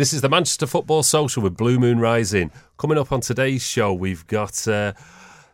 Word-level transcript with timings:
This 0.00 0.14
is 0.14 0.22
the 0.22 0.30
Manchester 0.30 0.66
Football 0.66 1.02
Social 1.02 1.42
with 1.42 1.58
Blue 1.58 1.78
Moon 1.78 2.00
Rising. 2.00 2.50
Coming 2.78 2.96
up 2.96 3.12
on 3.12 3.20
today's 3.20 3.62
show, 3.62 3.92
we've 3.92 4.26
got 4.28 4.66
uh, 4.66 4.94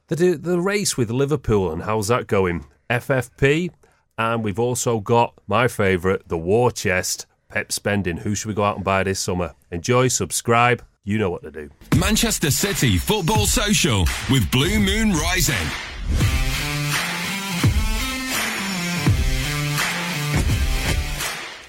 the 0.07 0.39
the 0.41 0.61
race 0.61 0.97
with 0.97 1.11
Liverpool 1.11 1.73
and 1.73 1.83
how's 1.83 2.07
that 2.07 2.29
going? 2.29 2.65
FFP, 2.89 3.73
and 4.17 4.45
we've 4.45 4.61
also 4.61 5.01
got 5.01 5.35
my 5.49 5.67
favourite, 5.67 6.29
the 6.29 6.39
War 6.39 6.71
Chest. 6.71 7.27
Pep 7.49 7.73
spending. 7.73 8.19
Who 8.19 8.37
should 8.37 8.47
we 8.47 8.55
go 8.55 8.63
out 8.63 8.77
and 8.77 8.85
buy 8.85 9.03
this 9.03 9.19
summer? 9.19 9.53
Enjoy, 9.73 10.07
subscribe. 10.07 10.81
You 11.03 11.19
know 11.19 11.31
what 11.31 11.43
to 11.43 11.51
do. 11.51 11.69
Manchester 11.99 12.53
City 12.53 12.99
Football 12.99 13.47
Social 13.47 14.07
with 14.31 14.49
Blue 14.53 14.79
Moon 14.79 15.11
Rising. 15.15 15.57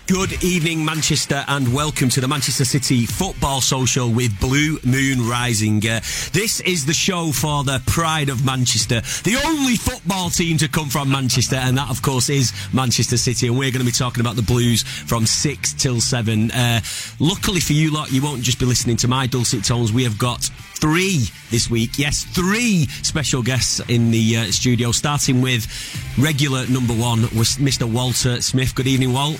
Good 0.08 0.42
evening, 0.42 0.86
Manchester, 0.86 1.44
and 1.50 1.74
welcome 1.74 2.08
to 2.08 2.22
the 2.22 2.30
Manchester 2.30 2.64
City 2.64 3.06
Football 3.06 3.60
Social 3.60 4.10
with 4.10 4.40
Blue 4.40 4.80
Moon 4.86 5.28
Rising. 5.28 5.86
Uh, 5.86 6.00
this 6.32 6.62
is 6.62 6.86
the 6.86 6.94
show 6.94 7.34
for 7.34 7.66
the 7.66 7.84
pride 7.88 8.30
of 8.30 8.46
Manchester, 8.46 9.02
the 9.30 9.38
only 9.46 9.76
football 9.76 10.30
team 10.30 10.58
to 10.60 10.70
come 10.70 10.88
from 10.88 11.12
Manchester, 11.12 11.58
and 11.58 11.78
that, 11.78 11.90
of 11.90 12.02
course, 12.02 12.30
is 12.30 12.54
Manchester 12.72 13.18
City. 13.18 13.48
And 13.48 13.58
we're 13.58 13.70
going 13.72 13.86
to 13.86 13.86
be 13.86 13.92
talking 13.92 14.22
about 14.22 14.38
the 14.38 14.44
Blues 14.44 14.82
from 14.82 15.26
six 15.26 15.74
till 15.74 16.00
seven. 16.00 16.52
Uh, 16.52 16.80
luckily 17.20 17.60
for 17.60 17.74
you 17.74 17.94
lot, 17.94 18.10
you 18.10 18.22
won't 18.22 18.44
just 18.44 18.60
be 18.60 18.66
listening 18.66 18.96
to 18.98 19.10
my 19.10 19.28
dulcet 19.28 19.66
tones. 19.66 19.92
We 19.92 20.06
have 20.06 20.18
got 20.18 20.50
three 20.88 21.26
this 21.52 21.70
week. 21.70 22.00
Yes, 22.00 22.24
three 22.24 22.88
special 23.04 23.44
guests 23.44 23.82
in 23.90 24.10
the 24.10 24.38
uh, 24.38 24.44
studio, 24.52 24.94
starting 24.94 25.42
with 25.42 25.68
regular 26.18 26.66
number 26.68 26.94
one, 26.94 27.24
was 27.36 27.58
Mr. 27.58 27.84
Walter 27.92 28.42
Smith. 28.42 28.74
Good 28.74 28.88
evening, 28.88 29.12
Walt. 29.12 29.38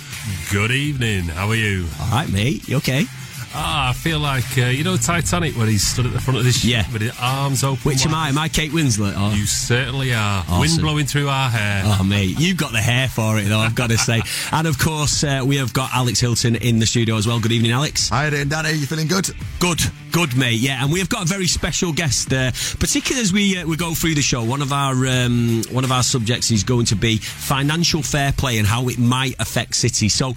Good 0.52 0.72
evening. 0.72 1.24
How 1.24 1.48
are 1.48 1.54
you? 1.54 1.86
All 2.02 2.10
right, 2.10 2.30
mate. 2.30 2.68
You 2.68 2.76
okay? 2.78 3.06
Ah, 3.54 3.90
I 3.90 3.92
feel 3.94 4.18
like 4.20 4.44
uh, 4.58 4.66
you 4.66 4.84
know 4.84 4.96
Titanic 4.96 5.56
when 5.56 5.68
he 5.68 5.78
stood 5.78 6.06
at 6.06 6.12
the 6.12 6.20
front 6.20 6.38
of 6.38 6.44
this 6.44 6.64
Yeah. 6.64 6.82
ship 6.82 6.92
with 6.92 7.02
his 7.02 7.12
arms 7.20 7.64
open. 7.64 7.80
Which 7.82 8.04
am? 8.04 8.14
I? 8.14 8.28
Am 8.28 8.38
I 8.38 8.48
Kate 8.48 8.70
Winslet? 8.72 9.18
Or? 9.18 9.34
You 9.34 9.46
certainly 9.46 10.12
are. 10.14 10.40
Awesome. 10.48 10.60
Wind 10.60 10.80
blowing 10.80 11.06
through 11.06 11.28
our 11.28 11.48
hair. 11.48 11.82
Oh, 11.86 12.04
mate, 12.04 12.38
you've 12.38 12.58
got 12.58 12.72
the 12.72 12.80
hair 12.80 13.08
for 13.08 13.38
it, 13.38 13.44
though, 13.44 13.58
I've 13.58 13.74
got 13.74 13.90
to 13.90 13.98
say. 13.98 14.20
and 14.52 14.66
of 14.66 14.78
course, 14.78 15.24
uh, 15.24 15.42
we 15.46 15.56
have 15.56 15.72
got 15.72 15.90
Alex 15.94 16.20
Hilton 16.20 16.56
in 16.56 16.78
the 16.78 16.86
studio 16.86 17.16
as 17.16 17.26
well. 17.26 17.40
Good 17.40 17.52
evening, 17.52 17.72
Alex. 17.72 18.10
Hi 18.10 18.28
there, 18.30 18.44
Danny. 18.44 18.72
You 18.72 18.86
feeling 18.86 19.08
good? 19.08 19.30
Good, 19.60 19.80
good, 20.12 20.36
mate. 20.36 20.60
Yeah, 20.60 20.82
and 20.84 20.92
we 20.92 20.98
have 20.98 21.08
got 21.08 21.22
a 21.22 21.26
very 21.26 21.46
special 21.46 21.92
guest, 21.92 22.28
there. 22.28 22.52
particularly 22.78 23.22
as 23.22 23.32
we 23.32 23.58
uh, 23.58 23.66
we 23.66 23.76
go 23.76 23.94
through 23.94 24.14
the 24.14 24.22
show. 24.22 24.44
One 24.44 24.60
of 24.62 24.72
our 24.72 24.92
um, 25.06 25.62
one 25.70 25.84
of 25.84 25.90
our 25.92 26.02
subjects 26.02 26.50
is 26.50 26.64
going 26.64 26.84
to 26.86 26.96
be 26.96 27.16
financial 27.16 28.02
fair 28.02 28.32
play 28.32 28.58
and 28.58 28.66
how 28.66 28.88
it 28.88 28.98
might 28.98 29.34
affect 29.40 29.74
City. 29.74 30.08
So. 30.10 30.34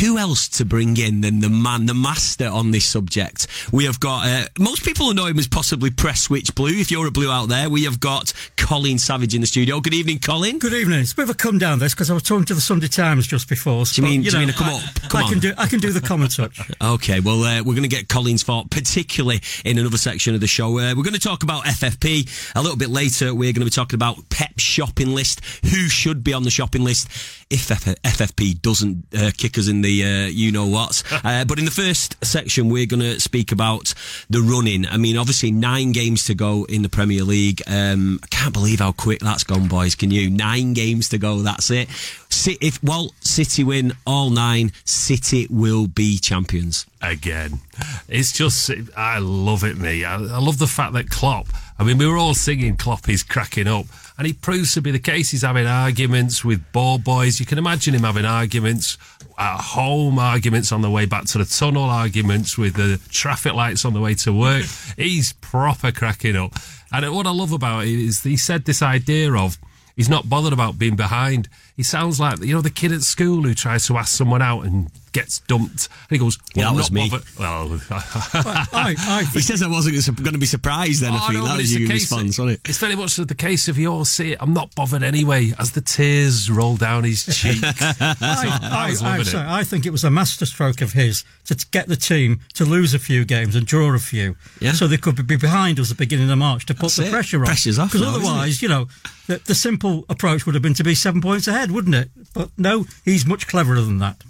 Who 0.00 0.16
else 0.18 0.48
to 0.50 0.64
bring 0.64 0.96
in 0.96 1.22
than 1.22 1.40
the 1.40 1.48
man, 1.48 1.86
the 1.86 1.94
master 1.94 2.46
on 2.46 2.70
this 2.70 2.84
subject? 2.84 3.46
We 3.72 3.84
have 3.86 3.98
got, 3.98 4.26
uh, 4.26 4.44
most 4.58 4.84
people 4.84 5.12
know 5.12 5.26
him 5.26 5.38
as 5.38 5.48
possibly 5.48 5.90
Prestwich 5.90 6.54
Blue. 6.54 6.68
If 6.68 6.90
you're 6.90 7.06
a 7.06 7.10
blue 7.10 7.30
out 7.30 7.48
there, 7.48 7.68
we 7.68 7.84
have 7.84 7.98
got 7.98 8.32
Colin 8.56 8.98
Savage 8.98 9.34
in 9.34 9.40
the 9.40 9.46
studio. 9.46 9.80
Good 9.80 9.94
evening, 9.94 10.20
Colin. 10.20 10.58
Good 10.58 10.72
evening. 10.74 11.00
It's 11.00 11.12
a 11.12 11.16
bit 11.16 11.22
of 11.24 11.30
a 11.30 11.34
come 11.34 11.58
down 11.58 11.78
this 11.80 11.94
because 11.94 12.10
I 12.10 12.14
was 12.14 12.22
talking 12.22 12.44
to 12.46 12.54
the 12.54 12.60
Sunday 12.60 12.86
Times 12.86 13.26
just 13.26 13.48
before. 13.48 13.84
Do 13.86 14.00
you 14.00 14.06
mean- 14.06 14.22
do 14.22 14.30
you 14.30 14.38
mean 14.38 14.50
a 14.50 14.52
come 14.52 14.68
I, 14.68 14.74
up? 14.74 14.94
Come 15.08 15.24
I 15.24 15.28
can 15.28 15.34
on. 15.34 15.40
do. 15.40 15.52
I 15.58 15.66
can 15.66 15.80
do 15.80 15.90
the 15.92 16.00
common 16.00 16.28
touch. 16.28 16.60
Okay, 16.80 17.18
well, 17.20 17.42
uh, 17.42 17.58
we're 17.58 17.74
going 17.74 17.82
to 17.82 17.88
get 17.88 18.08
Colin's 18.08 18.42
thought, 18.44 18.70
particularly 18.70 19.40
in 19.64 19.78
another 19.78 19.96
section 19.98 20.34
of 20.34 20.40
the 20.40 20.46
show. 20.46 20.78
Uh, 20.78 20.94
we're 20.96 21.02
going 21.02 21.12
to 21.14 21.20
talk 21.20 21.42
about 21.42 21.64
FFP 21.64 22.52
a 22.54 22.62
little 22.62 22.76
bit 22.76 22.88
later. 22.88 23.34
We're 23.34 23.52
going 23.52 23.60
to 23.60 23.64
be 23.64 23.70
talking 23.70 23.96
about 23.96 24.28
Pep's 24.30 24.62
shopping 24.62 25.08
list, 25.14 25.40
who 25.64 25.88
should 25.88 26.22
be 26.22 26.32
on 26.32 26.44
the 26.44 26.50
shopping 26.50 26.84
list 26.84 27.08
if 27.50 27.68
FFP 27.68 28.62
doesn't 28.62 29.06
uh, 29.16 29.30
kick 29.36 29.58
us 29.58 29.68
in 29.68 29.77
the 29.82 30.04
uh, 30.04 30.26
you 30.26 30.52
know 30.52 30.66
what. 30.66 31.02
uh, 31.24 31.44
but 31.44 31.58
in 31.58 31.64
the 31.64 31.70
first 31.70 32.16
section, 32.24 32.68
we're 32.68 32.86
going 32.86 33.00
to 33.00 33.20
speak 33.20 33.52
about 33.52 33.94
the 34.30 34.40
running. 34.40 34.86
I 34.86 34.96
mean, 34.96 35.16
obviously, 35.16 35.50
nine 35.50 35.92
games 35.92 36.24
to 36.26 36.34
go 36.34 36.64
in 36.64 36.82
the 36.82 36.88
Premier 36.88 37.22
League. 37.24 37.62
Um, 37.66 38.20
I 38.22 38.26
can't 38.28 38.52
believe 38.52 38.80
how 38.80 38.92
quick 38.92 39.20
that's 39.20 39.44
gone, 39.44 39.68
boys. 39.68 39.94
Can 39.94 40.10
you? 40.10 40.30
Nine 40.30 40.72
games 40.74 41.08
to 41.10 41.18
go. 41.18 41.38
That's 41.42 41.70
it. 41.70 41.88
Si- 42.30 42.58
If 42.60 42.82
Walt 42.82 43.14
City 43.38 43.62
win 43.62 43.92
all 44.04 44.30
nine, 44.30 44.72
City 44.84 45.46
will 45.48 45.86
be 45.86 46.18
champions. 46.18 46.86
again. 47.00 47.60
It's 48.08 48.32
just, 48.32 48.68
I 48.96 49.20
love 49.20 49.62
it, 49.62 49.78
me. 49.78 50.04
I, 50.04 50.14
I 50.16 50.40
love 50.40 50.58
the 50.58 50.66
fact 50.66 50.94
that 50.94 51.08
Klopp, 51.08 51.46
I 51.78 51.84
mean, 51.84 51.98
we 51.98 52.06
were 52.08 52.16
all 52.16 52.34
singing 52.34 52.76
Klopp 52.76 53.08
is 53.08 53.22
cracking 53.22 53.68
up, 53.68 53.86
and 54.18 54.26
he 54.26 54.32
proves 54.32 54.74
to 54.74 54.82
be 54.82 54.90
the 54.90 54.98
case. 54.98 55.30
He's 55.30 55.42
having 55.42 55.68
arguments 55.68 56.44
with 56.44 56.72
ball 56.72 56.98
boys. 56.98 57.38
You 57.38 57.46
can 57.46 57.58
imagine 57.58 57.94
him 57.94 58.02
having 58.02 58.24
arguments 58.24 58.98
at 59.38 59.60
home, 59.60 60.18
arguments 60.18 60.72
on 60.72 60.82
the 60.82 60.90
way 60.90 61.06
back 61.06 61.26
to 61.26 61.38
the 61.38 61.44
tunnel, 61.44 61.84
arguments 61.84 62.58
with 62.58 62.74
the 62.74 63.00
traffic 63.12 63.54
lights 63.54 63.84
on 63.84 63.94
the 63.94 64.00
way 64.00 64.14
to 64.14 64.32
work. 64.32 64.64
He's 64.96 65.32
proper 65.34 65.92
cracking 65.92 66.34
up. 66.34 66.54
And 66.90 67.08
what 67.14 67.28
I 67.28 67.30
love 67.30 67.52
about 67.52 67.84
it 67.84 67.90
is 67.90 68.24
he 68.24 68.36
said 68.36 68.64
this 68.64 68.82
idea 68.82 69.32
of, 69.32 69.58
He's 69.94 70.08
not 70.08 70.28
bothered 70.28 70.52
about 70.52 70.78
being 70.78 70.94
behind. 70.94 71.48
He 71.78 71.84
sounds 71.84 72.18
like 72.18 72.40
you 72.40 72.52
know 72.52 72.60
the 72.60 72.70
kid 72.70 72.90
at 72.90 73.02
school 73.02 73.44
who 73.44 73.54
tries 73.54 73.86
to 73.86 73.96
ask 73.98 74.16
someone 74.16 74.42
out 74.42 74.64
and 74.64 74.90
gets 75.12 75.40
dumped. 75.40 75.88
And 76.08 76.10
he 76.10 76.18
goes, 76.18 76.38
Yeah, 76.54 76.64
well, 76.64 76.64
that 76.64 76.70
I'm 76.70 76.76
was 76.76 76.92
me. 76.92 77.10
bothered. 77.10 77.26
Well, 77.38 77.80
I, 77.90 78.94
I 78.98 79.24
He 79.32 79.40
says 79.40 79.62
I 79.62 79.68
wasn't 79.68 79.94
going 80.22 80.32
to 80.32 80.38
be 80.38 80.46
surprised 80.46 81.02
then. 81.02 81.12
I 81.12 81.16
Oh, 81.16 81.20
think 81.28 81.34
no, 81.34 81.44
that 81.44 81.50
but 81.52 81.56
was 81.58 81.70
it's 81.72 81.80
your 81.80 81.88
response, 81.88 82.38
wasn't 82.38 82.50
it? 82.50 82.68
It's 82.68 82.78
very 82.78 82.96
much 82.96 83.16
the 83.16 83.34
case 83.34 83.68
of 83.68 83.78
you 83.78 83.90
all 83.92 84.04
see 84.04 84.32
it. 84.32 84.38
I'm 84.40 84.52
not 84.52 84.74
bothered 84.74 85.02
anyway. 85.02 85.52
As 85.58 85.72
the 85.72 85.80
tears 85.80 86.50
roll 86.50 86.76
down 86.76 87.04
his 87.04 87.24
cheek. 87.26 87.58
I, 87.62 88.58
I, 88.62 88.90
was 88.90 89.02
I, 89.02 89.18
loving. 89.18 89.34
I 89.36 89.64
think 89.64 89.86
it 89.86 89.90
was 89.90 90.04
a 90.04 90.10
masterstroke 90.10 90.80
of 90.80 90.92
his 90.92 91.24
to 91.46 91.54
get 91.70 91.88
the 91.88 91.96
team 91.96 92.40
to 92.54 92.64
lose 92.64 92.94
a 92.94 92.98
few 92.98 93.24
games 93.24 93.54
and 93.54 93.66
draw 93.66 93.94
a 93.94 93.98
few, 93.98 94.36
Yeah. 94.60 94.72
so 94.72 94.86
they 94.86 94.96
could 94.96 95.26
be 95.26 95.36
behind 95.36 95.80
us 95.80 95.90
at 95.90 95.96
the 95.96 96.02
beginning 96.04 96.30
of 96.30 96.38
March 96.38 96.66
to 96.66 96.74
put 96.74 96.82
That's 96.82 96.96
the 96.96 97.06
it. 97.06 97.10
pressure 97.10 97.38
on. 97.40 97.46
Pressure's 97.46 97.78
off 97.78 97.92
Because 97.92 98.06
otherwise, 98.06 98.62
you 98.62 98.68
know, 98.68 98.88
the, 99.26 99.38
the 99.38 99.54
simple 99.54 100.04
approach 100.08 100.46
would 100.46 100.54
have 100.54 100.62
been 100.62 100.74
to 100.74 100.84
be 100.84 100.94
seven 100.94 101.20
points 101.20 101.46
ahead, 101.48 101.70
wouldn't 101.70 101.94
it? 101.94 102.10
But 102.34 102.50
no, 102.58 102.84
he's 103.04 103.26
much 103.26 103.46
cleverer 103.46 103.80
than 103.80 103.98
that. 103.98 104.22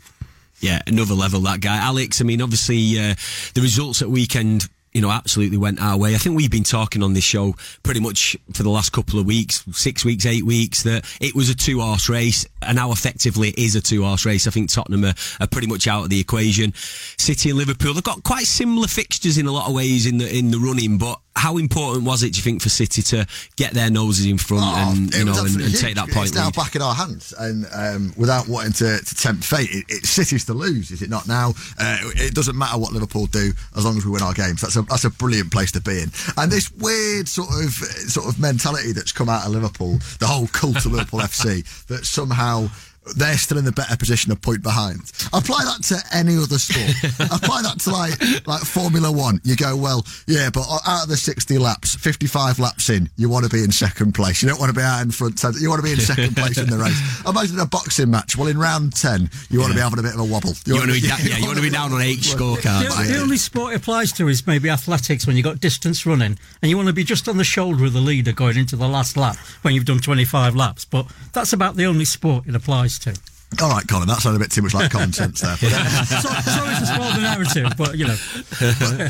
Yeah, 0.61 0.83
another 0.87 1.15
level 1.15 1.41
that 1.41 1.61
guy, 1.61 1.77
Alex. 1.77 2.21
I 2.21 2.25
mean, 2.25 2.43
obviously 2.43 2.99
uh, 2.99 3.15
the 3.55 3.61
results 3.61 4.03
at 4.03 4.11
weekend. 4.11 4.69
You 4.93 5.03
know, 5.03 5.11
absolutely 5.11 5.59
went 5.59 5.81
our 5.81 5.99
way. 5.99 6.15
I 6.15 6.19
think 6.19 6.35
we've 6.35 6.51
been 6.51 6.65
talking 6.65 7.03
on 7.03 7.13
this 7.13 7.23
show 7.23 7.55
pretty 7.83 8.01
much 8.01 8.37
for 8.55 8.63
the 8.63 8.71
last 8.71 8.91
couple 8.91 9.21
of 9.21 9.27
weeks, 9.27 9.63
six 9.71 10.03
weeks, 10.05 10.25
eight 10.25 10.45
weeks, 10.45 10.83
that 10.85 11.05
it 11.21 11.35
was 11.35 11.51
a 11.51 11.55
two 11.55 11.81
horse 11.81 12.09
race, 12.09 12.47
and 12.63 12.77
now 12.77 12.93
effectively 12.93 13.49
it 13.51 13.59
is 13.59 13.75
a 13.75 13.81
two 13.81 14.03
horse 14.05 14.25
race. 14.25 14.47
I 14.47 14.51
think 14.51 14.71
Tottenham 14.71 15.05
are, 15.05 15.15
are 15.41 15.47
pretty 15.47 15.67
much 15.67 15.87
out 15.87 16.05
of 16.05 16.11
the 16.11 16.21
equation. 16.21 16.73
City 16.75 17.51
and 17.51 17.59
Liverpool, 17.59 17.95
they've 17.95 18.03
got 18.03 18.23
quite 18.25 18.45
similar 18.47 18.89
fixtures 18.89 19.39
in 19.39 19.47
a 19.47 19.53
lot 19.53 19.69
of 19.69 19.75
ways 19.75 20.07
in 20.07 20.19
the 20.19 20.29
in 20.37 20.51
the 20.51 20.59
running, 20.59 20.99
but 20.99 21.19
how 21.37 21.57
important 21.57 22.05
was 22.05 22.25
it, 22.25 22.33
do 22.33 22.39
you 22.39 22.43
think, 22.43 22.61
for 22.61 22.69
City 22.69 23.01
to 23.01 23.25
get 23.55 23.73
their 23.73 23.91
noses 23.91 24.27
in 24.27 24.39
front 24.39 24.65
Oh, 24.67 24.91
and 24.91 25.15
you 25.15 25.25
know 25.25 25.39
and, 25.39 25.61
and 25.61 25.77
take 25.77 25.95
that 25.95 26.09
point 26.11 26.27
It's 26.29 26.35
now 26.35 26.47
lead? 26.47 26.57
back 26.57 26.75
in 26.75 26.83
our 26.83 26.95
hands, 26.95 27.33
and 27.39 27.65
um, 27.73 28.13
without 28.17 28.49
wanting 28.49 28.73
to, 28.73 28.99
to 28.99 29.15
tempt 29.15 29.45
fate, 29.45 29.69
it, 29.71 29.85
it's 29.89 30.09
City's 30.11 30.45
to 30.47 30.55
lose, 30.55 30.91
is 30.91 31.01
it 31.01 31.11
not? 31.11 31.29
Now 31.29 31.51
uh, 31.79 31.99
it 32.17 32.35
doesn't 32.35 32.59
matter 32.59 32.77
what 32.79 32.93
Liverpool 32.93 33.27
do 33.27 33.53
as 33.77 33.85
long 33.85 33.97
as 33.97 34.05
we 34.05 34.11
win 34.11 34.23
our 34.23 34.35
games. 34.35 34.63
That's 34.63 34.75
a 34.77 34.83
that's 34.83 35.05
a 35.05 35.11
brilliant 35.11 35.53
place 35.53 35.71
to 35.73 35.81
be 35.81 36.01
in. 36.03 36.11
And 36.37 36.51
this 36.51 36.73
weird 36.73 37.29
sort 37.29 37.51
of 37.51 37.71
sort 37.71 38.27
of 38.27 38.41
mentality 38.41 38.91
that's 38.93 39.13
come 39.13 39.29
out 39.29 39.47
of 39.47 39.53
Liverpool, 39.53 39.99
the 40.19 40.27
whole 40.27 40.49
cult 40.49 40.85
of 40.87 40.93
Liverpool 40.93 41.21
FC, 41.21 41.63
that 41.87 42.05
somehow 42.05 42.48
how 42.49 42.71
they're 43.17 43.39
still 43.39 43.59
in 43.59 43.65
the 43.65 43.73
better 43.73 43.97
position 43.97 44.33
of 44.33 44.41
point 44.43 44.63
behind. 44.63 45.01
Apply 45.33 45.65
that 45.65 45.83
to 45.89 46.17
any 46.17 46.37
other 46.37 46.59
sport. 46.59 46.91
Apply 47.33 47.63
that 47.63 47.81
to 47.81 47.91
like 47.91 48.47
like 48.47 48.63
Formula 48.63 49.11
One. 49.11 49.41
You 49.45 49.57
go, 49.57 49.77
well, 49.77 50.05
yeah, 50.27 50.51
but 50.51 50.67
out 50.87 51.05
of 51.05 51.09
the 51.09 51.17
60 51.17 51.59
laps, 51.59 51.95
55 51.97 52.59
laps 52.59 52.91
in, 52.91 53.09
you 53.17 53.29
want 53.29 53.45
to 53.45 53.51
be 53.51 53.63
in 53.63 53.73
second 53.73 54.15
place. 54.15 54.43
You 54.43 54.49
don't 54.49 54.59
want 54.59 54.71
to 54.71 54.77
be 54.77 54.83
out 54.83 55.03
in 55.03 55.11
front. 55.11 55.43
You 55.61 55.69
want 55.69 55.81
to 55.81 55.85
be 55.85 55.93
in 55.93 56.01
second 56.01 56.37
place 56.37 56.59
in 56.59 56.69
the 56.69 56.79
race. 56.79 56.99
Imagine 57.27 57.61
a 57.61 57.67
boxing 57.67 58.11
match. 58.11 58.37
Well, 58.37 58.49
in 58.49 58.59
round 58.59 58.95
10, 58.95 59.31
you 59.51 59.61
want 59.61 59.73
to 59.73 59.77
be 59.77 59.83
having 59.83 59.99
a 59.99 60.03
bit 60.03 60.15
of 60.15 60.21
a 60.21 60.25
wobble. 60.25 60.53
You, 60.67 60.75
want 60.75 60.87
to 60.87 60.93
be, 60.93 61.01
da- 61.01 61.17
yeah, 61.23 61.39
you 61.39 61.47
want 61.47 61.57
to 61.57 61.63
be 61.63 61.71
down 61.71 61.93
on 61.93 62.03
eight 62.03 62.19
scorecards. 62.21 63.07
The, 63.07 63.13
the 63.13 63.21
only 63.21 63.37
sport 63.37 63.73
it 63.73 63.77
applies 63.77 64.13
to 64.13 64.29
is 64.29 64.47
maybe 64.47 64.71
athletics 64.71 65.27
when 65.27 65.37
you've 65.37 65.45
got 65.45 65.61
distance 65.61 66.05
running 66.07 66.39
and 66.63 66.71
you 66.71 66.77
want 66.77 66.89
to 66.89 66.95
be 66.95 67.05
just 67.05 67.29
on 67.29 67.37
the 67.37 67.45
shoulder 67.45 67.85
of 67.85 67.93
the 67.93 68.01
leader 68.01 68.33
going 68.33 68.57
into 68.57 68.77
the 68.77 68.89
last 68.89 69.17
lap 69.17 69.37
when 69.63 69.75
you've 69.75 69.85
done 69.85 69.99
25 69.99 70.55
laps. 70.55 70.85
But 70.85 71.07
that's 71.33 71.53
about 71.53 71.77
the 71.77 71.87
only 71.87 72.05
sport 72.05 72.47
it 72.47 72.55
applies 72.55 72.98
to. 73.01 73.19
All 73.63 73.71
right, 73.71 73.89
Colin, 73.89 74.07
that 74.09 74.21
sounded 74.21 74.37
a 74.37 74.45
bit 74.45 74.53
too 74.53 74.61
much 74.61 74.75
like 74.75 74.91
common 74.91 75.11
sense 75.11 75.41
there. 75.41 75.57
But, 75.59 75.73
uh, 75.73 76.05
so, 76.05 76.29
sorry 76.29 76.75
to 76.77 76.87
spoil 76.87 77.13
the 77.17 77.23
narrative, 77.23 77.73
but 77.79 77.97
you 77.97 78.07
know. 78.07 78.17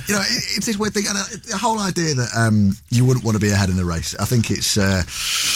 you 0.06 0.14
know, 0.14 0.22
it, 0.22 0.42
it's 0.54 0.66
this 0.66 0.78
weird 0.78 0.94
thing. 0.94 1.06
And 1.08 1.18
uh, 1.18 1.24
the 1.50 1.58
whole 1.58 1.80
idea 1.80 2.14
that 2.14 2.30
um, 2.36 2.76
you 2.88 3.04
wouldn't 3.04 3.24
want 3.24 3.34
to 3.34 3.40
be 3.40 3.50
ahead 3.50 3.68
in 3.68 3.76
the 3.76 3.84
race, 3.84 4.14
I 4.14 4.26
think 4.26 4.52
it's, 4.52 4.78
uh, 4.78 5.02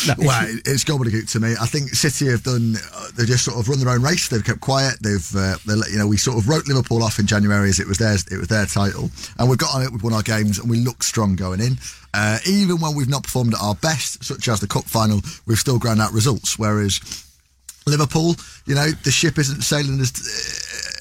No, 0.08 0.26
well, 0.26 0.46
it's 0.66 0.82
gobbledygook 0.82 1.30
to 1.30 1.40
me. 1.40 1.54
I 1.60 1.66
think 1.66 1.90
City 1.90 2.28
have 2.32 2.42
done, 2.42 2.74
uh, 2.92 3.08
they 3.16 3.24
just 3.24 3.44
sort 3.44 3.56
of 3.56 3.68
run 3.68 3.78
their 3.78 3.88
own 3.88 4.02
race. 4.02 4.26
They've 4.26 4.44
kept 4.44 4.60
quiet. 4.60 4.98
They've, 5.00 5.36
uh, 5.36 5.58
you 5.88 5.98
know, 5.98 6.08
we 6.08 6.16
sort 6.16 6.38
of 6.38 6.48
wrote 6.48 6.66
Liverpool 6.66 7.04
off 7.04 7.20
in 7.20 7.26
January 7.26 7.68
as 7.68 7.78
it 7.78 7.86
was 7.86 7.98
theirs, 7.98 8.26
it 8.32 8.38
was 8.38 8.48
their 8.48 8.66
title. 8.66 9.10
And 9.38 9.48
we've 9.48 9.58
got 9.58 9.76
on 9.76 9.82
it, 9.82 9.92
we've 9.92 10.02
won 10.02 10.12
our 10.12 10.22
games, 10.22 10.58
and 10.58 10.68
we 10.68 10.78
look 10.78 11.04
strong 11.04 11.36
going 11.36 11.60
in. 11.60 11.78
Uh, 12.14 12.38
even 12.46 12.80
when 12.80 12.96
we've 12.96 13.08
not 13.08 13.22
performed 13.22 13.54
at 13.54 13.60
our 13.62 13.76
best, 13.76 14.24
such 14.24 14.48
as 14.48 14.58
the 14.58 14.66
cup 14.66 14.84
final, 14.84 15.20
we've 15.46 15.58
still 15.58 15.78
ground 15.78 16.00
out 16.00 16.12
results. 16.12 16.58
Whereas 16.58 17.00
Liverpool, 17.86 18.36
you 18.66 18.74
know, 18.74 18.90
the 18.90 19.10
ship 19.10 19.38
isn't 19.38 19.62
sailing 19.62 20.00
as 20.00 20.12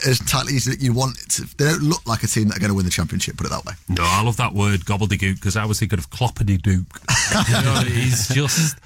as 0.05 0.19
tightly 0.19 0.55
as 0.55 0.81
you 0.81 0.93
want. 0.93 1.17
To, 1.31 1.57
they 1.57 1.65
don't 1.65 1.83
look 1.83 2.05
like 2.07 2.23
a 2.23 2.27
team 2.27 2.47
that 2.47 2.57
are 2.57 2.59
going 2.59 2.71
to 2.71 2.75
win 2.75 2.85
the 2.85 2.91
championship. 2.91 3.37
Put 3.37 3.47
it 3.47 3.49
that 3.51 3.65
way. 3.65 3.73
No, 3.89 4.03
I 4.03 4.23
love 4.23 4.37
that 4.37 4.53
word 4.53 4.81
gobbledygook 4.81 5.35
because 5.35 5.55
I 5.55 5.65
was 5.65 5.79
thinking 5.79 5.99
of 5.99 6.09
cloppity-dook. 6.09 6.67
you 7.49 7.65
know, 7.65 7.81
he's 7.85 8.27
just. 8.29 8.77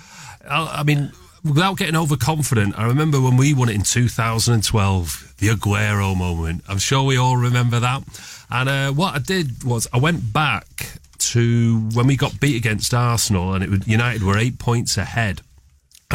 I, 0.50 0.80
I 0.80 0.84
mean, 0.84 1.12
without 1.44 1.78
getting 1.78 1.96
overconfident, 1.96 2.78
I 2.78 2.86
remember 2.86 3.22
when 3.22 3.38
we 3.38 3.54
won 3.54 3.70
it 3.70 3.76
in 3.76 3.84
2012, 3.84 5.36
the 5.38 5.48
Aguero 5.48 6.18
moment. 6.18 6.64
I'm 6.68 6.78
sure 6.80 7.04
we 7.04 7.18
all 7.18 7.38
remember 7.38 7.80
that. 7.80 8.04
And 8.50 8.70
uh, 8.70 8.92
what 8.92 9.16
I 9.16 9.20
did 9.20 9.64
was 9.64 9.88
I 9.94 9.98
went 9.98 10.34
back 10.34 11.00
to 11.18 11.80
when 11.94 12.08
we 12.08 12.16
got 12.16 12.40
beat 12.40 12.56
against 12.56 12.94
Arsenal, 12.94 13.54
and 13.54 13.64
it 13.64 13.70
was, 13.70 13.88
United 13.88 14.24
were 14.24 14.38
eight 14.38 14.60
points 14.60 14.98
ahead. 14.98 15.42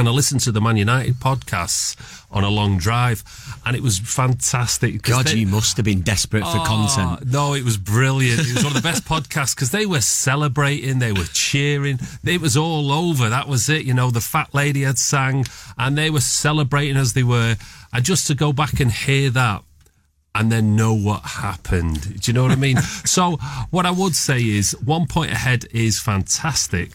And 0.00 0.08
I 0.08 0.12
listened 0.12 0.40
to 0.42 0.52
the 0.52 0.62
Man 0.62 0.78
United 0.78 1.16
podcasts 1.16 1.94
on 2.30 2.42
a 2.42 2.48
long 2.48 2.78
drive, 2.78 3.22
and 3.66 3.76
it 3.76 3.82
was 3.82 3.98
fantastic. 3.98 5.02
God, 5.02 5.26
they- 5.26 5.36
you 5.40 5.46
must 5.46 5.76
have 5.76 5.84
been 5.84 6.00
desperate 6.00 6.42
for 6.42 6.56
Oh, 6.58 6.64
content. 6.64 7.30
No, 7.30 7.52
it 7.52 7.64
was 7.64 7.76
brilliant. 7.76 8.40
It 8.40 8.54
was 8.54 8.64
one 8.64 8.74
of 8.74 8.82
the 8.82 8.88
best 8.88 9.04
podcasts 9.14 9.54
because 9.54 9.72
they 9.72 9.84
were 9.84 10.00
celebrating, 10.00 11.00
they 11.00 11.12
were 11.12 11.26
cheering. 11.34 12.00
It 12.24 12.40
was 12.40 12.56
all 12.56 12.90
over. 12.92 13.28
That 13.28 13.46
was 13.46 13.68
it. 13.68 13.84
You 13.84 13.92
know, 13.92 14.10
the 14.10 14.22
fat 14.22 14.54
lady 14.54 14.82
had 14.84 14.96
sang, 14.98 15.44
and 15.76 15.98
they 15.98 16.08
were 16.08 16.20
celebrating 16.22 16.96
as 16.96 17.12
they 17.12 17.22
were. 17.22 17.56
And 17.92 18.02
just 18.02 18.26
to 18.28 18.34
go 18.34 18.54
back 18.54 18.80
and 18.80 18.90
hear 18.90 19.28
that. 19.30 19.62
And 20.34 20.50
then 20.50 20.76
know 20.76 20.94
what 20.94 21.22
happened. 21.24 22.20
Do 22.20 22.30
you 22.30 22.32
know 22.32 22.44
what 22.44 22.52
I 22.52 22.56
mean? 22.56 22.76
so, 23.04 23.36
what 23.70 23.84
I 23.84 23.90
would 23.90 24.14
say 24.16 24.40
is 24.40 24.74
one 24.82 25.06
point 25.06 25.32
ahead 25.32 25.66
is 25.72 26.00
fantastic, 26.00 26.92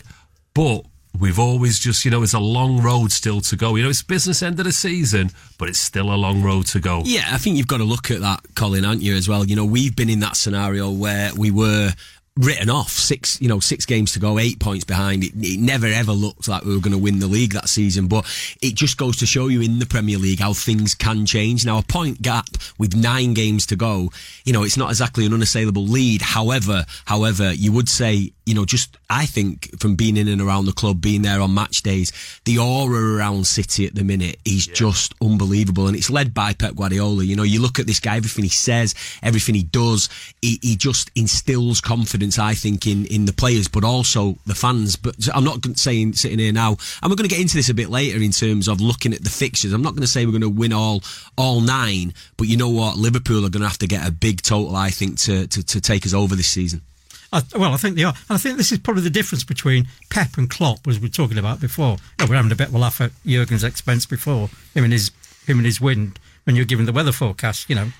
but 0.55 0.85
we've 1.19 1.39
always 1.39 1.79
just, 1.79 2.05
you 2.05 2.11
know, 2.11 2.23
it's 2.23 2.33
a 2.33 2.39
long 2.39 2.81
road 2.81 3.11
still 3.11 3.41
to 3.41 3.55
go. 3.55 3.75
You 3.75 3.83
know, 3.83 3.89
it's 3.89 4.03
business 4.03 4.41
end 4.41 4.59
of 4.59 4.65
the 4.65 4.71
season, 4.71 5.31
but 5.57 5.69
it's 5.69 5.79
still 5.79 6.13
a 6.13 6.15
long 6.15 6.41
road 6.43 6.67
to 6.67 6.79
go. 6.79 7.01
Yeah, 7.05 7.25
I 7.31 7.37
think 7.37 7.57
you've 7.57 7.67
got 7.67 7.77
to 7.77 7.83
look 7.83 8.11
at 8.11 8.21
that, 8.21 8.41
Colin, 8.55 8.85
aren't 8.85 9.01
you, 9.01 9.15
as 9.15 9.27
well? 9.27 9.45
You 9.45 9.55
know, 9.55 9.65
we've 9.65 9.95
been 9.95 10.09
in 10.09 10.19
that 10.21 10.37
scenario 10.37 10.91
where 10.91 11.33
we 11.35 11.51
were 11.51 11.91
written 12.37 12.69
off 12.69 12.89
six, 12.89 13.41
you 13.41 13.47
know, 13.47 13.61
six 13.61 13.85
games 13.85 14.11
to 14.11 14.19
go, 14.19 14.37
eight 14.37 14.59
points 14.59 14.83
behind. 14.83 15.23
It, 15.23 15.31
it 15.37 15.59
never 15.59 15.87
ever 15.87 16.11
looked 16.11 16.49
like 16.49 16.65
we 16.65 16.73
were 16.73 16.81
going 16.81 16.91
to 16.91 16.97
win 16.97 17.19
the 17.19 17.27
league 17.27 17.53
that 17.53 17.69
season, 17.69 18.07
but 18.07 18.25
it 18.61 18.75
just 18.75 18.97
goes 18.97 19.15
to 19.17 19.25
show 19.25 19.47
you 19.47 19.61
in 19.61 19.79
the 19.79 19.85
Premier 19.85 20.17
League 20.17 20.41
how 20.41 20.51
things 20.53 20.95
can 20.95 21.25
change. 21.25 21.65
Now, 21.65 21.77
a 21.77 21.83
point 21.83 22.21
gap 22.21 22.49
with 22.77 22.93
nine 22.93 23.33
games 23.33 23.65
to 23.67 23.77
go, 23.77 24.11
you 24.43 24.51
know, 24.51 24.63
it's 24.63 24.75
not 24.75 24.89
exactly 24.89 25.25
an 25.25 25.33
unassailable 25.33 25.85
lead. 25.85 26.21
However, 26.21 26.85
however, 27.05 27.53
you 27.53 27.71
would 27.71 27.87
say, 27.87 28.33
you 28.45 28.53
know, 28.53 28.65
just 28.65 28.97
I 29.09 29.25
think 29.25 29.79
from 29.79 29.95
being 29.95 30.17
in 30.17 30.27
and 30.27 30.41
around 30.41 30.65
the 30.65 30.71
club, 30.71 31.01
being 31.01 31.23
there 31.23 31.41
on 31.41 31.53
match 31.53 31.81
days, 31.81 32.11
the 32.45 32.59
aura 32.59 33.17
around 33.17 33.47
City 33.47 33.87
at 33.87 33.95
the 33.95 34.03
minute 34.03 34.37
is 34.45 34.67
just 34.67 35.15
unbelievable, 35.21 35.87
and 35.87 35.95
it's 35.95 36.09
led 36.11 36.33
by 36.33 36.53
Pep 36.53 36.75
Guardiola. 36.75 37.23
You 37.23 37.35
know, 37.35 37.43
you 37.43 37.59
look 37.59 37.79
at 37.79 37.87
this 37.87 37.99
guy, 37.99 38.17
everything 38.17 38.43
he 38.43 38.49
says, 38.49 38.93
everything 39.23 39.55
he 39.55 39.63
does, 39.63 40.09
he, 40.41 40.59
he 40.61 40.75
just 40.75 41.09
instills 41.15 41.81
confidence. 41.81 42.37
I 42.37 42.53
think 42.53 42.85
in 42.85 43.05
in 43.07 43.25
the 43.25 43.33
players, 43.33 43.67
but 43.67 43.83
also 43.83 44.37
the 44.45 44.55
fans. 44.55 44.95
But 44.95 45.15
I'm 45.33 45.43
not 45.43 45.65
saying 45.77 46.13
sitting 46.13 46.39
here 46.39 46.53
now, 46.53 46.77
and 47.01 47.09
we're 47.09 47.15
going 47.15 47.27
to 47.27 47.35
get 47.35 47.41
into 47.41 47.57
this 47.57 47.69
a 47.69 47.73
bit 47.73 47.89
later 47.89 48.21
in 48.21 48.31
terms 48.31 48.67
of 48.67 48.79
looking 48.79 49.13
at 49.13 49.23
the 49.23 49.29
fixtures. 49.31 49.73
I'm 49.73 49.81
not 49.81 49.93
going 49.93 50.01
to 50.01 50.07
say 50.07 50.25
we're 50.25 50.31
going 50.31 50.41
to 50.41 50.49
win 50.49 50.73
all 50.73 51.01
all 51.35 51.61
nine, 51.61 52.13
but 52.37 52.47
you 52.47 52.57
know 52.57 52.69
what, 52.69 52.97
Liverpool 52.97 53.45
are 53.45 53.49
going 53.49 53.61
to 53.61 53.67
have 53.67 53.79
to 53.79 53.87
get 53.87 54.07
a 54.07 54.11
big 54.11 54.43
total, 54.43 54.75
I 54.75 54.91
think, 54.91 55.17
to 55.21 55.47
to, 55.47 55.63
to 55.63 55.81
take 55.81 56.05
us 56.05 56.13
over 56.13 56.35
this 56.35 56.47
season. 56.49 56.81
I, 57.31 57.41
well, 57.55 57.73
I 57.73 57.77
think 57.77 57.95
they 57.95 58.03
are. 58.03 58.13
And 58.29 58.35
I 58.35 58.37
think 58.37 58.57
this 58.57 58.71
is 58.71 58.79
probably 58.79 59.03
the 59.03 59.09
difference 59.09 59.43
between 59.43 59.87
Pep 60.09 60.37
and 60.37 60.49
Klopp, 60.49 60.87
as 60.87 60.99
we 60.99 61.07
were 61.07 61.13
talking 61.13 61.37
about 61.37 61.59
before. 61.59 61.97
Oh, 62.19 62.25
we're 62.29 62.35
having 62.35 62.51
a 62.51 62.55
bit 62.55 62.69
of 62.69 62.75
a 62.75 62.77
laugh 62.77 63.01
at 63.01 63.11
Jurgen's 63.25 63.63
expense 63.63 64.05
before, 64.05 64.49
him 64.73 64.83
and 64.83 64.93
his 64.93 65.11
him 65.45 65.57
and 65.57 65.65
his 65.65 65.79
wind, 65.79 66.19
when 66.45 66.55
you're 66.55 66.65
giving 66.65 66.85
the 66.85 66.91
weather 66.93 67.11
forecast, 67.11 67.69
you 67.69 67.75
know. 67.75 67.83
Um, 67.83 67.91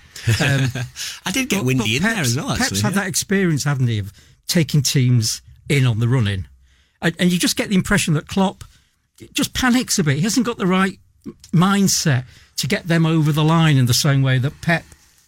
I 1.26 1.32
did 1.32 1.50
get 1.50 1.58
but- 1.58 1.66
windy 1.66 2.00
but 2.00 2.08
in 2.08 2.16
there 2.16 2.22
as 2.22 2.36
well. 2.36 2.52
Actually, 2.52 2.66
Pep's 2.70 2.82
had 2.82 2.94
yeah. 2.94 3.02
that 3.02 3.08
experience, 3.08 3.64
haven't 3.64 3.88
he, 3.88 4.00
of 4.00 4.12
taking 4.48 4.82
teams 4.82 5.42
in 5.70 5.86
on 5.86 6.00
the 6.00 6.08
running. 6.08 6.48
And, 7.02 7.16
and 7.20 7.32
you 7.32 7.38
just 7.38 7.56
get 7.56 7.70
the 7.70 7.76
impression 7.76 8.14
that 8.16 8.28
Klopp 8.28 8.64
just 9.34 9.54
panics 9.54 10.00
a 10.00 10.04
bit. 10.04 10.18
He 10.18 10.22
hasn't 10.22 10.46
got 10.46 10.58
the 10.58 10.68
right 10.68 11.00
mindset 11.52 12.26
to 12.58 12.68
get 12.68 12.88
them 12.88 13.06
over 13.06 13.32
the 13.32 13.44
line 13.44 13.78
in 13.78 13.86
the 13.86 13.94
same 13.94 14.22
way 14.22 14.38
that 14.38 14.62
Pep 14.62 14.84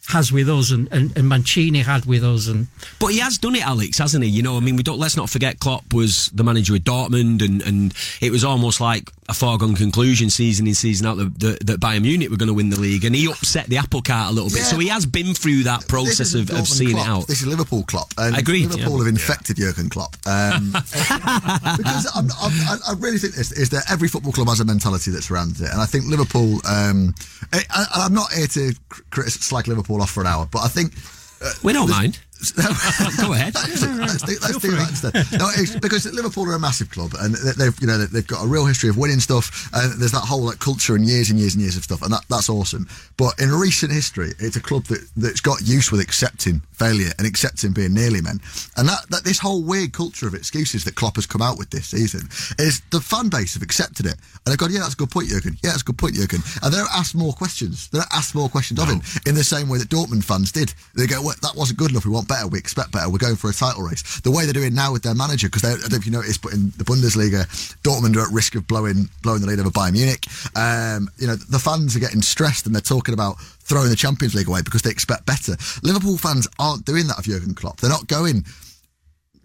has 0.08 0.32
with 0.32 0.50
us 0.50 0.72
and, 0.72 0.88
and, 0.92 1.16
and 1.18 1.28
Mancini 1.28 1.80
had 1.80 2.06
with 2.06 2.24
us. 2.24 2.48
And 2.48 2.68
But 3.00 3.08
he 3.08 3.20
has 3.20 3.38
done 3.38 3.56
it, 3.56 3.66
Alex, 3.66 3.98
hasn't 3.98 4.24
he? 4.24 4.30
You 4.30 4.42
know, 4.42 4.58
I 4.58 4.62
mean, 4.62 4.76
we 4.76 4.84
don't. 4.84 5.00
Let's 5.00 5.18
not 5.18 5.30
forget, 5.30 5.60
Klopp 5.60 5.94
was 5.94 6.30
the 6.34 6.44
manager 6.44 6.76
of 6.76 6.82
Dortmund, 6.82 7.44
and, 7.44 7.62
and 7.62 7.94
it 8.22 8.32
was 8.32 8.44
almost 8.44 8.80
like 8.80 9.12
a 9.30 9.34
foregone 9.34 9.76
conclusion, 9.76 10.30
season 10.30 10.68
in 10.68 10.74
season 10.74 11.06
out, 11.06 11.18
that, 11.18 11.40
that, 11.40 11.66
that 11.68 11.80
Bayern 11.82 12.04
Munich 12.04 12.30
were 12.30 12.38
going 12.38 12.48
to 12.48 12.54
win 12.54 12.70
the 12.70 12.80
league, 12.80 13.04
and 13.04 13.14
he 13.14 13.30
upset 13.30 13.68
the 13.68 13.76
apple 13.78 14.02
cart 14.02 14.32
a 14.32 14.34
little 14.34 14.50
bit. 14.50 14.60
Yeah. 14.60 14.64
So 14.64 14.80
he 14.80 14.88
has 14.88 15.06
been 15.06 15.34
through 15.34 15.64
that 15.64 15.86
process 15.88 16.34
of, 16.34 16.50
of 16.52 16.66
seeing 16.68 16.92
Klopp. 16.92 17.06
it 17.06 17.10
out. 17.10 17.28
This 17.28 17.42
is 17.42 17.48
Liverpool 17.48 17.84
Klopp. 17.84 18.14
And 18.18 18.38
Agreed, 18.38 18.70
Liverpool 18.70 18.94
yeah. 18.94 19.06
have 19.06 19.08
infected 19.08 19.58
Jurgen 19.58 19.90
Klopp. 19.90 20.16
Um, 20.26 20.72
because 20.72 22.08
I'm, 22.16 22.28
I'm, 22.42 22.52
I 22.70 22.78
I 22.90 22.94
really 22.98 23.18
think 23.18 23.34
this 23.36 23.52
is 23.52 23.70
that 23.72 23.92
every 23.92 24.08
football 24.08 24.32
club 24.32 24.48
has 24.48 24.60
a 24.62 24.66
mentality 24.66 25.12
that 25.12 25.24
surrounds 25.24 25.60
it, 25.60 25.70
and 25.72 25.82
I 25.82 25.86
think 25.86 26.06
Liverpool. 26.06 26.62
Um, 26.66 27.14
I, 27.52 27.64
I- 27.70 27.86
I'm 28.06 28.14
not 28.14 28.32
here 28.32 28.48
to 28.48 28.74
cr- 28.90 29.02
crit- 29.10 29.32
slag 29.32 29.68
Liverpool 29.68 30.02
off 30.02 30.12
for 30.12 30.22
an 30.22 30.28
hour, 30.28 30.48
but 30.50 30.60
I 30.60 30.68
think 30.70 30.94
we 31.64 31.74
don't 31.74 31.90
mind. 31.90 32.20
Go 33.20 33.34
ahead. 33.34 33.56
let's 33.56 33.82
let's 33.82 34.22
do, 34.24 34.38
let's 34.42 34.58
do 34.60 34.72
that 34.72 34.90
instead. 34.90 35.14
No, 35.40 35.50
it's 35.56 35.76
because 35.76 36.06
Liverpool 36.14 36.46
are 36.50 36.54
a 36.56 36.60
massive 36.60 36.90
club, 36.92 37.14
and 37.20 37.36
they- 37.36 37.52
they've 37.66 37.78
you 37.82 37.88
know 37.88 37.98
they've 37.98 38.26
got 38.28 38.44
a 38.44 38.48
real 38.48 38.66
history 38.66 38.90
of 38.90 38.98
winning 38.98 39.20
stuff. 39.20 39.70
And 39.74 40.00
there's 40.00 40.12
that 40.12 40.22
whole 40.26 40.42
like 40.44 40.60
culture 40.60 40.96
and 40.96 41.06
years 41.06 41.30
and 41.30 41.40
years 41.40 41.54
and 41.56 41.62
years 41.62 41.78
of 41.78 41.84
stuff, 41.84 42.02
and 42.02 42.12
that, 42.14 42.24
that's 42.30 42.50
awesome. 42.50 42.88
But 43.18 43.40
in 43.40 43.52
recent 43.52 43.92
history, 43.92 44.32
it's 44.40 44.56
a 44.56 44.62
club 44.62 44.86
that 44.86 45.08
that's 45.18 45.42
got 45.42 45.62
used 45.62 45.92
with 45.92 46.02
accepting 46.02 46.62
failure 46.74 47.12
and 47.18 47.28
accepting 47.28 47.72
being 47.74 47.94
nearly 47.94 48.22
men, 48.22 48.40
and 48.78 48.88
that, 48.88 49.10
that 49.10 49.24
this 49.24 49.40
whole 49.40 49.64
weird 49.64 49.94
culture 49.94 50.28
of 50.28 50.34
excuses 50.34 50.84
that 50.84 50.96
Klopp 50.96 51.16
has 51.16 51.26
come 51.26 51.42
out 51.42 51.58
with 51.58 51.70
this 51.72 51.88
season 51.88 52.22
is 52.60 52.82
the 52.92 53.02
fan 53.02 53.30
base 53.30 53.54
have 53.56 53.64
accepted 53.64 54.06
it, 54.06 54.14
and 54.14 54.46
they've 54.46 54.58
gone, 54.58 54.72
yeah, 54.72 54.80
that's 54.80 54.94
a 54.94 54.98
good 54.98 55.10
point, 55.12 55.28
Jurgen. 55.30 55.58
Yeah, 55.64 55.72
that's 55.72 55.82
a 55.82 55.86
good 55.86 55.98
point, 55.98 56.16
Jurgen. 56.16 56.42
And 56.62 56.74
they're 56.74 56.86
asked 56.94 57.16
more 57.16 57.34
questions. 57.34 57.88
They're 57.90 58.04
asked 58.14 58.36
more 58.36 58.50
questions 58.50 58.80
of 58.80 58.88
him 58.90 59.02
in 59.26 59.36
the 59.36 59.44
same 59.44 59.70
way 59.70 59.78
that 59.80 59.90
Dortmund 59.90 60.24
fans 60.24 60.52
did. 60.52 60.74
They 60.96 61.08
go, 61.08 61.22
well, 61.22 61.36
that 61.42 61.56
wasn't 61.56 61.80
good 61.80 61.92
enough. 61.92 62.06
We 62.06 62.12
want 62.12 62.27
better. 62.28 62.48
We 62.48 62.60
expect 62.60 62.92
better. 62.92 63.10
We're 63.10 63.18
going 63.18 63.36
for 63.36 63.50
a 63.50 63.54
title 63.54 63.84
race. 63.84 64.20
The 64.22 64.32
way 64.32 64.46
they're 64.46 64.54
doing 64.54 64.74
now 64.74 64.92
with 64.92 65.04
their 65.04 65.16
manager, 65.16 65.48
because 65.48 65.64
I 65.64 65.70
don't 65.70 65.92
know 65.92 65.98
if 65.98 66.06
you 66.06 66.12
noticed, 66.12 66.42
but 66.42 66.54
in 66.54 66.72
the 66.78 66.84
Bundesliga, 66.84 67.46
Dortmund 67.84 68.16
are 68.18 68.28
at 68.28 68.34
risk 68.34 68.56
of 68.56 68.68
blowing 68.68 69.10
blowing 69.24 69.42
the 69.42 69.48
lead 69.48 69.60
over 69.60 69.70
Bayern 69.70 69.94
Munich. 69.94 70.26
Um, 70.56 71.10
you 71.18 71.28
know, 71.28 71.36
the 71.36 71.60
fans 71.60 71.96
are 71.96 72.00
getting 72.00 72.22
stressed 72.22 72.66
and 72.66 72.76
they're 72.76 72.82
talking 72.82 73.14
about 73.14 73.40
throwing 73.40 73.90
the 73.90 73.96
Champions 73.96 74.36
League 74.36 74.48
away 74.48 74.62
because 74.62 74.82
they 74.82 74.92
expect 74.92 75.26
better. 75.26 75.58
Liverpool 75.84 76.18
fans 76.18 76.48
aren't 76.60 76.86
doing 76.86 77.08
that 77.08 77.20
of 77.20 77.26
Jurgen 77.26 77.54
Klopp. 77.54 77.80
They're 77.80 77.90
not 77.90 78.08
going 78.08 78.46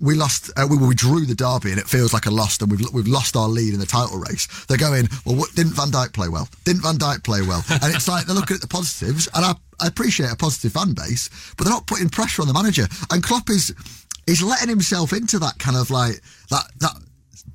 we 0.03 0.17
lost, 0.17 0.51
uh, 0.57 0.67
we, 0.69 0.77
we 0.77 0.95
drew 0.95 1.25
the 1.25 1.35
derby, 1.35 1.71
and 1.71 1.79
it 1.79 1.87
feels 1.87 2.13
like 2.13 2.27
a 2.27 2.31
loss, 2.31 2.61
and 2.61 2.71
we've 2.71 2.93
we've 2.93 3.07
lost 3.07 3.37
our 3.37 3.49
lead 3.49 3.73
in 3.73 3.81
the 3.81 3.87
title 3.87 4.19
race. 4.19 4.49
They're 4.67 4.77
going, 4.77 5.09
well, 5.25 5.37
what, 5.37 5.55
didn't 5.55 5.75
Van 5.75 5.91
Dijk 5.91 6.13
play 6.13 6.29
well? 6.29 6.49
Didn't 6.65 6.83
Van 6.83 6.99
Dijk 6.99 7.23
play 7.25 7.41
well? 7.41 7.65
And 7.83 7.95
it's 7.95 8.07
like 8.07 8.27
they're 8.27 8.35
looking 8.35 8.57
at 8.57 8.61
the 8.61 8.69
positives, 8.69 9.29
and 9.35 9.45
I, 9.45 9.55
I 9.81 9.87
appreciate 9.87 10.31
a 10.31 10.37
positive 10.37 10.73
fan 10.73 10.93
base, 10.93 11.31
but 11.57 11.65
they're 11.65 11.73
not 11.73 11.87
putting 11.87 12.09
pressure 12.09 12.43
on 12.43 12.49
the 12.49 12.55
manager. 12.55 12.87
And 13.11 13.23
Klopp 13.23 13.49
is 13.49 13.75
is 14.27 14.43
letting 14.43 14.69
himself 14.69 15.13
into 15.13 15.39
that 15.39 15.59
kind 15.59 15.77
of 15.77 15.91
like 15.91 16.21
that 16.51 16.65
that 16.81 16.95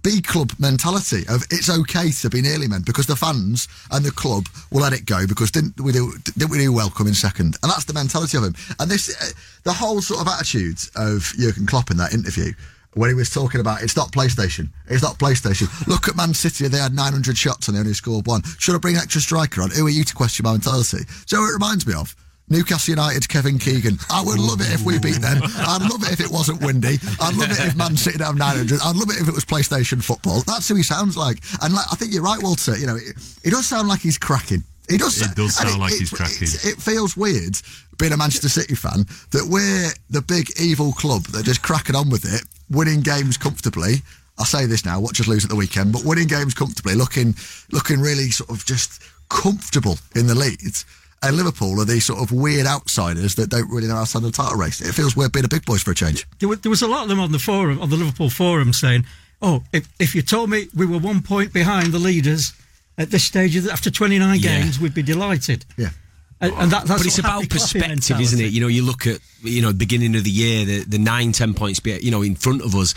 B 0.04 0.22
club 0.22 0.52
mentality 0.60 1.24
of 1.28 1.44
it's 1.52 1.70
okay 1.70 2.12
to 2.12 2.30
be 2.30 2.42
nearly 2.42 2.68
men 2.68 2.82
because 2.82 3.08
the 3.08 3.16
fans 3.16 3.68
and 3.92 4.06
the 4.06 4.12
club 4.12 4.48
will 4.72 4.82
let 4.82 4.94
it 4.94 5.06
go 5.06 5.28
because 5.28 5.52
didn't 5.52 5.80
we 5.80 5.92
do 5.92 6.14
didn't 6.38 6.52
we 6.52 6.60
do 6.60 6.72
welcome 6.72 7.08
in 7.08 7.14
second 7.14 7.58
and 7.62 7.72
that's 7.72 7.86
the 7.86 7.94
mentality 7.94 8.38
of 8.38 8.44
him 8.44 8.56
and 8.80 8.90
this 8.90 9.10
uh, 9.22 9.32
the 9.64 9.74
whole 9.74 10.02
sort 10.02 10.22
of 10.22 10.28
attitude 10.28 10.80
of 10.96 11.34
Jurgen 11.38 11.66
Klopp 11.66 11.92
in 11.92 11.98
that 11.98 12.14
interview 12.14 12.54
when 12.98 13.10
he 13.10 13.14
was 13.14 13.30
talking 13.30 13.62
about 13.62 13.84
it's 13.84 13.96
not 13.96 14.12
PlayStation, 14.12 14.70
it's 14.88 15.04
not 15.04 15.20
PlayStation. 15.20 15.68
Look 15.88 16.08
at 16.08 16.16
Man 16.16 16.34
City; 16.34 16.68
they 16.68 16.80
had 16.80 16.94
900 16.94 17.38
shots 17.38 17.68
and 17.68 17.78
they 17.78 17.82
only 17.82 17.94
scored 17.94 18.26
one. 18.26 18.42
Should 18.58 18.76
I 18.76 18.80
bring 18.80 18.96
an 18.96 19.02
extra 19.02 19.22
striker 19.22 19.62
on? 19.62 19.70
Who 19.72 19.86
are 19.86 19.90
you 19.90 20.04
to 20.04 20.16
question 20.16 20.44
my 20.44 20.54
mentality? 20.54 21.04
So 21.26 21.44
it 21.44 21.54
reminds 21.54 21.86
me 21.86 21.94
of. 21.94 22.16
Newcastle 22.50 22.94
United, 22.94 23.28
Kevin 23.28 23.60
Keegan. 23.60 23.98
I 24.10 24.24
would 24.24 24.40
love 24.40 24.62
it 24.62 24.72
if 24.72 24.84
we 24.84 25.00
beat 25.00 25.20
them. 25.20 25.42
I'd 25.44 25.82
love 25.82 26.04
it 26.04 26.14
if 26.14 26.22
it 26.22 26.32
wasn't 26.32 26.62
windy. 26.62 26.98
I'd 27.20 27.36
love 27.36 27.52
it 27.52 27.60
if 27.60 27.76
Man 27.76 27.98
City 27.98 28.24
have 28.24 28.38
900. 28.38 28.80
I'd 28.84 28.96
love 28.96 29.10
it 29.10 29.22
if 29.22 29.28
it 29.28 29.34
was 29.34 29.44
PlayStation 29.44 30.02
football. 30.02 30.42
That's 30.42 30.68
who 30.68 30.76
he 30.76 30.84
sounds 30.84 31.18
like. 31.18 31.40
And 31.62 31.74
like, 31.74 31.86
I 31.92 31.96
think 31.96 32.14
you're 32.14 32.24
right, 32.24 32.42
Walter. 32.42 32.78
You 32.78 32.88
know, 32.88 32.96
it, 32.96 33.18
it 33.44 33.52
does 33.52 33.66
sound 33.66 33.90
like 33.90 34.00
he's 34.00 34.18
cracking. 34.18 34.64
He 34.90 34.98
does. 34.98 35.22
It 35.22 35.36
does 35.36 35.56
sound 35.56 35.80
like 35.80 35.92
it, 35.92 36.00
he's 36.00 36.10
cracking. 36.10 36.48
It, 36.48 36.66
it 36.66 36.82
feels 36.82 37.18
weird 37.18 37.58
being 37.98 38.14
a 38.14 38.18
Manchester 38.18 38.50
City 38.50 38.76
fan 38.76 39.06
that 39.32 39.46
we're 39.50 39.92
the 40.10 40.22
big 40.22 40.50
evil 40.60 40.94
club 40.94 41.24
that 41.28 41.44
just 41.44 41.62
cracking 41.62 41.96
on 41.96 42.10
with 42.10 42.24
it, 42.32 42.44
winning 42.70 43.02
games 43.02 43.38
comfortably. 43.38 43.96
I 44.40 44.44
say 44.44 44.66
this 44.68 44.86
now, 44.86 45.00
watch 45.00 45.20
us 45.20 45.28
lose 45.28 45.44
at 45.44 45.50
the 45.50 45.56
weekend, 45.56 45.92
but 45.92 46.06
winning 46.06 46.28
games 46.28 46.54
comfortably, 46.54 46.94
looking 46.94 47.36
looking 47.72 48.00
really 48.00 48.30
sort 48.30 48.52
of 48.52 48.66
just 48.66 49.02
comfortable 49.30 49.98
in 50.16 50.28
the 50.28 50.36
leads. 50.36 50.86
And 51.24 51.36
Liverpool 51.36 51.80
are 51.82 51.86
these 51.86 52.06
sort 52.06 52.20
of 52.20 52.32
weird 52.32 52.68
outsiders 52.68 53.36
that 53.36 53.50
don't 53.50 53.70
really 53.72 53.88
know 53.88 53.96
how 53.96 54.02
to 54.02 54.08
stand 54.08 54.26
the 54.26 54.32
title 54.32 54.58
race. 54.58 54.82
It 54.82 54.94
feels 54.94 55.16
weird 55.16 55.32
being 55.32 55.46
a 55.46 55.50
big 55.50 55.66
boys 55.66 55.82
for 55.82 55.92
a 55.92 55.96
change. 55.96 56.28
There, 56.40 56.48
were, 56.48 56.58
there 56.58 56.70
was 56.70 56.84
a 56.84 56.88
lot 56.88 57.04
of 57.04 57.10
them 57.10 57.20
on 57.20 57.32
the 57.32 57.40
forum, 57.40 57.82
on 57.82 57.90
the 57.90 57.96
Liverpool 57.96 58.30
forum, 58.30 58.72
saying, 58.72 59.04
"Oh, 59.42 59.64
if, 59.74 59.90
if 60.00 60.14
you 60.14 60.22
told 60.22 60.50
me 60.52 60.68
we 60.76 60.86
were 60.86 61.00
one 61.00 61.24
point 61.24 61.54
behind 61.54 61.92
the 61.92 61.98
leaders 62.00 62.54
at 63.00 63.10
this 63.10 63.24
stage 63.26 63.56
of 63.56 63.68
after 63.68 63.90
29 63.90 64.40
Yeah. 64.40 64.60
games, 64.62 64.80
we'd 64.80 64.94
be 64.94 65.02
delighted." 65.04 65.66
Yeah. 65.76 65.90
And, 66.40 66.54
and 66.54 66.72
that, 66.72 66.86
that's 66.86 67.02
but 67.02 67.08
it's 67.08 67.18
about 67.18 67.50
perspective, 67.50 68.22
isn't 68.22 68.40
it? 68.40 68.52
You 68.52 68.62
know, 68.62 68.68
you 68.68 68.84
look 68.84 69.08
at 69.08 69.20
you 69.42 69.64
know 69.64 69.70
the 69.70 69.78
beginning 69.80 70.16
of 70.16 70.24
the 70.24 70.30
year, 70.30 70.66
the 70.66 70.84
the 70.84 71.00
nine 71.00 71.32
ten 71.32 71.56
points, 71.56 71.82
you 71.84 72.12
know, 72.12 72.22
in 72.22 72.36
front 72.36 72.62
of 72.62 72.76
us. 72.76 72.94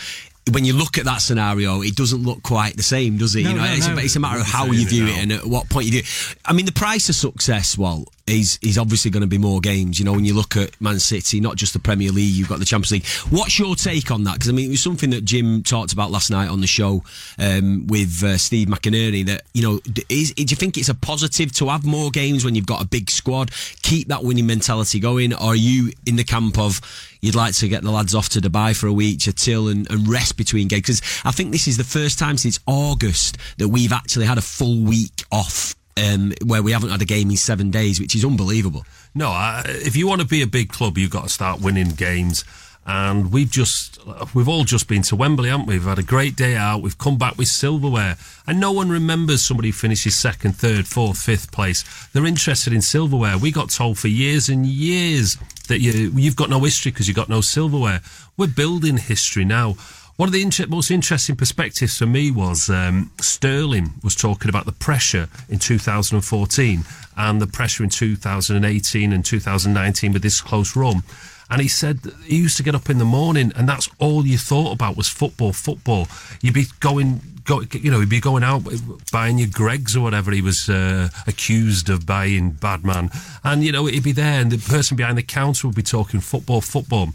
When 0.52 0.64
you 0.64 0.72
look 0.72 0.98
at 0.98 1.04
that 1.04 1.18
scenario, 1.18 1.82
it 1.82 1.94
doesn't 1.94 2.22
look 2.22 2.42
quite 2.42 2.76
the 2.76 2.82
same, 2.82 3.18
does 3.18 3.36
it? 3.36 3.44
No, 3.44 3.50
you 3.50 3.56
know, 3.56 3.64
no, 3.64 3.72
it's, 3.72 3.88
no. 3.88 3.94
A, 3.96 4.00
it's 4.00 4.16
a 4.16 4.20
matter 4.20 4.40
of 4.40 4.46
how 4.46 4.66
you 4.66 4.86
view 4.86 5.06
it 5.06 5.18
and 5.18 5.32
at 5.32 5.46
what 5.46 5.68
point 5.68 5.86
you 5.86 5.92
do. 5.92 5.98
it. 5.98 6.36
I 6.44 6.52
mean, 6.52 6.66
the 6.66 6.72
price 6.72 7.08
of 7.08 7.14
success, 7.14 7.78
well, 7.78 8.04
is 8.30 8.58
is 8.62 8.78
obviously 8.78 9.10
going 9.10 9.22
to 9.22 9.26
be 9.26 9.38
more 9.38 9.60
games. 9.60 9.98
You 9.98 10.04
know, 10.04 10.12
when 10.12 10.24
you 10.24 10.34
look 10.34 10.56
at 10.56 10.80
Man 10.80 10.98
City, 10.98 11.40
not 11.40 11.56
just 11.56 11.72
the 11.72 11.78
Premier 11.78 12.10
League, 12.10 12.34
you've 12.34 12.48
got 12.48 12.58
the 12.58 12.64
Champions 12.64 12.92
League. 12.92 13.06
What's 13.30 13.58
your 13.58 13.74
take 13.74 14.10
on 14.10 14.24
that? 14.24 14.34
Because 14.34 14.48
I 14.48 14.52
mean, 14.52 14.66
it 14.66 14.70
was 14.70 14.82
something 14.82 15.10
that 15.10 15.24
Jim 15.24 15.62
talked 15.62 15.92
about 15.92 16.10
last 16.10 16.30
night 16.30 16.48
on 16.48 16.60
the 16.60 16.66
show 16.66 17.02
um, 17.38 17.86
with 17.86 18.22
uh, 18.22 18.38
Steve 18.38 18.68
McInerney. 18.68 19.26
That 19.26 19.42
you 19.52 19.62
know, 19.62 19.80
is 20.08 20.32
do 20.32 20.42
you 20.42 20.56
think 20.56 20.76
it's 20.76 20.88
a 20.88 20.94
positive 20.94 21.52
to 21.52 21.68
have 21.68 21.84
more 21.84 22.10
games 22.10 22.44
when 22.44 22.54
you've 22.54 22.66
got 22.66 22.82
a 22.82 22.86
big 22.86 23.10
squad? 23.10 23.50
Keep 23.82 24.08
that 24.08 24.24
winning 24.24 24.46
mentality 24.46 25.00
going, 25.00 25.34
or 25.34 25.50
are 25.50 25.56
you 25.56 25.92
in 26.06 26.16
the 26.16 26.24
camp 26.24 26.58
of 26.58 26.80
you'd 27.20 27.34
like 27.34 27.54
to 27.54 27.68
get 27.68 27.82
the 27.82 27.90
lads 27.90 28.14
off 28.14 28.30
to 28.30 28.40
Dubai 28.40 28.74
for 28.76 28.86
a 28.86 28.92
week 28.92 29.20
to 29.20 29.32
chill 29.32 29.68
and, 29.68 29.90
and 29.90 30.08
rest 30.08 30.36
between 30.36 30.68
games? 30.68 30.82
Because 30.82 31.02
I 31.24 31.32
think 31.32 31.52
this 31.52 31.66
is 31.66 31.76
the 31.76 31.84
first 31.84 32.18
time 32.18 32.36
since 32.36 32.58
August 32.66 33.36
that 33.58 33.68
we've 33.68 33.92
actually 33.92 34.26
had 34.26 34.38
a 34.38 34.42
full 34.42 34.80
week 34.80 35.24
off. 35.32 35.74
Um, 35.96 36.32
where 36.46 36.62
we 36.62 36.72
haven't 36.72 36.90
had 36.90 37.02
a 37.02 37.04
game 37.04 37.30
in 37.30 37.36
seven 37.36 37.70
days, 37.70 38.00
which 38.00 38.14
is 38.14 38.24
unbelievable. 38.24 38.84
No, 39.14 39.28
I, 39.28 39.64
if 39.66 39.96
you 39.96 40.06
want 40.06 40.20
to 40.20 40.26
be 40.26 40.40
a 40.40 40.46
big 40.46 40.70
club, 40.70 40.96
you've 40.96 41.10
got 41.10 41.24
to 41.24 41.28
start 41.28 41.60
winning 41.60 41.90
games. 41.90 42.44
And 42.86 43.30
we've 43.30 43.50
just, 43.50 43.98
we've 44.34 44.48
all 44.48 44.64
just 44.64 44.88
been 44.88 45.02
to 45.02 45.16
Wembley, 45.16 45.50
haven't 45.50 45.66
we? 45.66 45.74
We've 45.74 45.84
had 45.84 45.98
a 45.98 46.02
great 46.02 46.34
day 46.36 46.56
out. 46.56 46.80
We've 46.80 46.96
come 46.96 47.18
back 47.18 47.36
with 47.36 47.48
silverware. 47.48 48.16
And 48.46 48.58
no 48.58 48.72
one 48.72 48.88
remembers 48.88 49.42
somebody 49.42 49.70
finishes 49.70 50.16
second, 50.16 50.52
third, 50.56 50.86
fourth, 50.86 51.18
fifth 51.18 51.52
place. 51.52 51.84
They're 52.12 52.24
interested 52.24 52.72
in 52.72 52.82
silverware. 52.82 53.36
We 53.36 53.52
got 53.52 53.70
told 53.70 53.98
for 53.98 54.08
years 54.08 54.48
and 54.48 54.64
years 54.64 55.36
that 55.68 55.80
you, 55.80 56.12
you've 56.14 56.36
got 56.36 56.50
no 56.50 56.60
history 56.60 56.90
because 56.90 57.06
you've 57.06 57.16
got 57.16 57.28
no 57.28 57.42
silverware. 57.42 58.00
We're 58.36 58.48
building 58.48 58.96
history 58.96 59.44
now. 59.44 59.76
One 60.20 60.28
of 60.28 60.34
the 60.34 60.42
inter- 60.42 60.66
most 60.66 60.90
interesting 60.90 61.34
perspectives 61.34 61.96
for 61.96 62.04
me 62.04 62.30
was 62.30 62.68
um, 62.68 63.10
Sterling 63.22 63.94
was 64.04 64.14
talking 64.14 64.50
about 64.50 64.66
the 64.66 64.72
pressure 64.72 65.30
in 65.48 65.58
2014 65.58 66.84
and 67.16 67.40
the 67.40 67.46
pressure 67.46 67.84
in 67.84 67.88
2018 67.88 69.14
and 69.14 69.24
2019 69.24 70.12
with 70.12 70.20
this 70.20 70.42
close 70.42 70.76
run. 70.76 71.04
And 71.48 71.62
he 71.62 71.68
said 71.68 72.00
he 72.26 72.36
used 72.36 72.58
to 72.58 72.62
get 72.62 72.74
up 72.74 72.90
in 72.90 72.98
the 72.98 73.06
morning 73.06 73.50
and 73.56 73.66
that's 73.66 73.88
all 73.98 74.26
you 74.26 74.36
thought 74.36 74.72
about 74.72 74.94
was 74.94 75.08
football, 75.08 75.54
football. 75.54 76.06
You'd 76.42 76.52
be 76.52 76.66
going, 76.80 77.22
go, 77.44 77.62
you 77.72 77.90
know, 77.90 78.00
he'd 78.00 78.10
be 78.10 78.20
going 78.20 78.44
out 78.44 78.64
buying 79.10 79.38
your 79.38 79.48
Greggs 79.50 79.96
or 79.96 80.02
whatever 80.02 80.32
he 80.32 80.42
was 80.42 80.68
uh, 80.68 81.08
accused 81.26 81.88
of 81.88 82.04
buying, 82.04 82.50
bad 82.50 82.84
man. 82.84 83.10
And, 83.42 83.64
you 83.64 83.72
know, 83.72 83.86
he'd 83.86 84.04
be 84.04 84.12
there 84.12 84.42
and 84.42 84.52
the 84.52 84.58
person 84.58 84.98
behind 84.98 85.16
the 85.16 85.22
counter 85.22 85.66
would 85.66 85.76
be 85.76 85.82
talking 85.82 86.20
football, 86.20 86.60
football. 86.60 87.08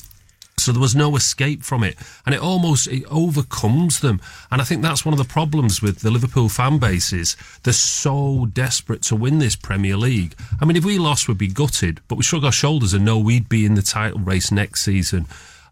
So 0.58 0.72
there 0.72 0.82
was 0.82 0.96
no 0.96 1.16
escape 1.16 1.64
from 1.64 1.84
it, 1.84 1.96
and 2.26 2.34
it 2.34 2.42
almost 2.42 2.88
it 2.88 3.04
overcomes 3.12 4.00
them. 4.00 4.20
And 4.50 4.62
I 4.62 4.64
think 4.64 4.82
that's 4.82 5.06
one 5.06 5.14
of 5.14 5.20
the 5.20 5.32
problems 5.32 5.82
with 5.82 6.00
the 6.00 6.10
Liverpool 6.10 6.50
fan 6.50 6.80
bases. 6.80 7.38
They're 7.64 7.74
so 7.74 8.48
desperate 8.52 9.02
to 9.04 9.16
win 9.16 9.40
this 9.40 9.56
Premier 9.56 9.98
League. 9.98 10.34
I 10.60 10.66
mean, 10.66 10.78
if 10.78 10.86
we 10.86 10.98
lost, 10.98 11.28
we'd 11.28 11.38
be 11.38 11.48
gutted, 11.48 12.02
but 12.08 12.16
we 12.16 12.24
shrug 12.24 12.44
our 12.46 12.52
shoulders 12.52 12.94
and 12.94 13.06
know 13.06 13.20
we'd 13.20 13.50
be 13.50 13.66
in 13.66 13.76
the 13.76 13.82
title 13.82 14.20
race 14.20 14.52
next 14.52 14.82
season. 14.82 15.28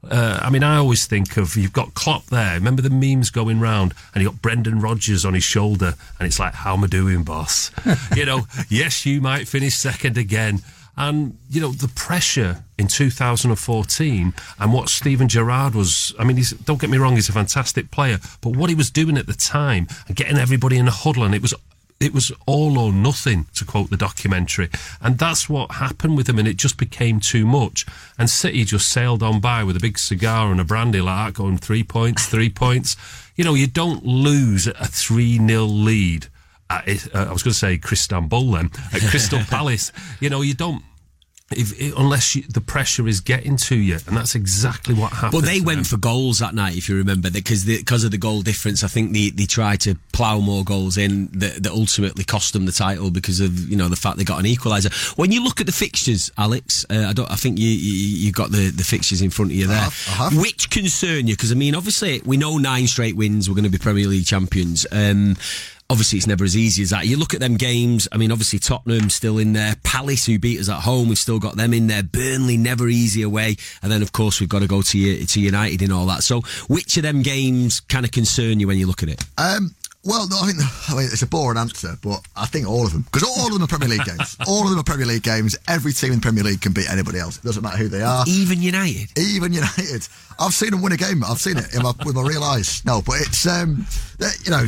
Uh, 0.10 0.40
I 0.42 0.50
mean, 0.50 0.64
I 0.64 0.78
always 0.78 1.06
think 1.06 1.38
of 1.38 1.56
you've 1.56 1.74
got 1.74 1.94
Klopp 1.94 2.26
there. 2.26 2.56
Remember 2.56 2.82
the 2.82 2.90
memes 2.90 3.30
going 3.30 3.60
round, 3.62 3.94
and 4.14 4.22
you 4.22 4.30
got 4.30 4.42
Brendan 4.42 4.80
Rodgers 4.80 5.24
on 5.24 5.34
his 5.34 5.46
shoulder, 5.46 5.94
and 6.20 6.28
it's 6.28 6.40
like, 6.40 6.54
"How 6.54 6.74
am 6.74 6.84
I 6.84 6.88
doing, 6.88 7.24
boss?" 7.24 7.72
you 8.16 8.26
know, 8.26 8.42
yes, 8.70 9.06
you 9.06 9.22
might 9.22 9.48
finish 9.48 9.76
second 9.76 10.18
again. 10.18 10.62
And, 10.96 11.38
you 11.50 11.60
know, 11.60 11.72
the 11.72 11.88
pressure 11.88 12.64
in 12.78 12.88
2014 12.88 14.34
and 14.60 14.74
what 14.74 14.90
Steven 14.90 15.28
Gerrard 15.28 15.74
was, 15.74 16.14
I 16.20 16.24
mean, 16.24 16.42
don't 16.66 16.80
get 16.80 16.90
me 16.90 16.98
wrong, 16.98 17.16
he's 17.16 17.30
a 17.30 17.34
fantastic 17.34 17.90
player, 17.90 18.20
but 18.42 18.56
what 18.56 18.70
he 18.70 18.76
was 18.76 18.92
doing 18.92 19.18
at 19.18 19.26
the 19.26 19.34
time 19.34 19.88
and 20.08 20.16
getting 20.16 20.38
everybody 20.38 20.78
in 20.78 20.88
a 20.88 20.92
huddle 20.92 21.24
and 21.24 21.34
it 21.34 21.42
was 21.42 21.54
it 22.04 22.14
was 22.14 22.32
all 22.46 22.78
or 22.78 22.92
nothing, 22.92 23.46
to 23.56 23.64
quote 23.64 23.90
the 23.90 23.98
documentary. 23.98 24.70
And 25.02 25.18
that's 25.18 25.48
what 25.48 25.74
happened 25.74 26.18
with 26.18 26.28
him, 26.28 26.38
and 26.38 26.48
it 26.48 26.58
just 26.58 26.78
became 26.78 27.20
too 27.20 27.46
much. 27.46 27.86
And 28.18 28.30
City 28.30 28.66
just 28.66 28.90
sailed 28.90 29.24
on 29.24 29.40
by 29.40 29.64
with 29.64 29.78
a 29.78 29.80
big 29.80 29.98
cigar 29.98 30.52
and 30.52 30.60
a 30.60 30.66
brandy 30.66 31.00
like 31.00 31.28
that, 31.28 31.40
going 31.40 31.58
three 31.58 31.84
points, 31.84 32.26
three 32.26 32.50
points. 32.50 32.98
You 33.36 33.46
know, 33.46 33.54
you 33.54 33.68
don't 33.68 34.06
lose 34.06 34.68
a 34.68 34.86
3 34.86 35.48
0 35.48 35.64
lead. 35.64 36.28
At, 36.88 37.16
uh, 37.16 37.26
I 37.30 37.34
was 37.34 37.44
going 37.44 37.54
to 37.54 37.60
say 37.60 37.78
Cristambul 37.78 38.56
then, 38.56 38.72
at 38.94 39.10
Crystal 39.10 39.40
Palace. 39.50 39.92
You 40.20 40.30
know, 40.30 40.42
you 40.42 40.54
don't. 40.54 40.84
If, 41.52 41.80
if, 41.80 41.98
unless 41.98 42.36
you, 42.36 42.44
the 42.44 42.62
pressure 42.62 43.08
is 43.08 43.20
getting 43.20 43.58
to 43.58 43.76
you, 43.76 44.00
and 44.08 44.18
that's 44.18 44.34
exactly 44.34 44.96
what 44.96 45.12
happened. 45.12 45.34
But 45.34 45.46
they 45.46 45.62
went 45.62 45.80
them. 45.80 45.84
for 45.84 45.98
goals 45.98 46.40
that 46.40 46.56
night, 46.56 46.76
if 46.78 46.90
you 46.90 46.96
remember, 46.96 47.30
because 47.30 47.66
because 47.66 48.04
of 48.04 48.12
the 48.12 48.18
goal 48.18 48.42
difference. 48.42 48.84
I 48.84 48.88
think 48.88 49.14
they, 49.14 49.30
they 49.30 49.46
tried 49.46 49.82
to 49.82 49.96
plough 50.14 50.40
more 50.40 50.64
goals 50.64 50.98
in 50.98 51.28
that, 51.34 51.62
that 51.64 51.72
ultimately 51.72 52.24
cost 52.24 52.54
them 52.54 52.66
the 52.66 52.72
title 52.72 53.12
because 53.12 53.40
of 53.40 53.70
you 53.70 53.76
know 53.76 53.88
the 53.88 53.96
fact 53.96 54.18
they 54.18 54.24
got 54.24 54.40
an 54.40 54.46
equaliser. 54.46 54.92
When 55.18 55.32
you 55.32 55.44
look 55.44 55.60
at 55.60 55.68
the 55.68 55.74
fixtures, 55.74 56.32
Alex, 56.38 56.86
uh, 56.90 57.08
I 57.10 57.14
don't. 57.14 57.30
I 57.30 57.36
think 57.36 57.60
you 57.60 57.70
you, 57.70 58.18
you 58.26 58.32
got 58.32 58.52
the, 58.52 58.72
the 58.72 58.84
fixtures 58.84 59.22
in 59.22 59.30
front 59.30 59.52
of 59.52 59.58
you 59.58 59.68
there. 59.68 59.78
have, 59.78 60.06
I 60.08 60.24
have. 60.24 60.38
Which 60.38 60.70
concern 60.70 61.28
you? 61.28 61.36
Because 61.36 61.52
I 61.52 61.56
mean, 61.56 61.76
obviously 61.76 62.22
we 62.26 62.38
know 62.38 62.58
nine 62.58 62.88
straight 62.88 63.16
wins. 63.16 63.50
We're 63.50 63.56
going 63.56 63.66
to 63.66 63.70
be 63.70 63.78
Premier 63.78 64.08
League 64.08 64.26
champions. 64.26 64.88
Um, 64.92 65.36
Obviously, 65.90 66.18
it's 66.18 66.28
never 66.28 66.44
as 66.44 66.58
easy 66.58 66.82
as 66.84 66.90
that. 66.90 67.06
You 67.06 67.18
look 67.18 67.34
at 67.34 67.40
them 67.40 67.56
games. 67.56 68.08
I 68.12 68.18
mean, 68.18 68.32
obviously 68.32 68.60
Tottenham 68.60 69.10
still 69.10 69.38
in 69.38 69.54
there. 69.54 69.76
Palace, 69.84 70.26
who 70.26 70.40
beat 70.40 70.60
us 70.60 70.70
at 70.70 70.82
home, 70.82 71.10
we've 71.10 71.18
still 71.18 71.40
got 71.40 71.56
them 71.56 71.74
in 71.74 71.88
there. 71.88 72.04
Burnley, 72.04 72.58
never 72.58 72.88
easy 72.88 73.22
away. 73.22 73.58
And 73.82 73.92
then, 73.92 74.02
of 74.02 74.12
course, 74.12 74.40
we've 74.40 74.50
got 74.50 74.60
to 74.60 74.68
go 74.68 74.82
to 74.82 75.26
to 75.26 75.40
United 75.40 75.82
and 75.82 75.94
all 75.94 76.06
that. 76.08 76.24
So, 76.24 76.42
which 76.68 76.98
of 76.98 77.04
them 77.04 77.22
games 77.22 77.80
kind 77.82 78.06
of 78.06 78.12
concern 78.12 78.60
you 78.60 78.68
when 78.68 78.78
you 78.78 78.88
look 78.88 79.04
at 79.04 79.10
it? 79.10 79.24
Um, 79.38 79.76
well, 80.06 80.28
no, 80.28 80.38
I 80.42 80.48
think 80.48 80.60
I 80.90 80.96
mean 80.96 81.06
it's 81.12 81.22
a 81.22 81.28
boring 81.28 81.58
answer, 81.58 81.98
but 82.02 82.22
I 82.36 82.46
think 82.46 82.68
all 82.68 82.86
of 82.86 82.94
them 82.94 83.04
because 83.04 83.24
all 83.24 83.48
of 83.48 83.54
them 83.54 83.64
are 83.64 83.68
Premier 83.68 83.90
League 83.90 84.06
games. 84.06 84.38
All 84.48 84.64
of 84.64 84.70
them 84.70 84.80
are 84.80 84.84
Premier 84.84 85.06
League 85.06 85.24
games. 85.24 85.56
Every 85.68 85.94
team 85.94 86.12
in 86.12 86.20
the 86.20 86.22
Premier 86.22 86.44
League 86.44 86.62
can 86.62 86.74
beat 86.74 86.90
anybody 86.90 87.20
else. 87.20 87.38
It 87.38 87.44
doesn't 87.44 87.64
matter 87.64 87.78
who 87.78 87.88
they 87.88 88.02
are. 88.02 88.24
Even 88.28 88.62
United. 88.62 89.18
Even 89.18 89.54
United, 89.54 90.08
I've 90.40 90.54
seen 90.54 90.72
them 90.72 90.82
win 90.82 90.92
a 90.92 90.98
game. 90.98 91.24
I've 91.24 91.40
seen 91.40 91.58
it 91.58 91.74
in 91.74 91.84
my, 91.84 91.94
with 92.06 92.16
my 92.16 92.22
real 92.22 92.44
eyes. 92.44 92.84
No, 92.86 93.02
but 93.02 93.22
it's 93.22 93.48
um, 93.48 93.86
you 94.44 94.52
know, 94.52 94.66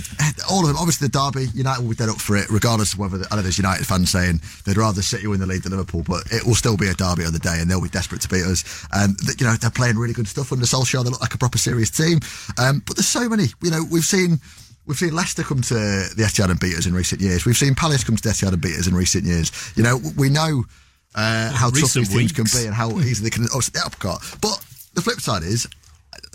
all 0.50 0.62
of 0.62 0.68
them. 0.68 0.78
Obviously, 0.78 1.08
the 1.08 1.12
derby, 1.12 1.48
United 1.54 1.82
will 1.82 1.90
be 1.90 1.96
dead 1.96 2.10
up 2.10 2.20
for 2.22 2.38
it, 2.38 2.50
regardless 2.50 2.94
of 2.94 3.00
whether 3.00 3.26
I 3.32 3.36
know 3.36 3.42
there's 3.42 3.58
United 3.58 3.86
fans 3.86 4.10
saying 4.12 4.42
they'd 4.66 4.78
rather 4.78 5.02
City 5.02 5.28
win 5.28 5.40
the 5.40 5.46
league 5.46 5.64
than 5.64 5.72
Liverpool, 5.72 6.04
but 6.08 6.24
it 6.32 6.46
will 6.46 6.56
still 6.56 6.78
be 6.78 6.88
a 6.88 6.94
derby 6.94 7.26
on 7.26 7.34
the 7.34 7.40
day, 7.40 7.60
and 7.60 7.70
they'll 7.70 7.82
be 7.82 7.90
desperate 7.90 8.22
to 8.22 8.30
beat 8.30 8.44
us. 8.44 8.88
Um, 8.94 9.16
th- 9.16 9.40
you 9.40 9.48
know, 9.48 9.54
they're 9.56 9.70
playing 9.70 9.98
really 9.98 10.14
good 10.14 10.28
stuff 10.28 10.52
under 10.52 10.66
Solskjaer. 10.66 11.04
They 11.04 11.10
look 11.10 11.22
like 11.22 11.34
a 11.34 11.38
proper 11.38 11.58
serious 11.58 11.90
team. 11.90 12.20
Um, 12.58 12.82
but 12.86 12.96
there's 12.96 13.08
so 13.08 13.28
many. 13.28 13.46
You 13.62 13.72
know, 13.72 13.84
we've 13.90 14.04
seen. 14.04 14.40
We've 14.88 14.98
seen 14.98 15.16
Leicester 15.16 15.44
come 15.44 15.62
to 15.62 15.74
the 15.74 16.24
Etihad 16.24 16.52
and 16.52 16.60
beat 16.60 16.76
us 16.76 16.86
in 16.86 16.94
recent 16.94 17.20
years. 17.22 17.46
We've 17.46 17.58
seen 17.58 17.74
Palace 17.76 18.04
come 18.04 18.16
to 18.16 18.22
the 18.22 18.30
Etihad 18.30 18.54
and 18.54 18.62
beat 18.62 18.76
us 18.78 18.88
in 18.88 18.94
recent 18.96 19.24
years. 19.26 19.52
You 19.76 19.84
know, 19.84 20.00
we 20.16 20.30
know 20.30 20.64
uh, 21.16 21.52
how 21.52 21.70
tough 21.70 21.82
Recent 21.96 22.08
these 22.08 22.18
teams 22.18 22.32
can 22.32 22.46
be 22.62 22.66
and 22.68 22.76
how 22.76 22.92
easy 23.00 23.24
they 23.24 23.30
can. 23.32 23.48
Oh, 23.54 23.62
the 23.62 23.82
uppercut. 23.86 24.20
But 24.42 24.64
the 24.94 25.02
flip 25.02 25.20
side 25.22 25.44
is, 25.44 25.68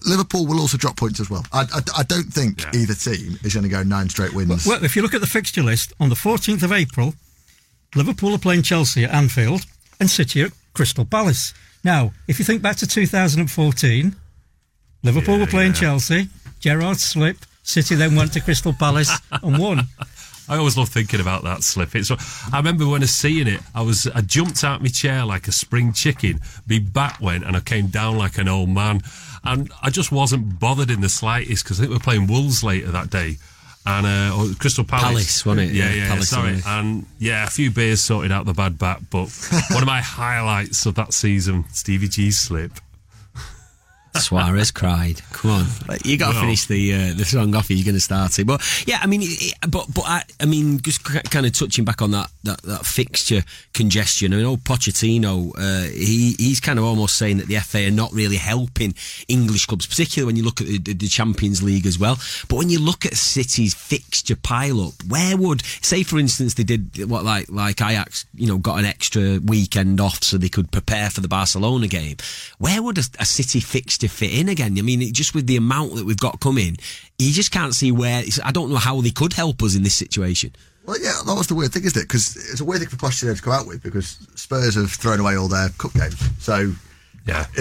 Liverpool 0.06 0.46
will 0.46 0.58
also 0.60 0.76
drop 0.78 0.96
points 0.96 1.20
as 1.20 1.30
well. 1.30 1.44
I, 1.52 1.60
I, 1.62 1.80
I 1.98 2.02
don't 2.04 2.32
think 2.32 2.62
Yeah. 2.62 2.80
either 2.80 2.94
team 2.94 3.38
is 3.44 3.54
going 3.54 3.64
to 3.64 3.68
go 3.70 3.82
nine 3.82 4.08
straight 4.08 4.34
wins. 4.34 4.66
Well, 4.66 4.82
if 4.84 4.96
you 4.96 5.02
look 5.02 5.14
at 5.14 5.20
the 5.20 5.26
fixture 5.26 5.62
list, 5.62 5.92
on 6.00 6.08
the 6.08 6.14
14th 6.16 6.62
of 6.62 6.72
April, 6.72 7.14
Liverpool 7.94 8.34
are 8.34 8.38
playing 8.38 8.62
Chelsea 8.62 9.04
at 9.04 9.10
Anfield 9.14 9.62
and 10.00 10.10
City 10.10 10.42
at 10.42 10.52
Crystal 10.74 11.04
Palace. 11.04 11.52
Now, 11.84 12.12
if 12.28 12.38
you 12.38 12.44
think 12.44 12.62
back 12.62 12.76
to 12.76 12.86
2014, 12.86 14.16
Liverpool 15.02 15.34
Yeah, 15.34 15.40
were 15.40 15.46
playing 15.46 15.72
yeah. 15.74 15.80
Chelsea, 15.80 16.28
Gerrard 16.60 16.98
slipped, 16.98 17.46
City 17.62 17.94
then 17.94 18.16
went 18.16 18.32
to 18.32 18.40
Crystal 18.40 18.72
Palace 18.72 19.12
and 19.42 19.58
won. 19.58 19.82
I 20.48 20.56
always 20.56 20.76
love 20.76 20.88
thinking 20.88 21.20
about 21.20 21.44
that 21.44 21.62
slip. 21.62 21.94
It's, 21.94 22.10
I 22.10 22.56
remember 22.56 22.88
when 22.88 23.02
I 23.04 23.06
seeing 23.06 23.46
it, 23.46 23.60
I 23.72 23.82
was 23.82 24.08
I 24.08 24.20
jumped 24.20 24.64
out 24.64 24.82
my 24.82 24.88
chair 24.88 25.24
like 25.24 25.46
a 25.46 25.52
spring 25.52 25.92
chicken. 25.92 26.40
My 26.68 26.80
back 26.80 27.20
went 27.20 27.44
and 27.44 27.56
I 27.56 27.60
came 27.60 27.86
down 27.86 28.18
like 28.18 28.36
an 28.36 28.48
old 28.48 28.68
man, 28.68 29.02
and 29.44 29.70
I 29.80 29.90
just 29.90 30.10
wasn't 30.10 30.58
bothered 30.58 30.90
in 30.90 31.02
the 31.02 31.08
slightest 31.08 31.62
because 31.64 31.78
I 31.78 31.82
think 31.82 31.90
we 31.90 31.96
were 31.96 32.02
playing 32.02 32.26
Wolves 32.26 32.64
later 32.64 32.90
that 32.90 33.10
day, 33.10 33.36
and 33.86 34.06
uh, 34.06 34.36
or 34.36 34.52
Crystal 34.58 34.82
Palace. 34.82 35.04
Palace, 35.04 35.46
wasn't 35.46 35.70
it? 35.70 35.74
Yeah, 35.74 35.84
Yeah, 35.84 35.90
yeah. 35.90 36.02
yeah, 36.02 36.08
Palace, 36.08 36.28
sorry, 36.30 36.60
and 36.66 37.06
yeah, 37.20 37.44
a 37.46 37.50
few 37.50 37.70
beers 37.70 38.00
sorted 38.00 38.32
out 38.32 38.44
the 38.44 38.52
bad 38.54 38.76
back, 38.76 39.02
but 39.08 39.28
one 39.70 39.82
of 39.82 39.86
my 39.86 40.00
highlights 40.00 40.84
of 40.84 40.96
that 40.96 41.12
season, 41.12 41.64
Stevie 41.70 42.08
G's 42.08 42.40
slip. 42.40 42.72
Suarez 44.18 44.70
cried. 44.70 45.20
Come 45.32 45.50
on, 45.52 45.66
Like, 45.88 46.04
you 46.04 46.16
got 46.18 46.28
to 46.30 46.34
Well. 46.34 46.42
finish 46.44 46.66
the 46.66 46.94
uh, 46.94 47.12
the 47.14 47.24
song 47.24 47.54
off. 47.54 47.70
You're 47.70 47.84
going 47.84 47.94
to 47.94 48.00
start 48.00 48.38
it, 48.38 48.46
but 48.46 48.60
yeah, 48.86 48.98
I 49.02 49.06
mean, 49.06 49.20
it, 49.22 49.54
but 49.68 49.86
but 49.94 50.04
I, 50.06 50.22
I 50.40 50.46
mean, 50.46 50.80
just 50.80 51.02
kind 51.04 51.46
of 51.46 51.52
touching 51.52 51.84
back 51.84 52.02
on 52.02 52.10
that, 52.10 52.30
that 52.44 52.60
that 52.62 52.84
fixture 52.86 53.42
congestion. 53.72 54.32
I 54.32 54.36
mean, 54.36 54.46
old 54.46 54.64
Pochettino, 54.64 55.52
uh, 55.56 55.88
he 55.90 56.34
he's 56.38 56.60
kind 56.60 56.78
of 56.78 56.84
almost 56.84 57.16
saying 57.16 57.38
that 57.38 57.46
the 57.46 57.56
FA 57.60 57.86
are 57.86 57.90
not 57.90 58.12
really 58.12 58.36
helping 58.36 58.94
English 59.28 59.66
clubs, 59.66 59.86
particularly 59.86 60.26
when 60.26 60.36
you 60.36 60.42
look 60.42 60.60
at 60.60 60.66
the, 60.66 60.78
the, 60.78 60.92
the 60.94 61.08
Champions 61.08 61.62
League 61.62 61.86
as 61.86 61.98
well. 61.98 62.18
But 62.48 62.56
when 62.56 62.68
you 62.70 62.80
look 62.80 63.06
at 63.06 63.14
City's 63.14 63.74
fixture 63.74 64.36
pile 64.36 64.80
up, 64.80 64.94
where 65.08 65.36
would 65.36 65.62
say, 65.82 66.02
for 66.02 66.18
instance, 66.18 66.54
they 66.54 66.64
did 66.64 67.08
what 67.08 67.24
like 67.24 67.48
like 67.50 67.80
Ajax, 67.80 68.26
you 68.34 68.46
know, 68.46 68.58
got 68.58 68.78
an 68.78 68.84
extra 68.84 69.38
weekend 69.44 70.00
off 70.00 70.22
so 70.22 70.36
they 70.36 70.48
could 70.48 70.70
prepare 70.72 71.10
for 71.10 71.20
the 71.20 71.28
Barcelona 71.28 71.86
game. 71.86 72.16
Where 72.58 72.82
would 72.82 72.98
a, 72.98 73.02
a 73.18 73.24
City 73.24 73.60
fixture 73.60 73.99
fit 74.08 74.32
in 74.32 74.48
again? 74.48 74.78
I 74.78 74.82
mean, 74.82 75.12
just 75.12 75.34
with 75.34 75.46
the 75.46 75.56
amount 75.56 75.94
that 75.96 76.04
we've 76.04 76.16
got 76.16 76.40
coming, 76.40 76.76
you 77.18 77.32
just 77.32 77.50
can't 77.50 77.74
see 77.74 77.92
where. 77.92 78.22
I 78.44 78.52
don't 78.52 78.70
know 78.70 78.76
how 78.76 79.00
they 79.00 79.10
could 79.10 79.32
help 79.32 79.62
us 79.62 79.74
in 79.74 79.82
this 79.82 79.96
situation. 79.96 80.52
Well, 80.86 81.00
yeah, 81.00 81.18
that 81.26 81.34
was 81.34 81.46
the 81.46 81.54
weird 81.54 81.72
thing, 81.72 81.84
isn't 81.84 82.00
it? 82.00 82.08
Because 82.08 82.36
it's 82.36 82.60
a 82.60 82.64
weird 82.64 82.80
thing 82.80 82.88
for 82.88 82.96
Pochettino 82.96 83.36
to 83.36 83.42
come 83.42 83.52
out 83.52 83.66
with 83.66 83.82
because 83.82 84.18
Spurs 84.34 84.74
have 84.74 84.90
thrown 84.90 85.20
away 85.20 85.36
all 85.36 85.46
their 85.48 85.68
cup 85.78 85.92
games. 85.92 86.18
So, 86.42 86.72
Yeah. 87.26 87.46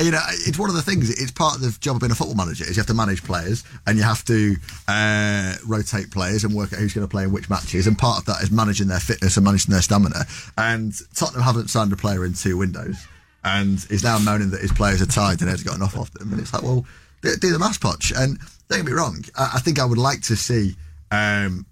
you 0.00 0.12
know, 0.12 0.20
it's 0.46 0.58
one 0.58 0.70
of 0.70 0.76
the 0.76 0.82
things. 0.82 1.10
It's 1.10 1.32
part 1.32 1.56
of 1.56 1.60
the 1.60 1.76
job 1.80 1.96
of 1.96 2.00
being 2.00 2.12
a 2.12 2.14
football 2.14 2.36
manager 2.36 2.64
is 2.64 2.70
you 2.70 2.80
have 2.80 2.86
to 2.86 2.94
manage 2.94 3.24
players 3.24 3.64
and 3.86 3.98
you 3.98 4.04
have 4.04 4.24
to 4.26 4.54
uh, 4.86 5.54
rotate 5.66 6.12
players 6.12 6.44
and 6.44 6.54
work 6.54 6.72
out 6.72 6.78
who's 6.78 6.94
going 6.94 7.06
to 7.06 7.10
play 7.10 7.24
in 7.24 7.32
which 7.32 7.50
matches. 7.50 7.88
And 7.88 7.98
part 7.98 8.18
of 8.20 8.26
that 8.26 8.42
is 8.42 8.50
managing 8.52 8.86
their 8.86 9.00
fitness 9.00 9.36
and 9.36 9.44
managing 9.44 9.72
their 9.72 9.82
stamina. 9.82 10.24
And 10.56 10.94
Tottenham 11.14 11.42
haven't 11.42 11.68
signed 11.68 11.92
a 11.92 11.96
player 11.96 12.24
in 12.24 12.34
two 12.34 12.56
windows, 12.56 12.96
and 13.44 13.84
is 13.90 14.04
now 14.04 14.18
moaning 14.18 14.50
that 14.50 14.60
his 14.60 14.72
players 14.72 15.00
are 15.00 15.06
tired 15.06 15.40
and 15.40 15.50
hasn't 15.50 15.68
got 15.68 15.76
enough 15.76 15.96
of 15.96 16.12
them. 16.12 16.32
And 16.32 16.40
it's 16.40 16.52
like, 16.52 16.62
well, 16.62 16.84
do, 17.22 17.36
the 17.36 17.58
mass 17.58 17.78
potch. 17.78 18.12
And 18.14 18.38
don't 18.68 18.78
get 18.78 18.86
me 18.86 18.92
wrong, 18.92 19.24
I, 19.36 19.52
I 19.54 19.60
think 19.60 19.78
I 19.78 19.84
would 19.84 19.98
like 19.98 20.22
to 20.22 20.36
see. 20.36 20.76
Um, 21.10 21.66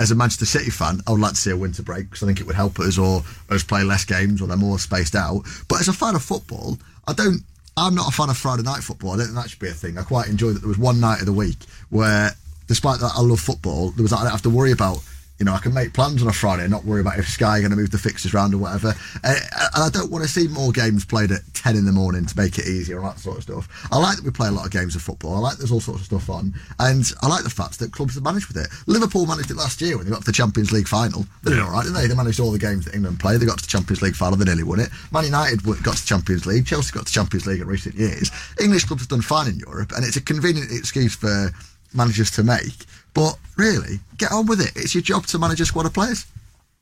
as 0.00 0.10
a 0.10 0.14
Manchester 0.14 0.44
City 0.44 0.70
fan, 0.70 1.00
I 1.06 1.12
would 1.12 1.20
like 1.20 1.32
to 1.32 1.40
see 1.40 1.50
a 1.50 1.56
winter 1.56 1.82
break 1.82 2.10
because 2.10 2.22
I 2.22 2.26
think 2.26 2.40
it 2.40 2.46
would 2.46 2.56
help 2.56 2.80
us 2.80 2.98
or 2.98 3.22
us 3.48 3.62
play 3.62 3.84
less 3.84 4.04
games 4.04 4.42
or 4.42 4.48
they're 4.48 4.56
more 4.56 4.78
spaced 4.78 5.14
out. 5.14 5.42
But 5.68 5.80
as 5.80 5.88
a 5.88 5.92
fan 5.92 6.14
of 6.14 6.22
football, 6.22 6.78
I 7.06 7.12
don't. 7.12 7.42
I'm 7.76 7.94
not 7.94 8.08
a 8.08 8.12
fan 8.12 8.30
of 8.30 8.36
Friday 8.36 8.62
night 8.62 8.82
football. 8.82 9.12
I 9.12 9.16
don't 9.16 9.26
think 9.26 9.36
that 9.36 9.50
should 9.50 9.60
be 9.60 9.68
a 9.68 9.72
thing. 9.72 9.98
I 9.98 10.02
quite 10.02 10.28
enjoy 10.28 10.50
that 10.50 10.60
there 10.60 10.68
was 10.68 10.78
one 10.78 11.00
night 11.00 11.20
of 11.20 11.26
the 11.26 11.32
week 11.32 11.58
where, 11.90 12.30
despite 12.68 13.00
that, 13.00 13.12
I 13.16 13.20
love 13.20 13.40
football. 13.40 13.90
There 13.90 14.02
was 14.02 14.12
I 14.12 14.22
don't 14.22 14.30
have 14.30 14.42
to 14.42 14.50
worry 14.50 14.72
about. 14.72 14.98
You 15.38 15.44
know, 15.44 15.52
I 15.52 15.58
can 15.58 15.74
make 15.74 15.92
plans 15.92 16.22
on 16.22 16.28
a 16.28 16.32
Friday 16.32 16.62
and 16.62 16.70
not 16.70 16.84
worry 16.84 17.00
about 17.00 17.18
if 17.18 17.28
Sky 17.28 17.58
are 17.58 17.60
going 17.60 17.72
to 17.72 17.76
move 17.76 17.90
the 17.90 17.98
fixtures 17.98 18.32
around 18.32 18.54
or 18.54 18.58
whatever. 18.58 18.94
Uh, 19.24 19.34
and 19.74 19.82
I 19.82 19.88
don't 19.90 20.10
want 20.10 20.22
to 20.22 20.30
see 20.30 20.46
more 20.46 20.70
games 20.70 21.04
played 21.04 21.32
at 21.32 21.40
10 21.54 21.74
in 21.74 21.86
the 21.86 21.92
morning 21.92 22.24
to 22.24 22.38
make 22.38 22.56
it 22.56 22.66
easier 22.66 22.98
and 22.98 23.06
that 23.06 23.18
sort 23.18 23.38
of 23.38 23.42
stuff. 23.42 23.88
I 23.90 23.98
like 23.98 24.16
that 24.16 24.24
we 24.24 24.30
play 24.30 24.46
a 24.46 24.52
lot 24.52 24.64
of 24.64 24.70
games 24.70 24.94
of 24.94 25.02
football. 25.02 25.34
I 25.34 25.38
like 25.40 25.56
there's 25.56 25.72
all 25.72 25.80
sorts 25.80 26.02
of 26.02 26.06
stuff 26.06 26.30
on. 26.30 26.54
And 26.78 27.04
I 27.20 27.26
like 27.26 27.42
the 27.42 27.50
fact 27.50 27.80
that 27.80 27.90
clubs 27.90 28.14
have 28.14 28.22
managed 28.22 28.46
with 28.46 28.58
it. 28.58 28.68
Liverpool 28.86 29.26
managed 29.26 29.50
it 29.50 29.56
last 29.56 29.80
year 29.80 29.96
when 29.96 30.06
they 30.06 30.12
got 30.12 30.20
to 30.20 30.26
the 30.26 30.32
Champions 30.32 30.70
League 30.70 30.86
final. 30.86 31.26
They 31.42 31.50
did 31.50 31.60
all 31.60 31.72
right, 31.72 31.82
didn't 31.82 31.96
they? 31.96 32.06
They 32.06 32.14
managed 32.14 32.38
all 32.38 32.52
the 32.52 32.58
games 32.58 32.84
that 32.84 32.94
England 32.94 33.18
played. 33.18 33.40
They 33.40 33.46
got 33.46 33.58
to 33.58 33.64
the 33.64 33.70
Champions 33.70 34.02
League 34.02 34.14
final. 34.14 34.36
They 34.36 34.44
nearly 34.44 34.62
won 34.62 34.78
it. 34.78 34.90
Man 35.10 35.24
United 35.24 35.64
got 35.64 35.96
to 35.96 36.02
the 36.02 36.06
Champions 36.06 36.46
League. 36.46 36.64
Chelsea 36.64 36.92
got 36.92 37.06
to 37.06 37.12
the 37.12 37.14
Champions 37.14 37.46
League 37.46 37.60
in 37.60 37.66
recent 37.66 37.96
years. 37.96 38.30
English 38.60 38.84
clubs 38.84 39.02
have 39.02 39.08
done 39.08 39.20
fine 39.20 39.48
in 39.48 39.58
Europe, 39.58 39.90
and 39.96 40.04
it's 40.04 40.16
a 40.16 40.22
convenient 40.22 40.70
excuse 40.70 41.16
for 41.16 41.50
managers 41.92 42.30
to 42.32 42.42
make. 42.42 42.86
But 43.14 43.38
really, 43.56 44.00
get 44.18 44.32
on 44.32 44.46
with 44.46 44.60
it. 44.60 44.72
It's 44.76 44.94
your 44.94 45.02
job 45.02 45.26
to 45.26 45.38
manage 45.38 45.60
a 45.60 45.66
squad 45.66 45.86
of 45.86 45.94
players. 45.94 46.26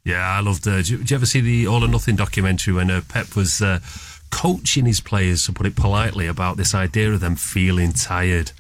Yeah, 0.05 0.27
I 0.27 0.41
loved. 0.41 0.67
Uh, 0.67 0.79
did, 0.79 0.89
you, 0.89 0.99
did 0.99 1.11
you 1.11 1.17
ever 1.17 1.27
see 1.27 1.41
the 1.41 1.67
All 1.67 1.85
or 1.85 1.89
Nothing 1.89 2.17
documentary 2.17 2.75
when 2.75 2.91
uh, 2.91 3.03
Pep 3.09 3.37
was 3.37 3.63
uh, 3.63 3.79
coaching 4.31 4.87
his 4.87 5.01
players, 5.01 5.47
to 5.47 5.53
put 5.53 5.67
it 5.67 5.77
politely, 5.77 6.27
about 6.27 6.57
this 6.57 6.75
idea 6.75 7.13
of 7.13 7.21
them 7.21 7.37
feeling 7.37 7.93
tired? 7.93 8.51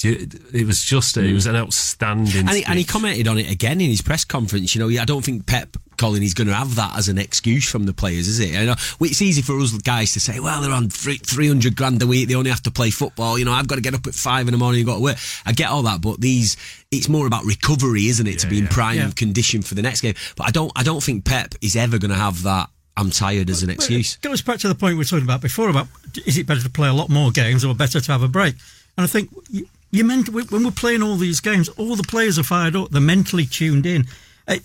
You, 0.00 0.26
it 0.52 0.66
was 0.66 0.82
just. 0.82 1.16
It 1.18 1.34
was 1.34 1.46
an 1.46 1.56
outstanding. 1.56 2.48
And 2.48 2.56
he, 2.56 2.64
and 2.64 2.78
he 2.78 2.84
commented 2.84 3.28
on 3.28 3.38
it 3.38 3.50
again 3.50 3.80
in 3.80 3.90
his 3.90 4.00
press 4.00 4.24
conference. 4.24 4.74
You 4.74 4.80
know, 4.80 5.00
I 5.00 5.04
don't 5.04 5.24
think 5.24 5.46
Pep 5.46 5.76
Colin 6.00 6.22
is 6.22 6.32
going 6.32 6.48
to 6.48 6.54
have 6.54 6.76
that 6.76 6.96
as 6.96 7.08
an 7.08 7.18
excuse 7.18 7.68
from 7.70 7.84
the 7.84 7.92
players, 7.92 8.26
is 8.26 8.40
it? 8.40 8.56
I 8.56 8.64
know 8.64 8.74
it's 9.00 9.20
easy 9.20 9.42
for 9.42 9.58
us 9.60 9.70
guys 9.78 10.14
to 10.14 10.20
say, 10.20 10.40
well, 10.40 10.62
they're 10.62 10.72
on 10.72 10.88
three, 10.88 11.18
300 11.18 11.76
grand 11.76 12.00
a 12.02 12.06
week. 12.06 12.28
They 12.28 12.34
only 12.34 12.48
have 12.50 12.62
to 12.62 12.70
play 12.70 12.90
football. 12.90 13.38
You 13.38 13.44
know, 13.44 13.52
I've 13.52 13.68
got 13.68 13.74
to 13.74 13.82
get 13.82 13.92
up 13.94 14.06
at 14.06 14.14
five 14.14 14.48
in 14.48 14.52
the 14.52 14.58
morning 14.58 14.80
and 14.80 14.86
go 14.86 14.94
to 14.96 15.00
work. 15.02 15.18
I 15.44 15.52
get 15.52 15.68
all 15.68 15.82
that, 15.82 16.00
but 16.00 16.20
these, 16.20 16.56
it's 16.90 17.08
more 17.08 17.26
about 17.26 17.44
recovery, 17.44 18.06
isn't 18.06 18.26
it? 18.26 18.38
to 18.40 18.46
be 18.46 18.58
in 18.58 18.66
prime 18.68 18.96
Yeah. 18.96 19.10
condition 19.14 19.60
for 19.60 19.74
the 19.74 19.82
next 19.82 20.00
game. 20.00 20.14
But 20.36 20.46
I 20.46 20.50
don't, 20.50 20.72
I 20.74 20.82
don't 20.82 21.02
think 21.02 21.26
Pep 21.26 21.54
is 21.60 21.76
ever 21.76 21.98
going 21.98 22.10
to 22.12 22.16
have 22.16 22.42
that. 22.44 22.70
I'm 22.96 23.10
tired 23.10 23.50
as 23.50 23.62
an 23.62 23.68
excuse. 23.70 24.14
It 24.14 24.22
goes 24.22 24.40
back 24.42 24.58
to 24.60 24.68
the 24.68 24.74
point 24.74 24.94
we 24.94 24.98
were 24.98 25.04
talking 25.04 25.24
about 25.24 25.42
before 25.42 25.68
about 25.68 25.86
is 26.26 26.38
it 26.38 26.46
better 26.46 26.62
to 26.62 26.70
play 26.70 26.88
a 26.88 26.92
lot 26.94 27.08
more 27.10 27.30
games 27.30 27.64
or 27.64 27.74
better 27.74 28.00
to 28.00 28.12
have 28.12 28.22
a 28.22 28.28
break? 28.28 28.54
And 28.96 29.04
I 29.04 29.06
think 29.06 29.30
you, 29.50 29.66
you 29.90 30.04
meant 30.04 30.28
when 30.30 30.64
we're 30.64 30.70
playing 30.70 31.02
all 31.02 31.16
these 31.16 31.40
games, 31.40 31.68
all 31.70 31.96
the 31.96 32.02
players 32.02 32.38
are 32.38 32.42
fired 32.42 32.74
up, 32.76 32.90
they're 32.90 33.00
mentally 33.00 33.44
tuned 33.46 33.84
in, 33.86 34.06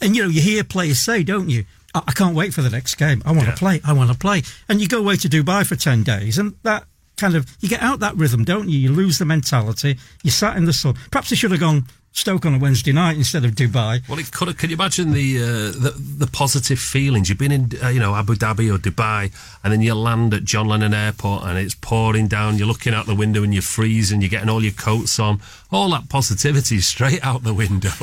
and, 0.02 0.16
you 0.16 0.24
know 0.24 0.30
you 0.30 0.42
hear 0.42 0.64
players 0.64 1.00
say, 1.00 1.24
don't 1.24 1.50
you? 1.50 1.66
I, 1.94 2.02
I 2.08 2.12
can't 2.12 2.36
wait 2.36 2.54
for 2.54 2.62
the 2.62 2.70
next 2.70 2.96
game. 2.96 3.22
I 3.26 3.32
want 3.32 3.44
to 3.46 3.52
Yeah. 3.52 3.56
play. 3.58 3.82
I 3.86 3.94
want 3.94 4.12
to 4.12 4.18
play. 4.18 4.44
And 4.70 4.82
you 4.82 4.88
go 4.88 5.00
away 5.00 5.16
to 5.18 5.30
Dubai 5.30 5.66
for 5.66 5.76
ten 5.76 6.04
days, 6.04 6.38
and 6.38 6.56
that 6.64 6.86
kind 7.18 7.36
of 7.36 7.46
you 7.62 7.70
get 7.70 7.82
out 7.82 8.00
that 8.02 8.16
rhythm, 8.18 8.44
don't 8.44 8.70
you? 8.70 8.78
You 8.80 8.92
lose 8.92 9.18
the 9.20 9.26
mentality. 9.26 9.98
You 10.24 10.32
sat 10.32 10.58
in 10.58 10.66
the 10.66 10.74
sun. 10.74 10.96
Perhaps 11.12 11.30
they 11.30 11.36
should 11.36 11.52
have 11.52 11.60
gone 11.60 11.86
Stoke 12.12 12.46
on 12.46 12.54
a 12.56 12.58
Wednesday 12.58 12.94
night 12.94 13.18
instead 13.18 13.44
of 13.44 13.52
Dubai. 13.56 14.08
Well, 14.08 14.20
it 14.20 14.32
could. 14.32 14.48
have- 14.48 14.56
Can 14.58 14.70
you 14.70 14.78
imagine 14.78 15.12
the, 15.12 15.38
uh, 15.38 15.46
the 15.84 15.94
the 16.20 16.28
positive 16.28 16.80
feelings? 16.80 17.28
You've 17.28 17.38
been 17.38 17.52
in, 17.52 17.72
uh, 17.84 17.90
you 17.90 18.00
know, 18.00 18.16
Abu 18.16 18.36
Dhabi 18.36 18.74
or 18.74 18.78
Dubai, 18.78 19.34
and 19.66 19.74
then 19.74 19.82
you 19.82 19.94
land 19.96 20.34
at 20.34 20.46
John 20.46 20.68
Lennon 20.70 20.94
Airport, 20.94 21.44
and 21.44 21.58
it's 21.58 21.76
pouring 21.76 22.30
down. 22.30 22.58
You're 22.58 22.68
looking 22.70 22.94
out 22.94 23.06
the 23.06 23.16
window, 23.16 23.44
and 23.44 23.54
you're 23.54 23.62
freezing. 23.62 24.22
You're 24.22 24.30
getting 24.30 24.48
all 24.48 24.64
your 24.64 24.72
coats 24.72 25.20
on. 25.20 25.42
All 25.76 25.90
that 25.90 26.08
positivity 26.10 26.80
straight 26.80 27.24
out 27.24 27.44
the 27.44 27.54
window. 27.54 27.90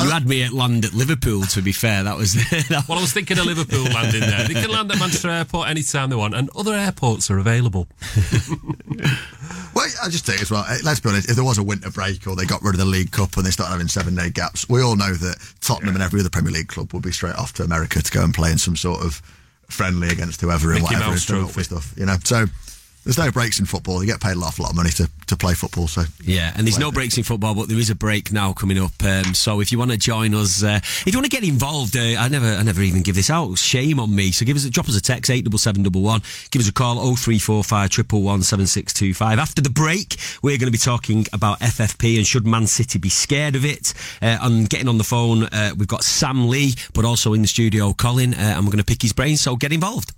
You 0.00 0.10
had 0.10 0.28
me 0.28 0.44
at 0.44 0.52
land 0.52 0.84
at 0.84 0.94
Liverpool. 0.94 1.42
To 1.42 1.60
be 1.60 1.72
fair, 1.72 2.04
that 2.04 2.16
was. 2.16 2.34
that 2.68 2.84
well, 2.88 2.98
I 2.98 3.00
was 3.00 3.12
thinking 3.12 3.36
of 3.36 3.46
Liverpool 3.46 3.82
landing 3.92 4.20
there. 4.20 4.46
They 4.46 4.54
can 4.54 4.70
land 4.70 4.92
at 4.92 4.98
Manchester 5.00 5.28
Airport 5.28 5.68
anytime 5.68 6.08
they 6.10 6.14
want, 6.14 6.34
and 6.36 6.48
other 6.54 6.72
airports 6.72 7.32
are 7.32 7.38
available. 7.38 7.88
Well, 9.74 9.86
I 10.02 10.08
just 10.08 10.24
think 10.24 10.40
as 10.40 10.52
well. 10.52 10.64
eh, 10.68 10.78
Let's 10.84 11.00
be 11.00 11.08
honest. 11.08 11.28
If 11.28 11.34
there 11.34 11.44
was 11.44 11.58
a 11.58 11.64
winter 11.64 11.90
break 11.90 12.28
or 12.28 12.36
they 12.36 12.44
got 12.44 12.62
rid 12.62 12.74
of 12.74 12.78
the 12.78 12.84
League 12.84 13.10
Cup 13.10 13.36
and 13.36 13.44
they 13.44 13.50
started 13.50 13.72
having 13.72 13.88
seven 13.88 14.14
day 14.14 14.30
gaps, 14.30 14.68
we 14.68 14.82
all 14.82 14.94
know 14.94 15.12
that 15.14 15.36
Tottenham 15.60 15.94
and 15.94 16.02
every 16.02 16.20
other 16.20 16.30
Premier 16.30 16.52
League 16.52 16.68
club 16.68 16.92
would 16.92 17.02
be 17.02 17.10
straight 17.12 17.34
off 17.34 17.52
to 17.54 17.64
America 17.64 18.00
to 18.00 18.12
go 18.12 18.22
and 18.22 18.32
play 18.32 18.52
in 18.52 18.58
some 18.58 18.76
sort 18.76 19.00
of 19.04 19.20
friendly 19.68 20.08
against 20.10 20.40
whoever 20.40 20.72
and 20.72 20.82
whatever 20.84 21.06
Mouse 21.10 21.28
and 21.28 21.64
stuff. 21.64 21.94
You 21.96 22.06
know, 22.06 22.16
so 22.22 22.46
there's 23.04 23.18
no 23.18 23.30
breaks 23.30 23.58
in 23.58 23.66
football. 23.66 24.02
You 24.02 24.06
get 24.06 24.20
paid 24.20 24.36
an 24.36 24.42
awful 24.42 24.64
lot 24.64 24.70
of 24.70 24.76
money 24.76 24.90
to, 24.90 25.08
to 25.28 25.36
play 25.36 25.54
football. 25.54 25.88
So 25.88 26.02
Yeah, 26.22 26.52
and 26.54 26.66
there's 26.66 26.78
no 26.78 26.92
breaks 26.92 27.16
in 27.16 27.24
football, 27.24 27.54
but 27.54 27.68
there 27.68 27.78
is 27.78 27.90
a 27.90 27.94
break 27.94 28.32
now 28.32 28.52
coming 28.52 28.78
up. 28.78 28.92
Um, 29.02 29.34
so 29.34 29.60
if 29.60 29.72
you 29.72 29.78
want 29.78 29.90
to 29.92 29.96
join 29.96 30.34
us, 30.34 30.62
uh, 30.62 30.80
if 30.82 31.06
you 31.06 31.18
want 31.18 31.30
to 31.30 31.30
get 31.30 31.46
involved, 31.46 31.96
uh, 31.96 32.00
I 32.18 32.28
never, 32.28 32.46
I 32.46 32.62
never 32.62 32.82
even 32.82 33.02
give 33.02 33.14
this 33.14 33.30
out. 33.30 33.56
Shame 33.56 33.98
on 33.98 34.14
me. 34.14 34.30
So 34.32 34.44
give 34.44 34.56
us, 34.56 34.64
a 34.64 34.70
drop 34.70 34.88
us 34.88 34.96
a 34.96 35.00
text 35.00 35.30
eight 35.30 35.44
double 35.44 35.58
seven 35.58 35.82
double 35.82 36.02
one. 36.02 36.22
Give 36.50 36.60
us 36.60 36.68
a 36.68 36.72
call 36.72 36.98
oh 36.98 37.16
three 37.16 37.38
four 37.38 37.64
five 37.64 37.90
triple 37.90 38.22
one 38.22 38.42
seven 38.42 38.66
six 38.66 38.92
two 38.92 39.14
five. 39.14 39.38
After 39.38 39.62
the 39.62 39.70
break, 39.70 40.16
we're 40.42 40.58
going 40.58 40.70
to 40.70 40.72
be 40.72 40.78
talking 40.78 41.26
about 41.32 41.60
FFP 41.60 42.18
and 42.18 42.26
should 42.26 42.46
Man 42.46 42.66
City 42.66 42.98
be 42.98 43.08
scared 43.08 43.56
of 43.56 43.64
it? 43.64 43.94
Uh, 44.20 44.38
and 44.42 44.68
getting 44.68 44.88
on 44.88 44.98
the 44.98 45.04
phone, 45.04 45.44
uh, 45.44 45.72
we've 45.78 45.88
got 45.88 46.04
Sam 46.04 46.48
Lee, 46.48 46.74
but 46.92 47.04
also 47.04 47.32
in 47.32 47.42
the 47.42 47.48
studio, 47.48 47.92
Colin, 47.92 48.34
uh, 48.34 48.36
and 48.36 48.66
we're 48.66 48.72
going 48.72 48.78
to 48.78 48.84
pick 48.84 49.02
his 49.02 49.12
brain. 49.12 49.36
So 49.36 49.56
get 49.56 49.72
involved. 49.72 50.12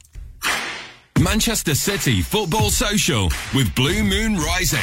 Manchester 1.21 1.75
City 1.75 2.23
Football 2.23 2.71
Social 2.71 3.31
with 3.55 3.75
Blue 3.75 4.03
Moon 4.03 4.39
Rising. 4.39 4.79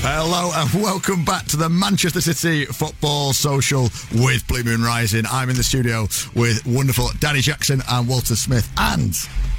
Hello 0.00 0.52
and 0.54 0.82
welcome 0.82 1.24
back 1.24 1.46
to 1.46 1.56
the 1.56 1.68
Manchester 1.68 2.20
City 2.20 2.66
Football 2.66 3.32
Social 3.32 3.88
with 4.12 4.46
Blue 4.46 4.62
Moon 4.62 4.82
Rising. 4.82 5.24
I'm 5.28 5.50
in 5.50 5.56
the 5.56 5.64
studio 5.64 6.02
with 6.36 6.64
wonderful 6.64 7.08
Danny 7.18 7.40
Jackson 7.40 7.82
and 7.90 8.06
Walter 8.06 8.36
Smith 8.36 8.70
and 8.76 9.16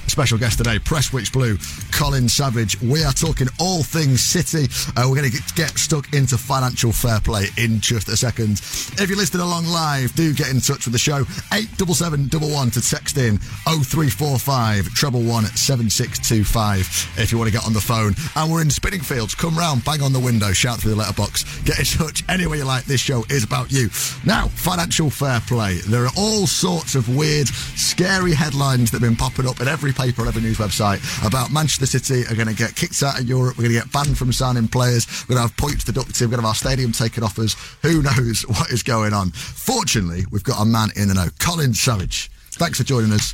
special 0.08 0.38
guest 0.38 0.58
today, 0.58 0.80
Prestwich 0.80 1.32
Blue, 1.32 1.58
Colin 1.92 2.30
Savage. 2.30 2.80
We 2.82 3.04
are 3.04 3.14
talking 3.14 3.48
all 3.60 3.84
things 3.84 4.22
City. 4.22 4.68
Uh, 4.96 5.08
we're 5.10 5.16
going 5.16 5.32
to 5.32 5.54
get 5.56 5.78
stuck 5.78 6.14
into 6.14 6.38
financial 6.38 6.92
fair 6.92 7.20
play 7.20 7.48
in 7.58 7.80
just 7.80 8.08
a 8.10 8.18
second. 8.18 8.60
If 9.00 9.08
you're 9.08 9.18
listening 9.18 9.44
along 9.44 9.66
live, 9.66 10.14
do 10.16 10.34
get 10.34 10.50
in 10.50 10.60
touch 10.62 10.86
with 10.86 10.94
the 10.94 11.00
show. 11.00 11.26
87711 11.52 12.72
to 12.72 12.82
text 12.82 13.18
in 13.18 13.38
0345 13.38 14.94
treble 14.94 15.24
one 15.24 15.46
7625 15.46 17.18
if 17.18 17.32
you 17.32 17.38
want 17.38 17.50
to 17.50 17.56
get 17.56 17.66
on 17.66 17.74
the 17.74 17.82
phone. 17.82 18.14
And 18.36 18.52
we're 18.52 18.62
in 18.62 18.68
Spinningfields. 18.68 19.38
Come 19.38 19.58
round, 19.58 19.84
bang 19.86 20.02
on 20.02 20.14
the 20.14 20.20
window, 20.20 20.52
shout 20.52 20.80
through 20.80 20.92
the 20.92 20.98
letterbox, 20.98 21.44
get 21.62 21.80
in 21.80 21.86
touch 21.86 22.24
anywhere 22.30 22.58
you 22.58 22.66
like. 22.66 22.86
This 22.86 23.02
show 23.02 23.24
is 23.30 23.44
about 23.44 23.72
you. 23.72 23.90
Now, 24.26 24.48
financial 24.48 25.10
fair 25.10 25.40
play. 25.42 25.76
There 25.88 26.06
are 26.06 26.12
all 26.18 26.48
sorts 26.48 26.96
of 26.96 27.16
weird, 27.16 27.48
scary 27.48 28.34
headlines 28.34 28.92
that 28.92 29.02
have 29.02 29.10
been 29.10 29.18
popping 29.18 29.48
up 29.48 29.62
in 29.62 29.68
every 29.68 29.89
paper 29.94 30.22
and 30.22 30.30
every 30.30 30.42
news 30.42 30.58
website 30.58 31.00
about 31.26 31.52
Manchester 31.52 31.86
City 31.86 32.24
are 32.32 32.36
going 32.36 32.48
to 32.48 32.56
get 32.56 32.76
kicked 32.76 33.02
out 33.04 33.20
of 33.20 33.28
Europe. 33.28 33.58
We're 33.58 33.64
going 33.64 33.76
to 33.76 33.82
get 33.82 33.92
banned 33.92 34.18
from 34.18 34.32
signing 34.34 34.68
players. 34.68 35.08
We're 35.28 35.36
going 35.36 35.48
to 35.48 35.54
have 35.54 35.58
points 35.58 35.84
deducted. 35.84 36.22
We're 36.22 36.28
going 36.28 36.42
to 36.42 36.48
have 36.48 36.50
our 36.50 36.56
stadium 36.56 36.92
taken 36.92 37.24
off 37.24 37.38
us. 37.40 37.56
Who 37.82 38.02
knows 38.02 38.42
what 38.48 38.70
is 38.70 38.84
going 38.84 39.14
on? 39.14 39.32
Fortunately, 39.32 40.26
we've 40.32 40.44
got 40.44 40.62
a 40.62 40.66
man 40.66 40.90
in 40.96 41.08
the 41.08 41.14
know, 41.14 41.28
Colin 41.40 41.74
Savage. 41.74 42.30
Thanks 42.52 42.78
for 42.78 42.84
joining 42.84 43.12
us. 43.12 43.34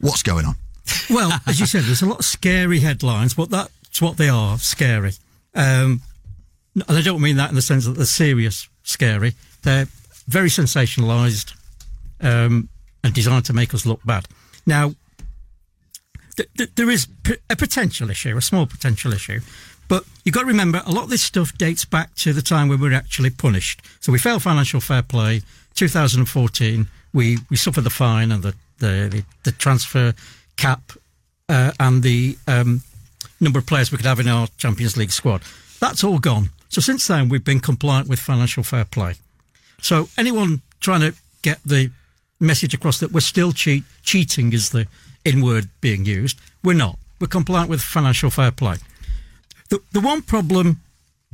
What's 0.00 0.22
going 0.22 0.44
on? 0.44 0.54
Well, 1.10 1.40
as 1.46 1.58
you 1.58 1.66
said, 1.66 1.82
there's 1.84 2.02
a 2.02 2.06
lot 2.06 2.20
of 2.20 2.24
scary 2.24 2.80
headlines, 2.80 3.34
but 3.34 3.50
that's 3.50 4.00
what 4.00 4.16
they 4.16 4.28
are 4.28 4.58
scary. 4.58 5.12
Um, 5.54 6.02
and 6.74 6.98
I 6.98 7.02
don't 7.02 7.22
mean 7.22 7.36
that 7.36 7.48
in 7.48 7.56
the 7.56 7.62
sense 7.62 7.86
that 7.86 7.92
they're 7.92 8.04
serious 8.04 8.68
scary. 8.82 9.34
They're 9.62 9.86
very 10.28 10.48
sensationalised 10.48 11.54
um, 12.20 12.68
and 13.02 13.14
designed 13.14 13.46
to 13.46 13.52
make 13.52 13.74
us 13.74 13.86
look 13.86 14.00
bad. 14.04 14.26
Now, 14.66 14.94
th- 16.36 16.48
th- 16.56 16.74
there 16.74 16.90
is 16.90 17.06
p- 17.22 17.36
a 17.50 17.56
potential 17.56 18.10
issue, 18.10 18.36
a 18.36 18.42
small 18.42 18.66
potential 18.66 19.12
issue, 19.12 19.40
but 19.88 20.04
you've 20.24 20.34
got 20.34 20.42
to 20.42 20.46
remember 20.46 20.82
a 20.84 20.90
lot 20.90 21.04
of 21.04 21.10
this 21.10 21.22
stuff 21.22 21.56
dates 21.56 21.84
back 21.84 22.14
to 22.16 22.32
the 22.32 22.42
time 22.42 22.68
when 22.68 22.80
we 22.80 22.88
were 22.88 22.94
actually 22.94 23.30
punished. 23.30 23.82
So 24.00 24.12
we 24.12 24.18
failed 24.18 24.42
financial 24.42 24.80
fair 24.80 25.02
play, 25.02 25.42
2014. 25.74 26.88
We 27.12 27.38
we 27.50 27.56
suffered 27.56 27.82
the 27.82 27.90
fine 27.90 28.32
and 28.32 28.42
the 28.42 28.54
the, 28.78 29.08
the, 29.10 29.24
the 29.44 29.52
transfer 29.52 30.14
cap 30.56 30.92
uh, 31.48 31.72
and 31.80 32.02
the 32.02 32.36
um, 32.46 32.82
number 33.40 33.58
of 33.58 33.66
players 33.66 33.90
we 33.90 33.96
could 33.96 34.06
have 34.06 34.20
in 34.20 34.28
our 34.28 34.48
Champions 34.58 34.96
League 34.96 35.12
squad. 35.12 35.42
That's 35.80 36.04
all 36.04 36.18
gone. 36.18 36.50
So 36.68 36.80
since 36.80 37.06
then, 37.06 37.28
we've 37.28 37.44
been 37.44 37.60
compliant 37.60 38.08
with 38.08 38.18
financial 38.18 38.62
fair 38.62 38.84
play. 38.84 39.14
So 39.80 40.08
anyone 40.18 40.62
trying 40.80 41.00
to 41.00 41.14
get 41.42 41.60
the 41.64 41.90
message 42.40 42.74
across 42.74 43.00
that 43.00 43.12
we're 43.12 43.20
still 43.20 43.52
cheat, 43.52 43.84
cheating 44.02 44.52
is 44.52 44.70
the 44.70 44.86
in 45.26 45.42
word 45.42 45.68
being 45.80 46.04
used, 46.04 46.38
we're 46.62 46.72
not. 46.74 46.98
We're 47.20 47.26
compliant 47.26 47.68
with 47.68 47.80
financial 47.80 48.30
fair 48.30 48.52
play. 48.52 48.76
The, 49.68 49.80
the 49.92 50.00
one 50.00 50.22
problem, 50.22 50.80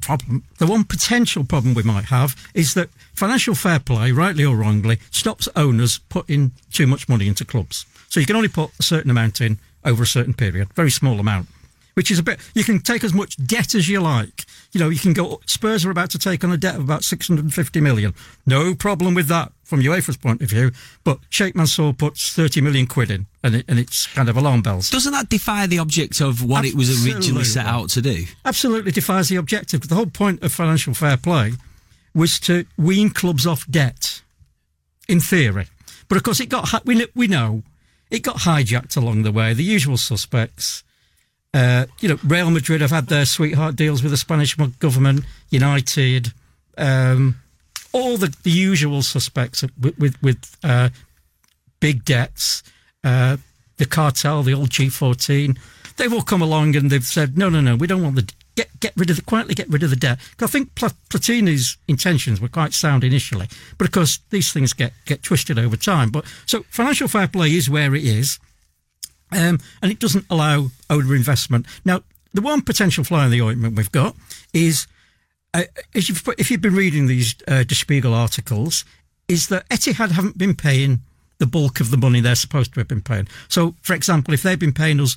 problem, 0.00 0.44
the 0.58 0.66
one 0.66 0.84
potential 0.84 1.44
problem 1.44 1.74
we 1.74 1.82
might 1.82 2.06
have 2.06 2.34
is 2.54 2.72
that 2.72 2.88
financial 3.14 3.54
fair 3.54 3.78
play, 3.78 4.10
rightly 4.10 4.44
or 4.44 4.56
wrongly, 4.56 4.98
stops 5.10 5.46
owners 5.54 5.98
putting 6.08 6.52
too 6.72 6.86
much 6.86 7.08
money 7.08 7.28
into 7.28 7.44
clubs. 7.44 7.84
So 8.08 8.18
you 8.18 8.26
can 8.26 8.36
only 8.36 8.48
put 8.48 8.70
a 8.80 8.82
certain 8.82 9.10
amount 9.10 9.42
in 9.42 9.58
over 9.84 10.02
a 10.02 10.06
certain 10.06 10.32
period, 10.32 10.72
very 10.72 10.90
small 10.90 11.20
amount, 11.20 11.48
which 11.94 12.10
is 12.10 12.18
a 12.18 12.22
bit. 12.22 12.40
You 12.54 12.64
can 12.64 12.80
take 12.80 13.04
as 13.04 13.12
much 13.12 13.36
debt 13.36 13.74
as 13.74 13.88
you 13.88 14.00
like. 14.00 14.44
You 14.72 14.80
know, 14.80 14.88
you 14.88 14.98
can 14.98 15.12
go. 15.12 15.40
Spurs 15.46 15.84
are 15.84 15.90
about 15.90 16.10
to 16.10 16.18
take 16.18 16.44
on 16.44 16.52
a 16.52 16.56
debt 16.56 16.76
of 16.76 16.82
about 16.82 17.04
650 17.04 17.80
million. 17.80 18.14
No 18.46 18.74
problem 18.74 19.14
with 19.14 19.28
that 19.28 19.52
from 19.64 19.80
UEFA's 19.80 20.16
point 20.16 20.42
of 20.42 20.48
view. 20.48 20.70
But 21.04 21.18
Sheikh 21.30 21.54
Mansour 21.54 21.92
puts 21.92 22.32
30 22.34 22.60
million 22.60 22.86
quid 22.86 23.10
in, 23.10 23.26
and, 23.42 23.56
it, 23.56 23.64
and 23.68 23.78
it's 23.78 24.06
kind 24.06 24.28
of 24.28 24.36
alarm 24.36 24.62
bells. 24.62 24.90
Doesn't 24.90 25.12
that 25.12 25.28
defy 25.28 25.66
the 25.66 25.78
object 25.78 26.20
of 26.20 26.44
what 26.44 26.64
it 26.64 26.74
was 26.74 27.04
originally 27.06 27.44
set 27.44 27.66
out 27.66 27.90
to 27.90 28.02
do? 28.02 28.24
absolutely 28.44 28.92
defies 28.92 29.28
the 29.28 29.36
objective. 29.36 29.88
The 29.88 29.94
whole 29.94 30.06
point 30.06 30.42
of 30.42 30.52
financial 30.52 30.94
fair 30.94 31.16
play 31.16 31.52
was 32.14 32.38
to 32.40 32.66
wean 32.76 33.10
clubs 33.10 33.46
off 33.46 33.66
debt, 33.70 34.22
in 35.08 35.20
theory. 35.20 35.66
But 36.08 36.16
of 36.16 36.22
course, 36.24 36.40
it 36.40 36.48
got 36.48 36.84
we 36.84 36.96
kn- 36.96 37.08
we 37.14 37.26
know 37.26 37.62
it 38.10 38.22
got 38.22 38.38
hijacked 38.38 38.96
along 38.96 39.22
the 39.22 39.32
way. 39.32 39.54
The 39.54 39.64
usual 39.64 39.96
suspects. 39.96 40.84
Uh, 41.54 41.86
you 42.00 42.08
know, 42.08 42.18
Real 42.24 42.50
Madrid 42.50 42.80
have 42.80 42.90
had 42.90 43.08
their 43.08 43.26
sweetheart 43.26 43.76
deals 43.76 44.02
with 44.02 44.10
the 44.10 44.16
Spanish 44.16 44.54
government, 44.54 45.24
United, 45.50 46.32
um, 46.78 47.36
all 47.92 48.16
the, 48.16 48.34
the 48.42 48.50
usual 48.50 49.02
suspects 49.02 49.62
with 49.78 49.98
with, 49.98 50.22
with 50.22 50.56
uh, 50.64 50.88
big 51.80 52.04
debts. 52.04 52.62
Uh, 53.04 53.36
the 53.78 53.86
cartel, 53.86 54.44
the 54.44 54.54
old 54.54 54.70
G14, 54.70 55.58
they've 55.96 56.12
all 56.12 56.22
come 56.22 56.40
along 56.40 56.76
and 56.76 56.88
they've 56.88 57.04
said, 57.04 57.36
no, 57.36 57.48
no, 57.48 57.60
no, 57.60 57.74
we 57.74 57.88
don't 57.88 58.02
want 58.02 58.14
the 58.14 58.32
get 58.54 58.68
get 58.80 58.92
rid 58.96 59.10
of 59.10 59.16
the 59.16 59.22
quietly 59.22 59.54
get 59.54 59.68
rid 59.68 59.82
of 59.82 59.90
the 59.90 59.96
debt. 59.96 60.18
I 60.40 60.46
think 60.46 60.74
Pla- 60.74 60.90
Platini's 61.08 61.78
intentions 61.88 62.40
were 62.40 62.48
quite 62.48 62.74
sound 62.74 63.02
initially, 63.02 63.48
but 63.78 63.86
of 63.86 63.92
course 63.92 64.20
these 64.30 64.52
things 64.52 64.72
get 64.72 64.92
get 65.06 65.22
twisted 65.22 65.58
over 65.58 65.76
time. 65.76 66.10
But 66.10 66.24
so 66.46 66.64
financial 66.68 67.08
fair 67.08 67.28
play 67.28 67.52
is 67.52 67.70
where 67.70 67.94
it 67.94 68.04
is, 68.04 68.38
um, 69.32 69.58
and 69.82 69.92
it 69.92 69.98
doesn't 69.98 70.26
allow 70.30 70.68
owner 70.90 71.14
investment. 71.14 71.66
Now, 71.84 72.02
the 72.34 72.42
one 72.42 72.62
potential 72.62 73.04
fly 73.04 73.26
in 73.26 73.30
the 73.30 73.42
ointment 73.42 73.76
we've 73.76 73.92
got 73.92 74.16
is 74.52 74.86
uh, 75.54 75.64
if, 75.92 76.08
you've, 76.08 76.22
if 76.38 76.50
you've 76.50 76.62
been 76.62 76.74
reading 76.74 77.06
these 77.06 77.34
uh, 77.46 77.64
Spiegel 77.68 78.14
articles, 78.14 78.84
is 79.28 79.48
that 79.48 79.68
Etihad 79.68 80.12
haven't 80.12 80.38
been 80.38 80.54
paying 80.54 81.00
the 81.38 81.46
bulk 81.46 81.80
of 81.80 81.90
the 81.90 81.96
money 81.96 82.20
they're 82.20 82.34
supposed 82.34 82.72
to 82.74 82.80
have 82.80 82.88
been 82.88 83.02
paying. 83.02 83.28
So, 83.48 83.74
for 83.82 83.94
example, 83.94 84.32
if 84.32 84.42
they've 84.42 84.58
been 84.58 84.72
paying 84.72 85.00
us 85.00 85.16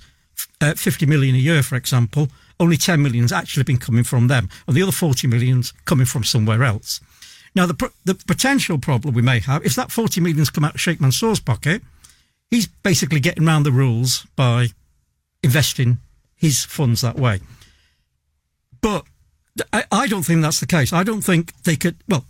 uh, 0.61 0.73
50 0.73 1.05
million 1.05 1.35
a 1.35 1.39
year, 1.39 1.63
for 1.63 1.75
example, 1.75 2.29
only 2.59 2.77
10 2.77 3.01
million's 3.01 3.31
actually 3.31 3.63
been 3.63 3.77
coming 3.77 4.03
from 4.03 4.27
them, 4.27 4.49
and 4.67 4.75
the 4.75 4.81
other 4.81 4.91
40 4.91 5.27
million's 5.27 5.71
coming 5.85 6.05
from 6.05 6.23
somewhere 6.23 6.63
else. 6.63 6.99
Now, 7.55 7.65
the, 7.65 7.91
the 8.03 8.15
potential 8.15 8.77
problem 8.77 9.13
we 9.13 9.21
may 9.21 9.39
have 9.39 9.63
is 9.65 9.75
that 9.75 9.91
40 9.91 10.19
million's 10.21 10.49
come 10.49 10.65
out 10.65 10.75
of 10.75 10.81
Sheikh 10.81 10.99
Mansour's 10.99 11.39
pocket. 11.39 11.81
He's 12.51 12.67
basically 12.67 13.19
getting 13.19 13.47
around 13.47 13.63
the 13.63 13.71
rules 13.71 14.25
by 14.35 14.67
investing 15.43 15.99
his 16.35 16.63
funds 16.63 17.01
that 17.01 17.17
way. 17.17 17.39
But 18.81 19.05
I, 19.73 19.85
I 19.91 20.07
don't 20.07 20.23
think 20.23 20.41
that's 20.41 20.59
the 20.59 20.67
case. 20.67 20.93
I 20.93 21.03
don't 21.03 21.21
think 21.21 21.53
they 21.63 21.75
could. 21.75 21.97
Well, 22.07 22.25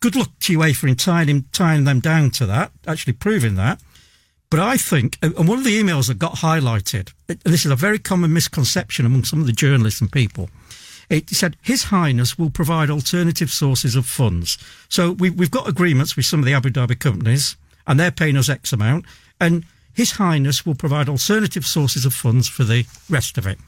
good 0.00 0.16
luck 0.16 0.30
to 0.40 0.58
UEFA 0.58 0.88
in 0.88 0.96
tying, 0.96 1.28
him, 1.28 1.48
tying 1.52 1.84
them 1.84 2.00
down 2.00 2.30
to 2.32 2.46
that, 2.46 2.72
actually 2.86 3.14
proving 3.14 3.56
that. 3.56 3.80
But 4.50 4.60
I 4.60 4.76
think, 4.78 5.18
and 5.20 5.36
one 5.46 5.58
of 5.58 5.64
the 5.64 5.78
emails 5.78 6.08
that 6.08 6.18
got 6.18 6.36
highlighted, 6.36 7.12
and 7.28 7.38
this 7.44 7.66
is 7.66 7.70
a 7.70 7.76
very 7.76 7.98
common 7.98 8.32
misconception 8.32 9.04
among 9.04 9.24
some 9.24 9.40
of 9.40 9.46
the 9.46 9.52
journalists 9.52 10.00
and 10.00 10.10
people. 10.10 10.48
It 11.10 11.30
said 11.30 11.56
His 11.62 11.84
Highness 11.84 12.38
will 12.38 12.50
provide 12.50 12.90
alternative 12.90 13.50
sources 13.50 13.96
of 13.96 14.06
funds. 14.06 14.58
So 14.88 15.12
we, 15.12 15.30
we've 15.30 15.50
got 15.50 15.68
agreements 15.68 16.16
with 16.16 16.26
some 16.26 16.40
of 16.40 16.46
the 16.46 16.54
Abu 16.54 16.70
Dhabi 16.70 16.98
companies, 16.98 17.56
and 17.86 17.98
they're 17.98 18.10
paying 18.10 18.36
us 18.36 18.48
X 18.48 18.72
amount, 18.72 19.04
and 19.40 19.64
His 19.92 20.12
Highness 20.12 20.64
will 20.64 20.74
provide 20.74 21.08
alternative 21.08 21.66
sources 21.66 22.04
of 22.04 22.14
funds 22.14 22.48
for 22.48 22.64
the 22.64 22.86
rest 23.08 23.38
of 23.38 23.46
it. 23.46 23.58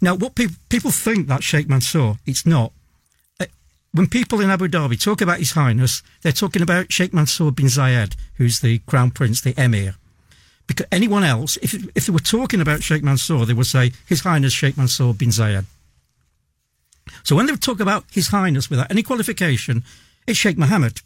Now, 0.00 0.14
what 0.14 0.34
pe- 0.34 0.48
people 0.68 0.90
think 0.90 1.28
that 1.28 1.42
Sheikh 1.42 1.68
Mansour, 1.68 2.18
it's 2.26 2.46
not. 2.46 2.72
Uh, 3.38 3.46
When 3.92 4.08
people 4.08 4.40
in 4.40 4.50
Abu 4.50 4.68
Dhabi 4.68 5.00
talk 5.00 5.20
about 5.20 5.38
His 5.38 5.52
Highness, 5.52 6.02
they're 6.22 6.32
talking 6.32 6.62
about 6.62 6.92
Sheikh 6.92 7.12
Mansour 7.12 7.50
bin 7.52 7.66
Zayed, 7.66 8.14
who's 8.36 8.60
the 8.60 8.78
Crown 8.80 9.10
Prince, 9.10 9.40
the 9.40 9.54
Emir. 9.56 9.94
Because 10.66 10.86
anyone 10.90 11.24
else, 11.24 11.58
if 11.62 11.74
if 11.94 12.06
they 12.06 12.12
were 12.12 12.18
talking 12.18 12.60
about 12.60 12.82
Sheikh 12.82 13.02
Mansour, 13.02 13.44
they 13.44 13.52
would 13.52 13.66
say 13.66 13.92
His 14.06 14.20
Highness 14.22 14.52
Sheikh 14.54 14.76
Mansour 14.76 15.12
bin 15.12 15.28
Zayed. 15.30 15.66
So 17.22 17.36
when 17.36 17.46
they 17.46 17.56
talk 17.56 17.80
about 17.80 18.04
His 18.10 18.28
Highness 18.28 18.70
without 18.70 18.90
any 18.90 19.02
qualification, 19.02 19.84
it's 20.26 20.38
Sheikh 20.38 20.56
Mohammed. 20.58 21.02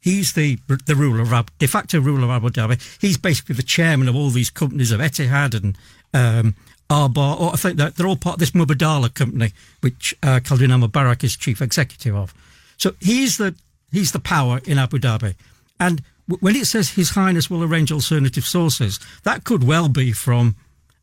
He's 0.00 0.32
the 0.32 0.58
the 0.86 0.94
ruler 0.94 1.22
of 1.22 1.58
de 1.58 1.66
facto 1.66 2.00
ruler 2.00 2.24
of 2.24 2.30
Abu 2.30 2.50
Dhabi. 2.50 2.98
He's 3.00 3.18
basically 3.18 3.56
the 3.56 3.62
chairman 3.62 4.08
of 4.08 4.14
all 4.16 4.30
these 4.30 4.50
companies 4.50 4.92
of 4.92 5.00
Etihad 5.00 5.54
and 5.54 5.76
um, 6.14 6.54
Arbar. 6.88 7.40
Or 7.40 7.52
I 7.52 7.56
think 7.56 7.76
that 7.78 7.96
they're 7.96 8.06
all 8.06 8.16
part 8.16 8.34
of 8.34 8.40
this 8.40 8.52
Mubadala 8.52 9.12
company, 9.12 9.52
which 9.80 10.14
uh, 10.22 10.40
Khaldoon 10.40 10.86
Mubarak 10.86 11.24
is 11.24 11.36
chief 11.36 11.60
executive 11.60 12.14
of. 12.14 12.32
So 12.76 12.92
he's 13.00 13.38
the 13.38 13.54
he's 13.90 14.12
the 14.12 14.20
power 14.20 14.60
in 14.64 14.78
Abu 14.78 14.98
Dhabi, 14.98 15.34
and 15.80 16.02
w- 16.28 16.40
when 16.40 16.54
it 16.56 16.66
says 16.66 16.90
His 16.90 17.10
Highness 17.10 17.50
will 17.50 17.64
arrange 17.64 17.90
alternative 17.90 18.44
sources, 18.44 19.00
that 19.24 19.44
could 19.44 19.64
well 19.64 19.88
be 19.88 20.12
from 20.12 20.54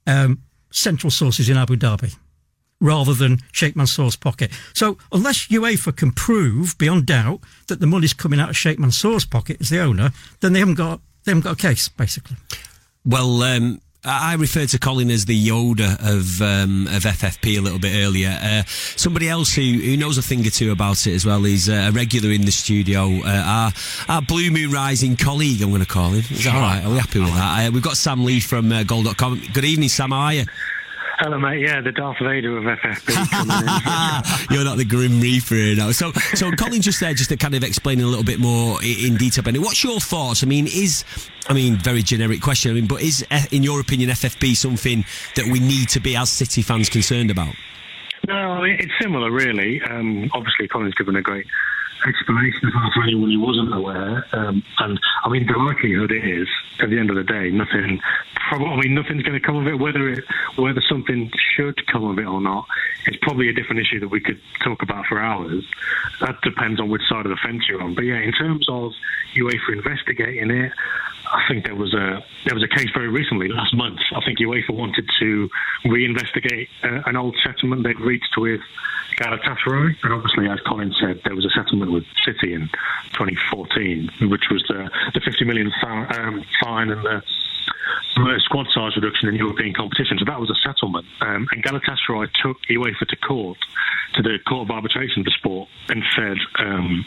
um, 0.07 0.41
central 0.71 1.11
sources 1.11 1.49
in 1.49 1.57
Abu 1.57 1.75
Dhabi 1.75 2.15
rather 2.81 3.13
than 3.13 3.39
Sheikh 3.51 3.75
Mansour's 3.75 4.15
pocket. 4.15 4.51
So 4.73 4.97
unless 5.11 5.47
UEFA 5.47 5.95
can 5.95 6.11
prove 6.11 6.77
beyond 6.77 7.05
doubt 7.05 7.41
that 7.67 7.79
the 7.79 7.87
money's 7.87 8.13
coming 8.13 8.39
out 8.39 8.49
of 8.49 8.57
Sheikh 8.57 8.79
Mansour's 8.79 9.25
pocket 9.25 9.57
as 9.61 9.69
the 9.69 9.79
owner, 9.79 10.11
then 10.41 10.53
they 10.53 10.59
haven't 10.59 10.75
got 10.75 11.01
they 11.23 11.31
haven't 11.31 11.43
got 11.43 11.53
a 11.53 11.61
case 11.61 11.87
basically. 11.89 12.37
Well, 13.05 13.43
um, 13.43 13.81
I 14.07 14.35
referred 14.35 14.69
to 14.69 14.79
Colin 14.79 15.09
as 15.09 15.25
the 15.25 15.47
Yoda 15.47 15.95
of 15.99 16.41
um, 16.41 16.85
of 16.87 17.03
FFP 17.03 17.57
a 17.57 17.61
little 17.61 17.79
bit 17.79 17.95
earlier. 17.95 18.37
Uh, 18.41 18.63
somebody 18.67 19.27
else 19.27 19.53
who, 19.53 19.61
who 19.61 19.97
knows 19.97 20.17
a 20.17 20.21
thing 20.21 20.45
or 20.45 20.51
two 20.51 20.71
about 20.71 21.07
it 21.07 21.13
as 21.13 21.25
well 21.25 21.43
is 21.45 21.69
uh, 21.69 21.87
a 21.89 21.91
regular 21.91 22.31
in 22.31 22.41
the 22.45 22.51
studio, 22.51 23.21
uh, 23.25 23.43
our, 23.45 23.71
our 24.07 24.21
Blue 24.21 24.51
Moon 24.51 24.69
Rising 24.71 25.15
colleague, 25.15 25.61
I'm 25.61 25.69
going 25.69 25.81
to 25.81 25.87
call 25.87 26.11
him. 26.11 26.19
Is 26.19 26.43
that 26.43 26.53
all 26.53 26.61
right? 26.61 26.83
Are 26.83 26.91
we 26.91 26.97
happy 26.97 27.19
with 27.19 27.33
that? 27.33 27.67
Uh, 27.67 27.71
we've 27.71 27.83
got 27.83 27.97
Sam 27.97 28.23
Lee 28.23 28.39
from 28.39 28.71
uh, 28.71 28.83
Goal.com. 28.83 29.41
Good 29.53 29.65
evening, 29.65 29.89
Sam. 29.89 30.11
How 30.11 30.17
are 30.17 30.33
you? 30.33 30.45
Hello, 31.17 31.39
mate. 31.39 31.61
Yeah, 31.61 31.79
the 31.79 31.93
Darth 31.93 32.17
Vader 32.19 32.57
of 32.57 32.65
FFP. 32.65 34.51
You're 34.51 34.65
not 34.65 34.77
the 34.77 34.83
Grim 34.83 35.21
Reaper 35.21 35.55
here 35.55 35.75
now. 35.77 35.91
So, 35.91 36.11
so 36.11 36.51
Colin 36.51 36.81
just 36.81 36.99
there, 36.99 37.13
just 37.13 37.29
to 37.29 37.37
kind 37.37 37.55
of 37.55 37.63
explain 37.63 38.01
a 38.01 38.05
little 38.05 38.23
bit 38.23 38.37
more 38.37 38.83
in 38.83 39.15
detail. 39.15 39.41
Benny, 39.41 39.59
what's 39.59 39.81
your 39.81 40.01
thoughts? 40.01 40.43
I 40.43 40.47
mean, 40.47 40.67
is 40.67 41.05
I 41.47 41.53
mean, 41.53 41.77
very 41.77 42.01
generic 42.01 42.41
question. 42.41 42.71
I 42.71 42.73
mean, 42.73 42.87
but 42.87 43.01
is, 43.01 43.25
eh, 43.31 43.45
in 43.51 43.63
your 43.63 43.79
opinion, 43.79 44.09
FFP 44.09 44.57
something 44.57 45.05
that 45.35 45.45
we 45.45 45.59
need 45.59 45.87
to 45.89 46.01
be 46.01 46.17
as 46.17 46.31
City 46.31 46.61
fans 46.61 46.89
concerned 46.89 47.31
about? 47.31 47.55
No, 48.27 48.63
it's 48.63 48.91
similar, 48.99 49.31
really. 49.31 49.81
Um, 49.83 50.29
obviously, 50.33 50.67
Colin's 50.67 50.95
given 50.95 51.15
a 51.15 51.21
great 51.21 51.45
explanation 52.07 52.71
for 52.93 53.03
anyone 53.03 53.31
who 53.31 53.39
wasn't 53.39 53.73
aware. 53.73 54.25
Um, 54.33 54.63
and 54.79 54.99
I 55.23 55.29
mean, 55.29 55.47
the 55.47 55.57
likelihood 55.57 56.11
is, 56.11 56.47
at 56.79 56.89
the 56.89 56.99
end 56.99 57.09
of 57.09 57.15
the 57.15 57.23
day, 57.23 57.49
nothing. 57.51 57.99
Probably, 58.49 58.67
I 58.67 58.75
mean, 58.77 58.93
nothing's 58.93 59.23
going 59.23 59.39
to 59.39 59.45
come 59.45 59.55
of 59.55 59.67
it. 59.67 59.79
Whether 59.79 60.09
it, 60.09 60.23
whether 60.55 60.81
something 60.87 61.31
should 61.55 61.85
come 61.87 62.03
of 62.03 62.19
it 62.19 62.25
or 62.25 62.41
not, 62.41 62.65
it's 63.07 63.17
probably 63.21 63.49
a 63.49 63.53
different 63.53 63.81
issue 63.81 63.99
that 63.99 64.09
we 64.09 64.19
could 64.19 64.39
talk 64.63 64.83
about 64.83 65.05
for 65.07 65.19
hours. 65.19 65.65
That 66.21 66.41
depends 66.41 66.79
on 66.79 66.89
which 66.89 67.01
side 67.09 67.25
of 67.25 67.31
the 67.31 67.39
fence 67.43 67.67
you're 67.67 67.81
on. 67.81 67.95
But 67.95 68.03
yeah, 68.05 68.19
in 68.19 68.31
terms 68.31 68.67
of 68.69 68.91
UEFA 69.35 69.73
investigating 69.73 70.51
it, 70.51 70.71
I 71.25 71.43
think 71.47 71.65
there 71.65 71.75
was 71.75 71.93
a 71.93 72.23
there 72.45 72.53
was 72.53 72.63
a 72.63 72.67
case 72.67 72.89
very 72.93 73.07
recently 73.07 73.47
last 73.47 73.75
month. 73.75 73.99
I 74.15 74.23
think 74.23 74.39
UEFA 74.39 74.69
wanted 74.69 75.09
to 75.19 75.49
reinvestigate 75.85 76.67
uh, 76.83 77.01
an 77.07 77.15
old 77.15 77.35
settlement 77.43 77.83
they'd 77.83 77.99
reached 77.99 78.37
with 78.37 78.61
Galatasaray, 79.17 79.95
and 80.03 80.13
obviously, 80.13 80.47
as 80.49 80.59
Colin 80.67 80.93
said, 80.99 81.21
there 81.23 81.35
was 81.35 81.45
a 81.45 81.49
settlement 81.49 81.91
with 81.91 82.03
City 82.25 82.53
in 82.53 82.67
2014, 83.13 84.09
which 84.29 84.49
was 84.49 84.63
the 84.67 84.89
the 85.13 85.21
50 85.21 85.45
million 85.45 85.71
um, 85.83 86.43
fine 86.61 86.89
and 86.89 87.03
the 87.03 87.23
squad 88.39 88.67
size 88.73 88.95
reduction 88.95 89.29
in 89.29 89.35
European 89.35 89.73
competition. 89.73 90.17
So 90.17 90.25
that 90.25 90.39
was 90.39 90.49
a 90.49 90.55
settlement. 90.67 91.05
Um, 91.21 91.47
and 91.51 91.63
Galatasaray 91.63 92.29
took 92.41 92.57
UEFA 92.69 93.07
to 93.07 93.15
court, 93.17 93.57
to 94.15 94.21
the 94.21 94.39
Court 94.47 94.69
of 94.69 94.71
Arbitration 94.71 95.23
for 95.23 95.31
Sport, 95.31 95.69
and 95.89 96.03
said, 96.15 96.37
um, 96.59 97.05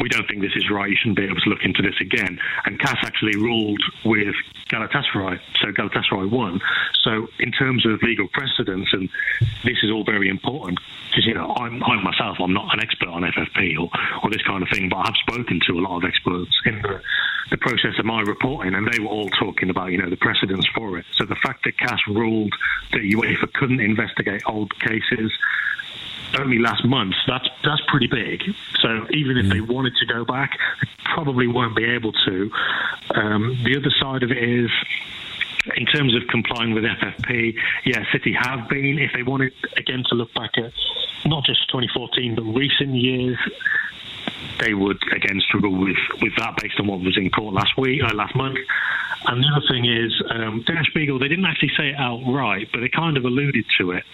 we 0.00 0.08
don't 0.08 0.26
think 0.28 0.40
this 0.40 0.54
is 0.56 0.70
right. 0.70 0.88
You 0.88 0.96
shouldn't 0.96 1.16
be 1.16 1.24
able 1.24 1.40
to 1.40 1.50
look 1.50 1.64
into 1.64 1.82
this 1.82 1.94
again. 2.00 2.38
And 2.66 2.78
CAS 2.78 2.98
actually 3.02 3.36
ruled 3.36 3.82
with 4.04 4.34
Galatasaray. 4.68 5.40
So 5.60 5.72
Galatasaray 5.72 6.30
won. 6.30 6.60
So 7.02 7.28
in 7.38 7.52
terms 7.52 7.86
of 7.86 8.02
legal 8.02 8.28
precedence, 8.28 8.88
and 8.92 9.08
this 9.64 9.78
is 9.82 9.90
all 9.90 10.04
very 10.04 10.28
important, 10.28 10.78
because, 11.10 11.26
you 11.26 11.34
know, 11.34 11.54
I'm, 11.56 11.82
I 11.82 12.02
myself, 12.02 12.38
I'm 12.40 12.52
not 12.52 12.72
an 12.74 12.80
expert 12.80 13.08
on 13.08 13.22
FFP 13.22 13.78
or, 13.78 13.90
or 14.22 14.30
this 14.30 14.42
kind 14.42 14.62
of 14.62 14.68
thing, 14.68 14.88
but 14.88 14.98
I've 14.98 15.16
spoken 15.16 15.60
to 15.66 15.72
a 15.74 15.80
lot 15.80 15.98
of 15.98 16.04
experts 16.04 16.50
in 16.64 16.82
the, 16.82 17.00
the 17.50 17.58
process 17.58 17.98
of 17.98 18.04
my 18.04 18.20
reporting, 18.22 18.74
and 18.74 18.90
they 18.90 18.98
were 18.98 19.08
all 19.08 19.28
talking 19.30 19.70
about, 19.70 19.92
you 19.92 19.98
know, 19.98 20.10
the 20.10 20.16
for 20.74 20.98
it. 20.98 21.04
So 21.14 21.24
the 21.24 21.36
fact 21.36 21.64
that 21.64 21.78
CAS 21.78 22.00
ruled 22.08 22.54
that 22.92 23.00
UEFA 23.00 23.52
couldn't 23.52 23.80
investigate 23.80 24.42
old 24.46 24.78
cases 24.80 25.32
only 26.38 26.58
last 26.58 26.84
month, 26.84 27.14
that's 27.26 27.48
that's 27.62 27.82
pretty 27.88 28.08
big. 28.08 28.42
So 28.80 29.06
even 29.10 29.36
if 29.36 29.48
they 29.48 29.60
mm. 29.60 29.68
wanted 29.68 29.96
to 29.96 30.06
go 30.06 30.24
back, 30.24 30.58
they 30.80 30.88
probably 31.04 31.46
won't 31.46 31.76
be 31.76 31.84
able 31.84 32.12
to. 32.12 32.50
Um, 33.14 33.58
the 33.64 33.76
other 33.76 33.90
side 34.00 34.22
of 34.22 34.30
it 34.30 34.38
is 34.42 34.70
in 35.76 35.86
terms 35.86 36.14
of 36.14 36.22
complying 36.28 36.74
with 36.74 36.84
FFP, 36.84 37.54
yeah, 37.84 38.04
City 38.12 38.32
have 38.38 38.68
been. 38.68 38.98
If 38.98 39.12
they 39.14 39.22
wanted 39.22 39.52
again 39.76 40.04
to 40.08 40.14
look 40.14 40.32
back 40.34 40.58
at 40.58 40.72
not 41.24 41.44
just 41.44 41.68
2014 41.68 42.34
but 42.34 42.42
recent 42.42 42.94
years, 42.94 43.38
they 44.60 44.74
would 44.74 44.98
again 45.12 45.40
struggle 45.40 45.72
with, 45.72 45.96
with 46.20 46.32
that 46.36 46.56
based 46.60 46.78
on 46.78 46.86
what 46.86 47.00
was 47.00 47.16
in 47.16 47.30
court 47.30 47.54
last 47.54 47.76
week 47.76 48.02
uh, 48.02 48.14
last 48.14 48.34
month. 48.34 48.58
And 49.26 49.42
the 49.42 49.48
other 49.56 49.66
thing 49.70 49.86
is, 49.86 50.12
um, 50.30 50.62
Der 50.66 50.84
Spiegel, 50.84 51.18
they 51.18 51.28
didn't 51.28 51.46
actually 51.46 51.72
say 51.76 51.90
it 51.90 51.96
outright, 51.96 52.68
but 52.72 52.80
they 52.80 52.88
kind 52.88 53.16
of 53.16 53.24
alluded 53.24 53.64
to 53.78 53.92
it. 53.92 54.04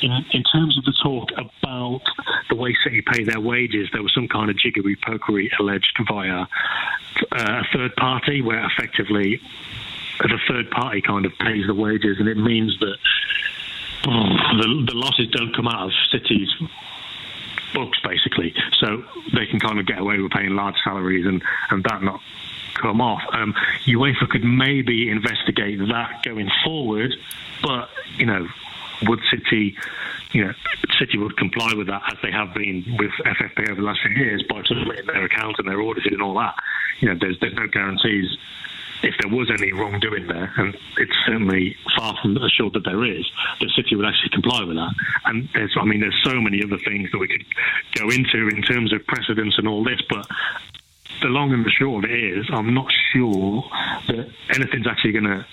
In, 0.00 0.12
in, 0.32 0.42
terms 0.42 0.76
of 0.76 0.84
the 0.84 0.94
talk 1.02 1.30
about 1.32 2.02
the 2.48 2.56
way 2.56 2.74
City 2.82 3.02
pay 3.02 3.24
their 3.24 3.40
wages, 3.40 3.88
there 3.92 4.02
was 4.02 4.12
some 4.12 4.28
kind 4.28 4.50
of 4.50 4.56
jiggery 4.56 4.96
pokery 4.96 5.48
alleged 5.58 5.96
via 6.08 6.40
uh, 6.40 6.46
a 7.32 7.62
third 7.72 7.94
party, 7.96 8.42
where 8.42 8.64
effectively 8.66 9.40
the 10.20 10.38
third 10.48 10.70
party 10.70 11.00
kind 11.00 11.26
of 11.26 11.32
pays 11.38 11.66
the 11.66 11.74
wages, 11.74 12.18
and 12.18 12.28
it 12.28 12.36
means 12.36 12.76
that 12.80 12.96
oh, 14.08 14.58
the, 14.58 14.84
the 14.88 14.94
losses 14.94 15.28
don't 15.28 15.54
come 15.54 15.68
out 15.68 15.86
of 15.86 15.92
City's 16.10 16.50
books, 17.74 17.98
basically. 18.02 18.54
So 18.78 19.04
they 19.34 19.46
can 19.46 19.60
kind 19.60 19.78
of 19.78 19.86
get 19.86 19.98
away 19.98 20.18
with 20.18 20.32
paying 20.32 20.50
large 20.50 20.76
salaries 20.84 21.26
and, 21.26 21.42
and 21.70 21.84
that 21.84 22.02
not 22.02 22.20
come 22.74 23.00
off. 23.00 23.22
Um, 23.32 23.54
UEFA 23.86 24.28
could 24.28 24.44
maybe 24.44 25.10
investigate 25.10 25.78
that 25.78 26.22
going 26.24 26.50
forward, 26.64 27.14
but, 27.62 27.88
you 28.16 28.26
know, 28.26 28.48
would 29.02 29.20
City, 29.30 29.76
you 30.32 30.44
know, 30.44 30.52
City 30.98 31.18
would 31.18 31.36
comply 31.36 31.74
with 31.74 31.88
that 31.88 32.02
as 32.10 32.18
they 32.22 32.30
have 32.30 32.54
been 32.54 32.84
with 32.98 33.10
FFP 33.24 33.70
over 33.70 33.80
the 33.80 33.86
last 33.86 34.00
few 34.02 34.24
years 34.24 34.42
by 34.48 34.62
submitting 34.64 35.06
their 35.06 35.24
accounts 35.24 35.58
and 35.58 35.68
their 35.68 35.80
audits 35.80 36.06
and 36.06 36.22
all 36.22 36.34
that. 36.34 36.54
You 37.00 37.08
know, 37.08 37.18
there's 37.20 37.38
there's 37.40 37.54
no 37.54 37.66
guarantees 37.66 38.36
if 39.04 39.14
there 39.20 39.30
was 39.30 39.50
any 39.50 39.72
wrongdoing 39.72 40.26
there, 40.26 40.52
and 40.56 40.76
it's 40.96 41.16
certainly 41.26 41.76
far 41.96 42.16
from 42.20 42.36
assured 42.38 42.72
that 42.72 42.84
there 42.84 43.04
is, 43.04 43.24
the 43.60 43.68
city 43.76 43.96
would 43.96 44.06
actually 44.06 44.30
comply 44.30 44.64
with 44.64 44.76
that. 44.76 44.94
And 45.26 45.48
there's, 45.54 45.76
I 45.78 45.84
mean, 45.84 46.00
there's 46.00 46.20
so 46.24 46.40
many 46.40 46.62
other 46.62 46.78
things 46.78 47.10
that 47.12 47.18
we 47.18 47.28
could 47.28 47.44
go 47.94 48.08
into 48.08 48.48
in 48.48 48.62
terms 48.62 48.92
of 48.92 49.06
precedents 49.06 49.58
and 49.58 49.68
all 49.68 49.84
this, 49.84 50.00
but 50.08 50.26
the 51.20 51.28
long 51.28 51.52
and 51.52 51.64
the 51.64 51.70
short 51.70 52.04
of 52.04 52.10
it 52.10 52.18
is, 52.18 52.46
I'm 52.50 52.74
not 52.74 52.90
sure 53.12 53.64
that 54.08 54.30
anything's 54.54 54.86
actually 54.86 55.12
going 55.12 55.24
to 55.24 55.46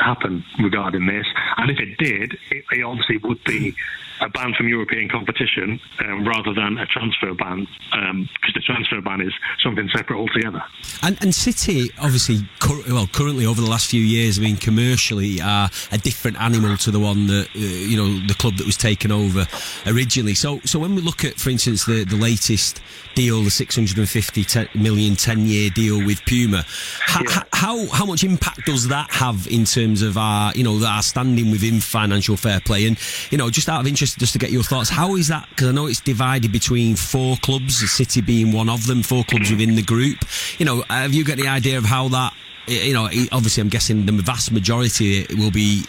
happen 0.00 0.44
regarding 0.62 1.06
this. 1.06 1.26
And 1.56 1.70
if 1.70 1.78
it 1.78 1.98
did, 1.98 2.38
it, 2.50 2.64
it 2.72 2.82
obviously 2.82 3.18
would 3.18 3.42
be 3.44 3.74
a 4.20 4.28
ban 4.28 4.52
from 4.54 4.68
European 4.68 5.08
competition 5.08 5.80
um, 6.04 6.26
rather 6.26 6.52
than 6.52 6.78
a 6.78 6.86
transfer 6.86 7.34
ban, 7.34 7.66
because 7.90 8.10
um, 8.10 8.28
the 8.54 8.60
transfer 8.60 9.00
ban 9.00 9.20
is 9.20 9.32
something 9.62 9.88
separate 9.94 10.18
altogether. 10.18 10.62
And, 11.02 11.20
and 11.22 11.34
City, 11.34 11.90
obviously, 12.00 12.46
cur- 12.58 12.82
well, 12.88 13.06
currently 13.06 13.46
over 13.46 13.60
the 13.60 13.70
last 13.70 13.90
few 13.90 14.02
years, 14.02 14.38
I 14.38 14.42
mean, 14.42 14.56
commercially 14.56 15.40
are 15.40 15.70
a 15.90 15.98
different 15.98 16.40
animal 16.40 16.76
to 16.78 16.90
the 16.90 17.00
one 17.00 17.26
that 17.28 17.48
uh, 17.54 17.58
you 17.58 17.96
know 17.96 18.26
the 18.26 18.34
club 18.34 18.56
that 18.56 18.66
was 18.66 18.76
taken 18.76 19.10
over 19.10 19.46
originally. 19.86 20.34
So, 20.34 20.60
so 20.64 20.78
when 20.78 20.94
we 20.94 21.02
look 21.02 21.24
at, 21.24 21.34
for 21.34 21.50
instance, 21.50 21.86
the 21.86 22.04
the 22.04 22.16
latest 22.16 22.82
deal, 23.14 23.42
the 23.42 23.50
650 23.50 24.44
ten 24.44 24.68
million 24.74 25.16
10 25.16 25.46
year 25.46 25.70
deal 25.70 26.04
with 26.04 26.24
Puma, 26.26 26.64
how, 27.00 27.22
yeah. 27.22 27.42
how 27.52 27.86
how 27.88 28.04
much 28.04 28.24
impact 28.24 28.66
does 28.66 28.88
that 28.88 29.10
have 29.10 29.46
in 29.48 29.64
terms 29.64 29.89
of 30.02 30.16
our 30.16 30.52
you 30.54 30.64
know 30.64 30.84
our 30.84 31.02
standing 31.02 31.50
within 31.50 31.80
financial 31.80 32.36
fair 32.36 32.60
play? 32.60 32.86
And 32.86 32.98
you 33.30 33.38
know, 33.38 33.50
just 33.50 33.68
out 33.68 33.80
of 33.80 33.86
interest 33.86 34.18
just 34.18 34.32
to 34.32 34.38
get 34.38 34.50
your 34.50 34.62
thoughts. 34.62 34.88
How 34.88 35.16
is 35.16 35.28
that? 35.28 35.48
Because 35.50 35.68
I 35.68 35.72
know 35.72 35.86
it's 35.86 36.00
divided 36.00 36.52
between 36.52 36.96
four 36.96 37.36
clubs, 37.38 37.78
City 37.90 38.20
being 38.20 38.52
one 38.52 38.68
of 38.68 38.86
them, 38.86 39.02
four 39.02 39.24
clubs 39.24 39.50
within 39.50 39.74
the 39.74 39.82
group. 39.82 40.18
You 40.58 40.66
know, 40.66 40.84
have 40.88 41.12
you 41.12 41.24
got 41.24 41.38
any 41.38 41.48
idea 41.48 41.78
of 41.78 41.84
how 41.84 42.08
that? 42.08 42.34
You 42.66 42.94
know, 42.94 43.06
obviously, 43.32 43.62
I'm 43.62 43.68
guessing 43.68 44.06
the 44.06 44.12
vast 44.12 44.52
majority 44.52 45.26
will 45.36 45.50
be 45.50 45.82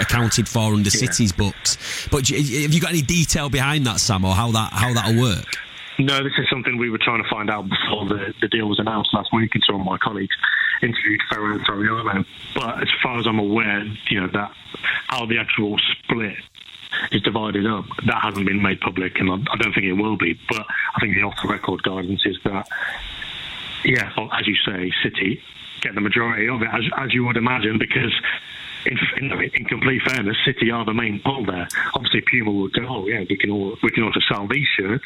accounted 0.00 0.48
for 0.48 0.72
under 0.72 0.88
yeah. 0.90 1.00
City's 1.00 1.32
books. 1.32 1.76
But 2.10 2.28
have 2.28 2.38
you 2.38 2.80
got 2.80 2.90
any 2.90 3.02
detail 3.02 3.50
behind 3.50 3.84
that, 3.86 4.00
Sam, 4.00 4.24
or 4.24 4.34
how 4.34 4.50
that 4.52 4.72
how 4.72 4.94
that'll 4.94 5.20
work? 5.20 5.58
No, 6.00 6.22
this 6.22 6.32
is 6.38 6.48
something 6.48 6.78
we 6.78 6.90
were 6.90 6.98
trying 6.98 7.22
to 7.22 7.28
find 7.28 7.50
out 7.50 7.68
before 7.68 8.06
the, 8.06 8.32
the 8.40 8.46
deal 8.46 8.68
was 8.68 8.78
announced 8.78 9.12
last 9.12 9.32
week, 9.32 9.50
and 9.54 9.64
some 9.64 9.80
of 9.80 9.84
my 9.84 9.98
colleagues 9.98 10.34
interviewed 10.80 11.20
Ferran 11.30 11.64
Soriano. 11.64 12.24
But 12.54 12.82
as 12.82 12.88
far 13.02 13.18
as 13.18 13.26
I'm 13.26 13.40
aware, 13.40 13.84
you 14.08 14.20
know 14.20 14.28
that 14.28 14.52
how 15.08 15.26
the 15.26 15.38
actual 15.38 15.76
split 15.78 16.36
is 17.10 17.22
divided 17.22 17.66
up. 17.66 17.84
That 18.06 18.22
hasn't 18.22 18.46
been 18.46 18.62
made 18.62 18.80
public, 18.80 19.18
and 19.18 19.28
I 19.30 19.56
don't 19.56 19.72
think 19.72 19.86
it 19.86 19.94
will 19.94 20.16
be. 20.16 20.38
But 20.48 20.66
I 20.94 21.00
think 21.00 21.14
the 21.14 21.22
off-the-record 21.22 21.82
guidance 21.82 22.22
is 22.24 22.38
that, 22.44 22.68
yeah, 23.84 24.12
as 24.32 24.46
you 24.46 24.54
say, 24.54 24.92
City 25.02 25.42
get 25.80 25.94
the 25.94 26.00
majority 26.00 26.48
of 26.48 26.62
it, 26.62 26.68
as, 26.72 26.84
as 26.96 27.14
you 27.14 27.24
would 27.24 27.36
imagine, 27.36 27.78
because 27.78 28.12
in, 28.88 29.30
in, 29.30 29.50
in, 29.54 29.64
complete 29.64 30.02
fairness, 30.02 30.36
City 30.44 30.70
are 30.70 30.84
the 30.84 30.94
main 30.94 31.20
pull 31.20 31.44
there. 31.44 31.68
Obviously, 31.94 32.22
Puma 32.22 32.50
would 32.50 32.72
go, 32.72 32.86
oh 32.88 33.06
yeah, 33.06 33.24
we 33.28 33.36
can 33.36 33.50
all 33.50 33.76
we 33.82 33.90
can 33.90 34.02
also 34.02 34.20
sell 34.28 34.46
these 34.48 34.66
shirts, 34.66 35.04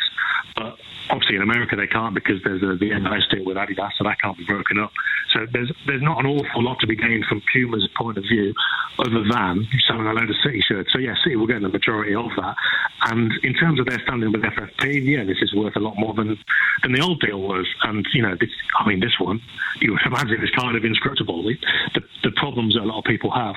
but 0.56 0.78
obviously 1.10 1.36
in 1.36 1.42
America 1.42 1.76
they 1.76 1.86
can't 1.86 2.14
because 2.14 2.42
there's 2.42 2.62
a, 2.62 2.76
the 2.76 2.90
MLS 2.90 3.28
deal 3.30 3.44
with 3.44 3.56
Adidas, 3.56 3.90
so 3.98 4.04
that 4.04 4.20
can't 4.20 4.36
be 4.36 4.44
broken 4.44 4.78
up. 4.78 4.92
So 5.32 5.46
there's 5.52 5.72
there's 5.86 6.02
not 6.02 6.20
an 6.20 6.26
awful 6.26 6.62
lot 6.62 6.78
to 6.80 6.86
be 6.86 6.96
gained 6.96 7.24
from 7.26 7.42
Puma's 7.52 7.88
point 7.96 8.18
of 8.18 8.24
view, 8.24 8.54
other 8.98 9.24
than 9.24 9.66
selling 9.86 10.06
a 10.06 10.12
load 10.12 10.30
of 10.30 10.36
City 10.42 10.60
shirts. 10.60 10.92
So 10.92 10.98
yeah, 10.98 11.14
City 11.22 11.36
will 11.36 11.46
get 11.46 11.62
the 11.62 11.68
majority 11.68 12.14
of 12.14 12.30
that. 12.36 12.56
And 13.02 13.32
in 13.42 13.54
terms 13.54 13.80
of 13.80 13.86
their 13.86 14.00
standing 14.00 14.32
with 14.32 14.42
FFP, 14.42 15.04
yeah, 15.04 15.24
this 15.24 15.38
is 15.42 15.54
worth 15.54 15.76
a 15.76 15.80
lot 15.80 15.96
more 15.96 16.14
than 16.14 16.38
than 16.82 16.92
the 16.92 17.00
old 17.00 17.20
deal 17.20 17.40
was. 17.40 17.66
And 17.82 18.06
you 18.12 18.22
know, 18.22 18.36
this, 18.38 18.50
I 18.78 18.86
mean, 18.86 19.00
this 19.00 19.18
one 19.18 19.40
you 19.80 19.92
would 19.92 20.02
imagine 20.06 20.42
is 20.42 20.50
kind 20.50 20.76
of 20.76 20.84
inscrutable. 20.84 21.42
The, 21.42 22.02
the 22.22 22.30
problems 22.32 22.74
that 22.74 22.82
a 22.82 22.86
lot 22.86 22.98
of 22.98 23.04
people 23.04 23.30
have 23.30 23.56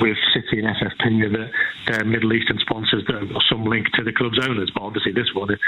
with 0.00 0.16
City 0.32 0.60
and 0.60 0.76
FFP 0.76 1.32
that 1.32 1.50
they're 1.86 2.04
Middle 2.04 2.32
Eastern 2.32 2.58
sponsors 2.58 3.04
that 3.06 3.14
have 3.14 3.30
some 3.48 3.64
link 3.64 3.90
to 3.92 4.02
the 4.02 4.12
club's 4.12 4.38
owners. 4.38 4.70
But 4.70 4.82
obviously, 4.82 5.12
this 5.12 5.32
one 5.34 5.50
it, 5.52 5.60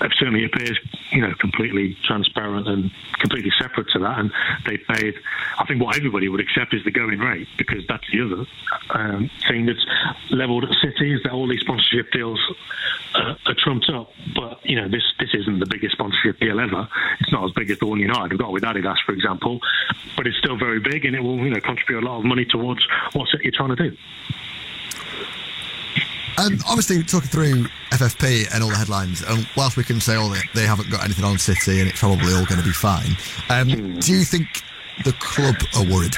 it 0.00 0.12
certainly 0.18 0.44
appears, 0.44 0.78
you 1.10 1.22
know, 1.22 1.32
completely 1.40 1.96
transparent 2.04 2.68
and 2.68 2.90
completely 3.18 3.52
separate 3.58 3.88
to 3.90 3.98
that. 4.00 4.18
And 4.18 4.32
they 4.66 4.76
paid, 4.76 5.14
I 5.58 5.64
think, 5.66 5.82
what 5.82 5.96
everybody 5.96 6.28
would 6.28 6.40
accept 6.40 6.74
is 6.74 6.84
the 6.84 6.90
going 6.90 7.18
rate 7.18 7.48
because 7.56 7.86
that's 7.88 8.04
the 8.12 8.22
other 8.22 8.46
um, 8.90 9.30
thing 9.48 9.66
that's 9.66 9.84
levelled 10.30 10.64
at 10.64 10.70
City 10.82 11.14
is 11.14 11.22
that 11.24 11.32
all 11.32 11.48
these 11.48 11.60
sponsorship 11.60 12.10
deals 12.12 12.40
uh, 13.14 13.34
are 13.46 13.54
trumped 13.54 13.88
up. 13.90 14.10
But 14.34 14.64
you 14.64 14.76
know, 14.76 14.88
this 14.88 15.02
this 15.18 15.30
isn't 15.34 15.58
the 15.58 15.66
biggest 15.66 15.92
sponsorship 15.92 16.38
deal 16.38 16.60
ever. 16.60 16.88
It's 17.20 17.32
not 17.32 17.44
as 17.44 17.52
big 17.52 17.70
as 17.70 17.78
the 17.78 17.86
one 17.86 17.98
United 17.98 18.32
have 18.32 18.40
got 18.40 18.52
with 18.52 18.62
Adidas, 18.62 18.96
for 19.04 19.12
example, 19.12 19.60
but 20.16 20.26
it's 20.26 20.38
still 20.38 20.56
very 20.56 20.80
big 20.80 21.04
and 21.04 21.14
it 21.14 21.20
will, 21.20 21.38
you 21.38 21.50
know, 21.50 21.60
contribute 21.60 22.00
a 22.00 22.06
lot 22.06 22.18
of 22.18 22.24
money 22.24 22.44
towards 22.44 22.86
what 23.12 23.28
City 23.28 23.48
are 23.48 23.52
trying 23.52 23.69
to 23.78 23.90
do. 23.90 23.96
Um, 26.38 26.58
obviously, 26.66 27.02
talking 27.02 27.28
through 27.28 27.64
FFP 27.90 28.54
and 28.54 28.62
all 28.62 28.70
the 28.70 28.76
headlines, 28.76 29.22
and 29.22 29.46
whilst 29.56 29.76
we 29.76 29.84
can 29.84 30.00
say 30.00 30.14
all 30.14 30.30
that 30.30 30.44
they 30.54 30.64
haven't 30.64 30.90
got 30.90 31.04
anything 31.04 31.24
on 31.24 31.36
City 31.38 31.80
and 31.80 31.88
it's 31.88 32.00
probably 32.00 32.32
all 32.32 32.46
going 32.46 32.60
to 32.60 32.66
be 32.66 32.72
fine, 32.72 33.16
um, 33.50 33.68
do 33.98 34.12
you 34.12 34.24
think 34.24 34.62
the 35.04 35.12
club 35.12 35.56
are 35.76 35.84
worried? 35.84 36.16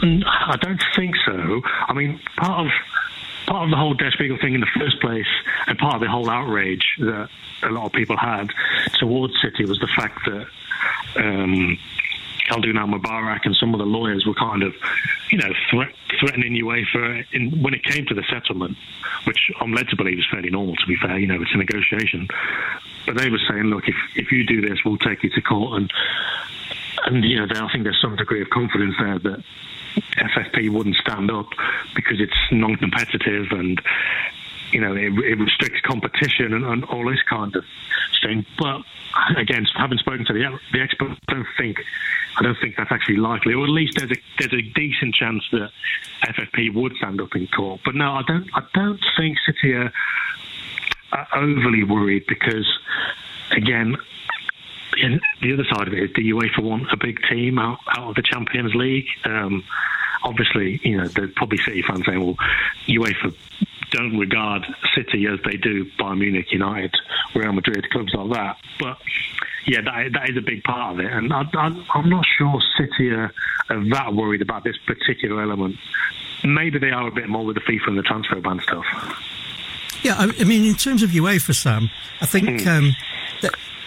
I 0.00 0.56
don't 0.60 0.82
think 0.94 1.16
so. 1.26 1.60
I 1.88 1.92
mean, 1.92 2.20
part 2.36 2.66
of 2.66 2.72
part 3.48 3.64
of 3.64 3.70
the 3.70 3.76
whole 3.76 3.94
Der 3.94 4.10
Spiegel 4.12 4.38
thing 4.40 4.54
in 4.54 4.60
the 4.60 4.70
first 4.78 5.00
place, 5.00 5.26
and 5.66 5.76
part 5.76 5.96
of 5.96 6.00
the 6.00 6.08
whole 6.08 6.30
outrage 6.30 6.84
that 7.00 7.28
a 7.64 7.70
lot 7.70 7.86
of 7.86 7.92
people 7.92 8.16
had 8.16 8.50
towards 8.98 9.34
City 9.42 9.64
was 9.64 9.80
the 9.80 9.88
fact 9.96 10.20
that 10.26 10.46
um, 11.16 11.78
Khaldoon 12.48 12.78
Al 12.78 12.88
Mubarak 12.88 13.44
and 13.44 13.54
some 13.56 13.74
of 13.74 13.78
the 13.78 13.86
lawyers 13.86 14.26
were 14.26 14.34
kind 14.34 14.62
of, 14.62 14.74
you 15.30 15.38
know, 15.38 15.52
threat, 15.70 15.94
threatening 16.18 16.54
UEFA 16.54 17.24
in, 17.32 17.62
when 17.62 17.74
it 17.74 17.84
came 17.84 18.06
to 18.06 18.14
the 18.14 18.24
settlement, 18.30 18.76
which 19.24 19.50
I'm 19.60 19.72
led 19.72 19.88
to 19.88 19.96
believe 19.96 20.18
is 20.18 20.26
fairly 20.30 20.50
normal. 20.50 20.76
To 20.76 20.86
be 20.86 20.96
fair, 20.96 21.18
you 21.18 21.26
know, 21.26 21.40
it's 21.40 21.54
a 21.54 21.58
negotiation, 21.58 22.28
but 23.06 23.16
they 23.16 23.30
were 23.30 23.40
saying, 23.48 23.64
look, 23.64 23.88
if 23.88 23.96
if 24.16 24.32
you 24.32 24.44
do 24.44 24.60
this, 24.60 24.78
we'll 24.84 24.98
take 24.98 25.22
you 25.22 25.30
to 25.30 25.40
court, 25.40 25.80
and 25.80 25.92
and 27.04 27.24
you 27.24 27.36
know, 27.36 27.46
I 27.54 27.72
think 27.72 27.84
there's 27.84 28.00
some 28.00 28.16
degree 28.16 28.42
of 28.42 28.50
confidence 28.50 28.94
there 28.98 29.18
that 29.18 29.44
FFP 30.16 30.70
wouldn't 30.70 30.96
stand 30.96 31.30
up 31.30 31.48
because 31.94 32.20
it's 32.20 32.36
non-competitive 32.50 33.46
and 33.52 33.80
you 34.72 34.80
know 34.80 34.94
it, 34.94 35.12
it 35.24 35.38
restricts 35.38 35.80
competition 35.82 36.52
and, 36.52 36.64
and, 36.64 36.84
all 36.84 37.08
this 37.08 37.22
kind 37.28 37.54
of 37.56 37.64
thing. 38.22 38.44
But 38.58 38.82
again, 39.36 39.66
having 39.74 39.98
spoken 39.98 40.24
to 40.26 40.32
the 40.32 40.58
the 40.72 40.80
I 40.80 41.32
don't 41.32 41.46
think 41.56 41.78
I 42.38 42.42
don't 42.42 42.56
think 42.60 42.76
that's 42.76 42.92
actually 42.92 43.16
likely, 43.16 43.54
or 43.54 43.64
at 43.64 43.70
least 43.70 43.98
there's 43.98 44.10
a 44.10 44.16
there's 44.38 44.52
a 44.54 44.62
decent 44.74 45.14
chance 45.14 45.44
that 45.52 45.70
FFP 46.22 46.74
would 46.74 46.94
stand 46.96 47.20
up 47.20 47.34
in 47.34 47.46
court. 47.48 47.80
But 47.84 47.94
no, 47.94 48.12
I 48.12 48.22
don't 48.26 48.48
I 48.54 48.62
don't 48.74 49.00
think 49.16 49.38
City 49.46 49.74
are, 49.74 49.92
are 51.12 51.28
overly 51.34 51.84
worried 51.84 52.24
because 52.26 52.66
again 53.52 53.96
the 55.40 55.52
other 55.52 55.64
side 55.64 55.86
of 55.86 55.94
it 55.94 56.02
is 56.02 56.10
the 56.14 56.30
UEFA 56.30 56.62
want 56.62 56.86
a 56.92 56.96
big 56.96 57.20
team 57.30 57.58
out, 57.58 57.78
out 57.96 58.10
of 58.10 58.14
the 58.16 58.22
Champions 58.22 58.74
League. 58.74 59.06
Um, 59.24 59.62
obviously, 60.24 60.80
you 60.82 60.96
know, 60.96 61.06
there's 61.08 61.32
probably 61.36 61.58
City 61.58 61.82
fans 61.82 62.04
saying, 62.06 62.24
well, 62.24 62.36
UEFA 62.86 63.34
don't 63.90 64.18
regard 64.18 64.66
City 64.94 65.26
as 65.26 65.38
they 65.44 65.56
do 65.56 65.84
Bayern 65.98 66.18
Munich, 66.18 66.52
United, 66.52 66.94
Real 67.34 67.52
Madrid, 67.52 67.88
clubs 67.90 68.12
like 68.14 68.30
that. 68.32 68.56
But 68.78 68.98
yeah, 69.66 69.80
that, 69.82 70.12
that 70.12 70.30
is 70.30 70.36
a 70.36 70.40
big 70.40 70.62
part 70.64 70.94
of 70.94 71.00
it. 71.04 71.12
And 71.12 71.32
I, 71.32 71.42
am 71.94 72.08
not 72.08 72.24
sure 72.26 72.60
City 72.76 73.10
are, 73.10 73.32
are, 73.70 73.88
that 73.90 74.14
worried 74.14 74.42
about 74.42 74.64
this 74.64 74.76
particular 74.86 75.42
element. 75.42 75.76
Maybe 76.44 76.78
they 76.78 76.90
are 76.90 77.08
a 77.08 77.12
bit 77.12 77.28
more 77.28 77.44
with 77.44 77.56
the 77.56 77.62
FIFA 77.62 77.88
and 77.88 77.98
the 77.98 78.02
transfer 78.02 78.40
ban 78.40 78.60
stuff. 78.60 78.84
Yeah, 80.02 80.14
I, 80.16 80.32
I 80.38 80.44
mean, 80.44 80.64
in 80.64 80.74
terms 80.74 81.02
of 81.02 81.10
UEFA, 81.10 81.54
Sam, 81.54 81.90
I 82.20 82.26
think 82.26 82.48
mm. 82.48 82.66
um, 82.66 82.96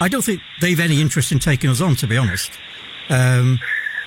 I 0.02 0.08
don't 0.08 0.24
think 0.24 0.42
they've 0.60 0.80
any 0.80 1.00
interest 1.00 1.32
in 1.32 1.40
taking 1.40 1.70
us 1.70 1.80
on, 1.80 1.96
to 1.98 2.08
be 2.08 2.18
honest. 2.18 2.52
Um, 3.10 3.60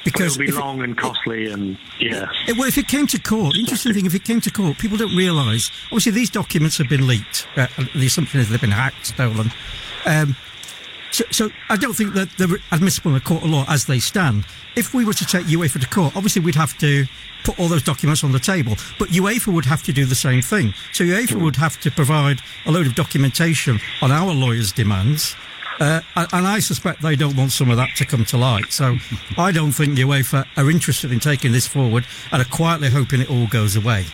because 0.04 0.38
it'll 0.38 0.46
be 0.46 0.52
long 0.52 0.80
it, 0.80 0.84
and 0.84 0.98
costly, 0.98 1.50
and 1.50 1.78
yeah. 1.98 2.26
It, 2.46 2.56
well, 2.56 2.68
if 2.68 2.78
it 2.78 2.88
came 2.88 3.06
to 3.08 3.18
court, 3.18 3.54
the 3.54 3.60
interesting 3.60 3.94
thing, 3.94 4.06
if 4.06 4.14
it 4.14 4.24
came 4.24 4.40
to 4.42 4.50
court, 4.50 4.78
people 4.78 4.96
don't 4.96 5.16
realise. 5.16 5.70
Obviously, 5.86 6.12
these 6.12 6.30
documents 6.30 6.78
have 6.78 6.88
been 6.88 7.06
leaked. 7.06 7.46
Uh, 7.56 7.66
the 7.94 8.06
assumption 8.06 8.40
is 8.40 8.48
they've 8.48 8.60
been 8.60 8.70
hacked, 8.70 9.06
stolen. 9.06 9.50
Um, 10.06 10.36
so, 11.10 11.24
so, 11.30 11.50
I 11.70 11.76
don't 11.76 11.94
think 11.94 12.14
that 12.14 12.28
they're 12.36 12.58
admissible 12.72 13.12
in 13.12 13.16
a 13.16 13.20
court 13.20 13.44
of 13.44 13.50
law 13.50 13.64
as 13.68 13.86
they 13.86 14.00
stand. 14.00 14.44
If 14.76 14.92
we 14.92 15.04
were 15.04 15.12
to 15.14 15.24
take 15.24 15.46
UEFA 15.46 15.80
to 15.80 15.88
court, 15.88 16.16
obviously 16.16 16.42
we'd 16.42 16.56
have 16.56 16.76
to 16.78 17.06
put 17.44 17.58
all 17.60 17.68
those 17.68 17.84
documents 17.84 18.24
on 18.24 18.32
the 18.32 18.40
table. 18.40 18.76
But 18.98 19.10
UEFA 19.10 19.52
would 19.52 19.66
have 19.66 19.82
to 19.84 19.92
do 19.92 20.04
the 20.04 20.16
same 20.16 20.42
thing. 20.42 20.74
So 20.92 21.04
UEFA 21.04 21.40
would 21.40 21.56
have 21.56 21.80
to 21.82 21.90
provide 21.92 22.40
a 22.66 22.72
load 22.72 22.86
of 22.86 22.96
documentation 22.96 23.78
on 24.02 24.10
our 24.10 24.32
lawyers' 24.32 24.72
demands 24.72 25.36
uh, 25.80 26.00
and 26.16 26.46
I 26.46 26.58
suspect 26.60 27.02
they 27.02 27.16
don't 27.16 27.36
want 27.36 27.52
some 27.52 27.70
of 27.70 27.76
that 27.76 27.90
to 27.96 28.04
come 28.04 28.24
to 28.26 28.36
light. 28.36 28.72
So 28.72 28.96
I 29.38 29.52
don't 29.52 29.72
think 29.72 29.96
the 29.96 30.02
UEFA 30.02 30.46
are 30.56 30.70
interested 30.70 31.12
in 31.12 31.20
taking 31.20 31.52
this 31.52 31.66
forward 31.66 32.06
and 32.32 32.42
are 32.42 32.48
quietly 32.48 32.90
hoping 32.90 33.20
it 33.20 33.30
all 33.30 33.46
goes 33.46 33.76
away. 33.76 34.06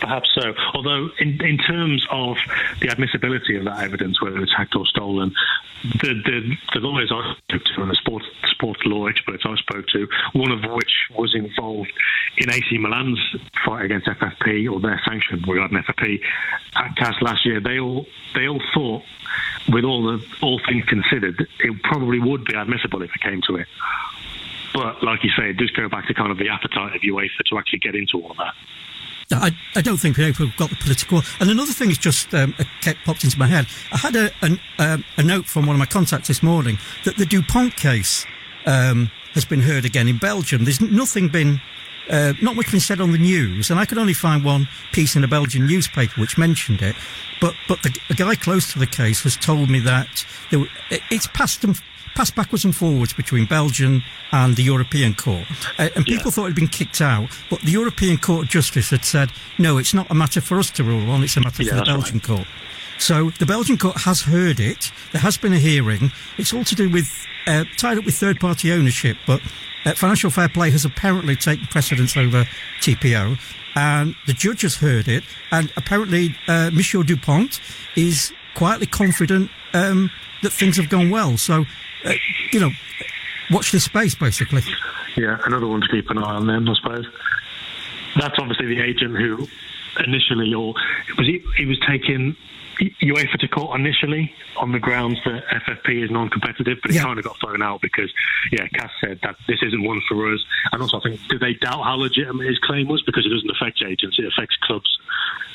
Perhaps 0.00 0.30
so. 0.34 0.54
Although, 0.74 1.10
in, 1.18 1.40
in 1.44 1.58
terms 1.58 2.06
of 2.10 2.36
the 2.80 2.88
admissibility 2.88 3.56
of 3.56 3.64
that 3.64 3.82
evidence, 3.82 4.20
whether 4.22 4.38
it's 4.42 4.52
hacked 4.56 4.74
or 4.74 4.86
stolen, 4.86 5.34
the, 5.82 6.14
the, 6.24 6.56
the 6.74 6.80
lawyers 6.80 7.12
I 7.12 7.34
spoke 7.48 7.64
to 7.64 7.82
and 7.82 7.90
the 7.90 7.94
sports, 7.94 8.26
sports 8.50 8.80
law 8.84 9.06
experts 9.06 9.44
I 9.46 9.56
spoke 9.56 9.86
to, 9.88 10.08
one 10.32 10.52
of 10.52 10.70
which 10.70 10.92
was 11.14 11.34
involved 11.34 11.92
in 12.38 12.50
AC 12.50 12.78
Milan's 12.78 13.18
fight 13.64 13.84
against 13.84 14.06
FFP 14.06 14.70
or 14.70 14.80
their 14.80 15.00
sanction 15.04 15.42
regarding 15.46 15.78
FFP 15.78 16.20
at 16.76 16.96
CAS 16.96 17.14
last 17.20 17.44
year, 17.44 17.60
they 17.60 17.78
all 17.78 18.06
they 18.34 18.46
all 18.46 18.62
thought, 18.72 19.02
with 19.68 19.84
all 19.84 20.02
the 20.04 20.24
all 20.42 20.60
things 20.66 20.84
considered, 20.86 21.46
it 21.58 21.82
probably 21.82 22.20
would 22.20 22.44
be 22.44 22.54
admissible 22.54 23.02
if 23.02 23.10
it 23.14 23.20
came 23.20 23.40
to 23.48 23.56
it. 23.56 23.66
But 24.72 25.02
like 25.02 25.24
you 25.24 25.30
say, 25.36 25.50
it 25.50 25.56
does 25.56 25.70
go 25.70 25.88
back 25.88 26.06
to 26.06 26.14
kind 26.14 26.30
of 26.30 26.38
the 26.38 26.48
appetite 26.48 26.94
of 26.94 27.02
UEFA 27.02 27.44
to 27.50 27.58
actually 27.58 27.80
get 27.80 27.94
into 27.94 28.22
all 28.22 28.30
of 28.30 28.36
that. 28.36 28.54
I, 29.32 29.56
I 29.76 29.80
don't 29.80 29.98
think 29.98 30.16
we've 30.16 30.56
got 30.56 30.70
the 30.70 30.76
political. 30.76 31.22
And 31.38 31.50
another 31.50 31.72
thing 31.72 31.90
is 31.90 31.98
just 31.98 32.34
um, 32.34 32.54
kept 32.80 33.04
popped 33.04 33.24
into 33.24 33.38
my 33.38 33.46
head. 33.46 33.66
I 33.92 33.98
had 33.98 34.16
a, 34.16 34.30
an, 34.42 34.60
um, 34.78 35.04
a 35.16 35.22
note 35.22 35.46
from 35.46 35.66
one 35.66 35.76
of 35.76 35.78
my 35.78 35.86
contacts 35.86 36.28
this 36.28 36.42
morning 36.42 36.78
that 37.04 37.16
the 37.16 37.26
Dupont 37.26 37.76
case 37.76 38.26
um, 38.66 39.10
has 39.34 39.44
been 39.44 39.60
heard 39.60 39.84
again 39.84 40.08
in 40.08 40.18
Belgium. 40.18 40.64
There's 40.64 40.80
nothing 40.80 41.28
been, 41.28 41.60
uh, 42.10 42.32
not 42.42 42.56
much 42.56 42.70
been 42.70 42.80
said 42.80 43.00
on 43.00 43.12
the 43.12 43.18
news, 43.18 43.70
and 43.70 43.78
I 43.78 43.84
could 43.84 43.98
only 43.98 44.14
find 44.14 44.44
one 44.44 44.68
piece 44.92 45.16
in 45.16 45.24
a 45.24 45.28
Belgian 45.28 45.66
newspaper 45.66 46.20
which 46.20 46.36
mentioned 46.36 46.82
it. 46.82 46.96
But 47.40 47.54
but 47.68 47.82
the, 47.82 47.96
the 48.08 48.14
guy 48.14 48.34
close 48.34 48.72
to 48.72 48.78
the 48.78 48.86
case 48.86 49.22
has 49.22 49.36
told 49.36 49.70
me 49.70 49.78
that 49.80 50.26
there, 50.50 50.66
it's 51.10 51.26
passed 51.28 51.64
passed 52.14 52.34
backwards 52.34 52.64
and 52.64 52.74
forwards 52.74 53.12
between 53.12 53.46
Belgium 53.46 54.02
and 54.32 54.56
the 54.56 54.62
European 54.62 55.14
Court. 55.14 55.46
Uh, 55.78 55.88
and 55.94 56.04
people 56.04 56.26
yeah. 56.26 56.30
thought 56.30 56.44
it 56.44 56.48
had 56.48 56.56
been 56.56 56.68
kicked 56.68 57.00
out, 57.00 57.30
but 57.48 57.60
the 57.62 57.70
European 57.70 58.18
Court 58.18 58.44
of 58.44 58.50
Justice 58.50 58.90
had 58.90 59.04
said, 59.04 59.30
no, 59.58 59.78
it's 59.78 59.94
not 59.94 60.10
a 60.10 60.14
matter 60.14 60.40
for 60.40 60.58
us 60.58 60.70
to 60.72 60.84
rule 60.84 61.10
on, 61.10 61.22
it's 61.22 61.36
a 61.36 61.40
matter 61.40 61.62
yeah, 61.62 61.70
for 61.70 61.76
the 61.76 61.84
Belgian 61.84 62.16
right. 62.16 62.26
court. 62.26 62.46
So 62.98 63.30
the 63.30 63.46
Belgian 63.46 63.78
court 63.78 63.96
has 64.02 64.20
heard 64.22 64.60
it. 64.60 64.92
There 65.12 65.22
has 65.22 65.38
been 65.38 65.54
a 65.54 65.58
hearing. 65.58 66.12
It's 66.36 66.52
all 66.52 66.64
to 66.64 66.74
do 66.74 66.90
with 66.90 67.26
uh, 67.46 67.64
tied 67.78 67.96
up 67.96 68.04
with 68.04 68.16
third 68.16 68.38
party 68.38 68.72
ownership, 68.72 69.16
but 69.26 69.40
uh, 69.84 69.94
financial 69.94 70.30
fair 70.30 70.48
play 70.48 70.70
has 70.70 70.84
apparently 70.84 71.36
taken 71.36 71.66
precedence 71.66 72.16
over 72.16 72.44
TPO. 72.80 73.38
And 73.76 74.16
the 74.26 74.32
judge 74.32 74.62
has 74.62 74.76
heard 74.76 75.06
it, 75.06 75.22
and 75.52 75.72
apparently, 75.76 76.34
uh, 76.48 76.70
Monsieur 76.72 77.04
Dupont 77.04 77.60
is 77.94 78.32
quietly 78.56 78.86
confident 78.86 79.48
um, 79.74 80.10
that 80.42 80.50
things 80.50 80.76
have 80.76 80.88
gone 80.88 81.08
well. 81.08 81.36
So 81.36 81.66
uh, 82.04 82.12
you 82.52 82.60
know, 82.60 82.70
watch 83.50 83.72
this 83.72 83.84
space, 83.84 84.14
basically. 84.14 84.62
Yeah, 85.16 85.38
another 85.44 85.66
one 85.66 85.80
to 85.80 85.88
keep 85.88 86.10
an 86.10 86.18
eye 86.18 86.34
on 86.34 86.46
then, 86.46 86.68
I 86.68 86.74
suppose. 86.74 87.06
That's 88.18 88.38
obviously 88.38 88.66
the 88.66 88.80
agent 88.80 89.16
who 89.16 89.48
initially, 90.04 90.54
or 90.54 90.74
was 91.18 91.26
he, 91.26 91.42
he 91.56 91.66
was 91.66 91.78
taking 91.86 92.36
UEFA 93.02 93.38
to 93.38 93.48
court 93.48 93.78
initially 93.78 94.32
on 94.56 94.72
the 94.72 94.78
grounds 94.78 95.18
that 95.24 95.44
FFP 95.46 96.04
is 96.04 96.10
non-competitive, 96.10 96.78
but 96.82 96.90
it 96.90 96.94
yeah. 96.94 97.04
kind 97.04 97.18
of 97.18 97.24
got 97.24 97.38
thrown 97.40 97.62
out 97.62 97.80
because, 97.80 98.12
yeah, 98.52 98.66
CAS 98.74 98.90
said 99.00 99.20
that 99.22 99.36
this 99.46 99.58
isn't 99.62 99.82
one 99.82 100.00
for 100.08 100.32
us. 100.32 100.40
And 100.72 100.82
also, 100.82 100.98
I 100.98 101.02
think, 101.02 101.20
did 101.28 101.40
they 101.40 101.54
doubt 101.54 101.82
how 101.84 101.96
legitimate 101.96 102.46
his 102.46 102.58
claim 102.58 102.88
was? 102.88 103.02
Because 103.02 103.26
it 103.26 103.30
doesn't 103.30 103.50
affect 103.50 103.82
agents, 103.84 104.18
it 104.18 104.26
affects 104.26 104.56
clubs 104.62 104.98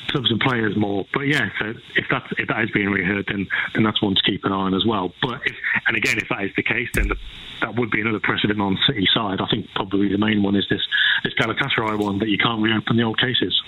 clubs 0.08 0.30
and 0.30 0.40
players 0.40 0.76
more. 0.76 1.06
But 1.12 1.22
yeah, 1.22 1.50
so 1.58 1.74
if 1.94 2.06
that 2.10 2.26
if 2.38 2.48
that 2.48 2.62
is 2.64 2.70
being 2.70 2.90
reheard, 2.90 3.26
then 3.28 3.46
then 3.74 3.82
that's 3.82 4.00
one 4.02 4.14
to 4.14 4.22
keep 4.22 4.44
an 4.44 4.52
eye 4.52 4.54
on 4.54 4.74
as 4.74 4.84
well. 4.86 5.12
But 5.20 5.40
if, 5.44 5.56
and 5.86 5.96
again, 5.96 6.18
if 6.18 6.28
that 6.28 6.44
is 6.44 6.52
the 6.56 6.62
case, 6.62 6.88
then 6.94 7.08
the, 7.08 7.16
that 7.60 7.74
would 7.74 7.90
be 7.90 8.00
another 8.00 8.20
precedent 8.20 8.60
on 8.60 8.78
City 8.86 9.06
side. 9.12 9.40
I 9.40 9.46
think 9.48 9.68
probably 9.74 10.08
the 10.08 10.18
main 10.18 10.42
one 10.42 10.56
is 10.56 10.66
this 10.70 10.82
this 11.24 11.34
Galatasaray 11.34 11.98
one 11.98 12.18
that 12.20 12.28
you 12.28 12.38
can't 12.38 12.62
reopen 12.62 12.96
the 12.96 13.02
old 13.02 13.18
cases. 13.18 13.60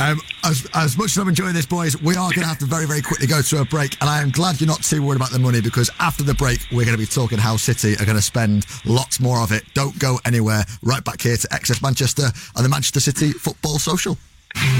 Um, 0.00 0.18
as, 0.44 0.66
as 0.72 0.96
much 0.96 1.08
as 1.08 1.18
I'm 1.18 1.28
enjoying 1.28 1.52
this, 1.52 1.66
boys, 1.66 2.00
we 2.00 2.16
are 2.16 2.30
going 2.30 2.40
to 2.40 2.46
have 2.46 2.58
to 2.60 2.64
very, 2.64 2.86
very 2.86 3.02
quickly 3.02 3.26
go 3.26 3.42
to 3.42 3.60
a 3.60 3.64
break. 3.66 3.98
And 4.00 4.08
I 4.08 4.22
am 4.22 4.30
glad 4.30 4.58
you're 4.58 4.66
not 4.68 4.82
too 4.82 5.02
worried 5.02 5.16
about 5.16 5.30
the 5.30 5.38
money 5.38 5.60
because 5.60 5.90
after 6.00 6.22
the 6.22 6.32
break, 6.32 6.60
we're 6.72 6.86
going 6.86 6.96
to 6.96 6.98
be 6.98 7.04
talking 7.06 7.36
how 7.36 7.56
City 7.58 7.92
are 7.94 8.06
going 8.06 8.16
to 8.16 8.22
spend 8.22 8.64
lots 8.86 9.20
more 9.20 9.40
of 9.42 9.52
it. 9.52 9.62
Don't 9.74 9.98
go 9.98 10.18
anywhere. 10.24 10.64
Right 10.82 11.04
back 11.04 11.20
here 11.20 11.36
to 11.36 11.48
XS 11.48 11.82
Manchester 11.82 12.30
and 12.56 12.64
the 12.64 12.70
Manchester 12.70 13.00
City 13.00 13.32
Football 13.32 13.78
Social. 13.78 14.16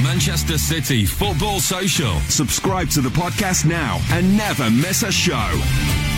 Manchester 0.03 0.57
City 0.57 1.05
Football 1.05 1.61
Social. 1.61 2.19
Subscribe 2.21 2.89
to 2.91 3.03
the 3.03 3.11
podcast 3.11 3.67
now 3.67 4.01
and 4.11 4.37
never 4.39 4.71
miss 4.71 5.03
a 5.03 5.13
show. 5.13 6.10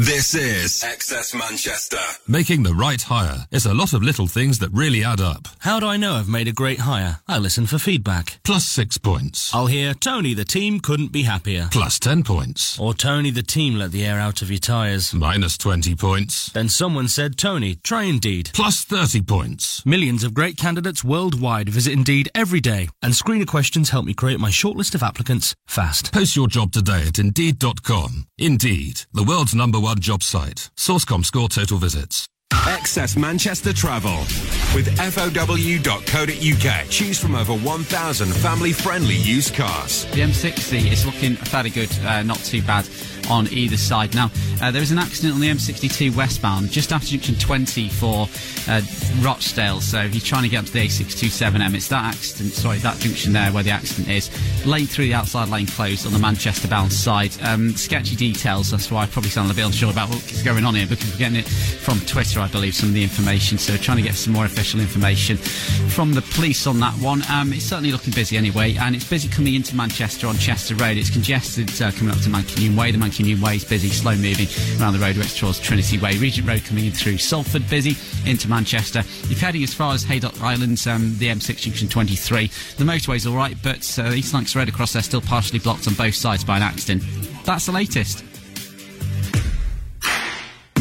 This 0.00 0.32
is 0.32 0.84
XS 0.84 1.36
Manchester. 1.36 1.98
Making 2.28 2.62
the 2.62 2.72
right 2.72 3.02
hire 3.02 3.48
is 3.50 3.66
a 3.66 3.74
lot 3.74 3.92
of 3.92 4.00
little 4.00 4.28
things 4.28 4.60
that 4.60 4.70
really 4.72 5.02
add 5.02 5.20
up. 5.20 5.48
How 5.58 5.80
do 5.80 5.88
I 5.88 5.96
know 5.96 6.14
I've 6.14 6.28
made 6.28 6.46
a 6.46 6.52
great 6.52 6.78
hire? 6.78 7.18
I 7.26 7.38
listen 7.38 7.66
for 7.66 7.78
feedback. 7.78 8.38
Plus 8.44 8.64
six 8.64 8.96
points. 8.96 9.52
I'll 9.52 9.66
hear, 9.66 9.94
Tony, 9.94 10.34
the 10.34 10.44
team 10.44 10.78
couldn't 10.78 11.10
be 11.10 11.24
happier. 11.24 11.68
Plus 11.72 11.98
ten 11.98 12.22
points. 12.22 12.78
Or, 12.78 12.94
Tony, 12.94 13.32
the 13.32 13.42
team 13.42 13.74
let 13.74 13.90
the 13.90 14.06
air 14.06 14.20
out 14.20 14.40
of 14.40 14.52
your 14.52 14.60
tyres. 14.60 15.12
Minus 15.12 15.58
20 15.58 15.96
points. 15.96 16.52
Then 16.52 16.68
someone 16.68 17.08
said, 17.08 17.36
Tony, 17.36 17.74
try 17.82 18.04
Indeed. 18.04 18.50
Plus 18.54 18.84
30 18.84 19.22
points. 19.22 19.84
Millions 19.84 20.22
of 20.22 20.32
great 20.32 20.56
candidates 20.56 21.02
worldwide 21.02 21.70
visit 21.70 21.92
Indeed 21.92 22.30
every 22.36 22.60
day, 22.60 22.88
and 23.02 23.14
screener 23.14 23.48
questions 23.48 23.90
help 23.90 24.04
me 24.04 24.14
create 24.14 24.38
my 24.38 24.50
shortlist 24.50 24.94
of 24.94 25.02
applicants 25.02 25.56
fast. 25.66 26.12
Post 26.12 26.36
your 26.36 26.46
job 26.46 26.70
today 26.70 27.02
at 27.08 27.18
Indeed.com. 27.18 28.28
Indeed, 28.38 29.00
the 29.12 29.24
world's 29.24 29.56
number 29.56 29.80
one 29.80 29.87
job 29.96 30.22
site. 30.22 30.70
Source 30.76 31.04
comScore 31.04 31.48
total 31.48 31.78
visits. 31.78 32.28
XS 32.68 33.16
Manchester 33.16 33.72
Travel 33.72 34.18
with 34.74 34.94
FOW.co.uk. 34.98 36.90
Choose 36.90 37.18
from 37.18 37.34
over 37.34 37.54
1,000 37.54 38.28
family 38.28 38.72
friendly 38.72 39.16
used 39.16 39.54
cars. 39.54 40.04
The 40.12 40.20
M60 40.20 40.92
is 40.92 41.06
looking 41.06 41.34
fairly 41.34 41.70
good, 41.70 41.90
uh, 42.00 42.22
not 42.22 42.38
too 42.38 42.60
bad 42.62 42.86
on 43.30 43.48
either 43.48 43.76
side. 43.76 44.14
Now, 44.14 44.30
uh, 44.62 44.70
there 44.70 44.80
was 44.80 44.90
an 44.90 44.98
accident 44.98 45.34
on 45.34 45.40
the 45.40 45.48
M62 45.48 46.14
westbound 46.16 46.70
just 46.70 46.92
after 46.92 47.08
junction 47.08 47.34
20 47.36 47.88
for 47.88 48.28
uh, 48.68 48.80
Rochdale. 49.20 49.80
So 49.80 50.00
if 50.00 50.14
you're 50.14 50.22
trying 50.22 50.44
to 50.44 50.48
get 50.48 50.60
up 50.60 50.66
to 50.66 50.72
the 50.72 50.86
A627M, 50.86 51.74
it's 51.74 51.88
that 51.88 52.04
accident, 52.04 52.52
sorry, 52.54 52.78
that 52.78 52.98
junction 52.98 53.32
there 53.32 53.50
where 53.52 53.62
the 53.62 53.70
accident 53.70 54.08
is. 54.08 54.30
Lane 54.66 54.86
through 54.86 55.06
the 55.06 55.14
outside 55.14 55.48
lane 55.48 55.66
closed 55.66 56.06
on 56.06 56.12
the 56.12 56.18
Manchester 56.18 56.68
bound 56.68 56.92
side. 56.92 57.32
Um, 57.42 57.74
sketchy 57.74 58.16
details, 58.16 58.70
that's 58.70 58.90
why 58.90 59.02
I 59.02 59.06
probably 59.06 59.30
sound 59.30 59.50
a 59.50 59.54
bit 59.54 59.64
unsure 59.66 59.90
about 59.90 60.08
what's 60.10 60.42
going 60.42 60.64
on 60.64 60.74
here 60.74 60.86
because 60.86 61.10
we're 61.12 61.18
getting 61.18 61.38
it 61.38 61.48
from 61.48 62.00
Twitter, 62.00 62.37
I 62.40 62.48
believe, 62.48 62.74
some 62.74 62.88
of 62.88 62.94
the 62.94 63.02
information. 63.02 63.58
So 63.58 63.76
trying 63.76 63.98
to 63.98 64.02
get 64.02 64.14
some 64.14 64.32
more 64.32 64.44
official 64.44 64.80
information 64.80 65.36
from 65.36 66.14
the 66.14 66.22
police 66.22 66.66
on 66.66 66.80
that 66.80 66.94
one. 66.94 67.22
Um, 67.30 67.52
it's 67.52 67.64
certainly 67.64 67.92
looking 67.92 68.12
busy 68.12 68.36
anyway, 68.36 68.76
and 68.76 68.94
it's 68.94 69.08
busy 69.08 69.28
coming 69.28 69.54
into 69.54 69.76
Manchester 69.76 70.26
on 70.26 70.36
Chester 70.36 70.74
Road. 70.74 70.96
It's 70.96 71.10
congested 71.10 71.70
uh, 71.82 71.90
coming 71.92 72.14
up 72.14 72.20
to 72.22 72.28
Mancunian 72.28 72.76
Way. 72.76 72.92
The 72.92 72.98
Mancunian 72.98 73.40
Way 73.40 73.56
is 73.56 73.64
busy, 73.64 73.88
slow 73.88 74.14
moving 74.16 74.48
around 74.80 74.92
the 74.92 74.98
road. 74.98 75.16
roadworks 75.16 75.38
towards 75.38 75.60
Trinity 75.60 75.98
Way. 75.98 76.16
Regent 76.18 76.46
Road 76.46 76.64
coming 76.64 76.86
in 76.86 76.92
through 76.92 77.18
Salford, 77.18 77.68
busy 77.68 77.96
into 78.30 78.48
Manchester. 78.48 79.00
If 79.00 79.40
heading 79.40 79.62
as 79.62 79.74
far 79.74 79.94
as 79.94 80.02
Haydock 80.04 80.40
Islands, 80.40 80.86
um, 80.86 81.16
the 81.18 81.28
M6 81.28 81.56
junction 81.62 81.88
23, 81.88 82.46
the 82.76 82.84
motorway's 82.84 83.26
all 83.26 83.36
right, 83.36 83.56
but 83.62 83.98
uh, 83.98 84.12
East 84.12 84.34
Lancs 84.34 84.54
Road 84.54 84.68
across 84.68 84.92
there 84.92 85.02
still 85.02 85.20
partially 85.20 85.58
blocked 85.58 85.86
on 85.86 85.94
both 85.94 86.14
sides 86.14 86.44
by 86.44 86.56
an 86.56 86.62
accident. 86.62 87.02
That's 87.44 87.66
the 87.66 87.72
latest. 87.72 88.27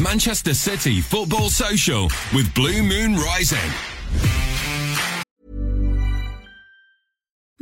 Manchester 0.10 0.54
City 0.54 1.02
Football 1.02 1.50
Social 1.50 2.04
with 2.34 2.54
Blue 2.54 2.82
Moon 2.82 3.18
Rising. 3.18 3.58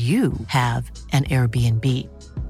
you 0.00 0.32
have 0.46 0.88
an 1.12 1.24
Airbnb. 1.24 1.84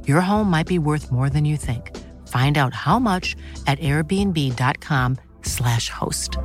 Your 0.07 0.20
home 0.20 0.51
might 0.51 0.66
be 0.66 0.78
worth 0.78 1.11
more 1.11 1.30
than 1.30 1.46
you 1.46 1.57
think. 1.57 1.96
Find 2.28 2.59
out 2.59 2.74
how 2.74 2.98
much 2.98 3.34
at 3.66 3.78
airbnb.com/slash 3.78 5.88
host. 5.88 6.36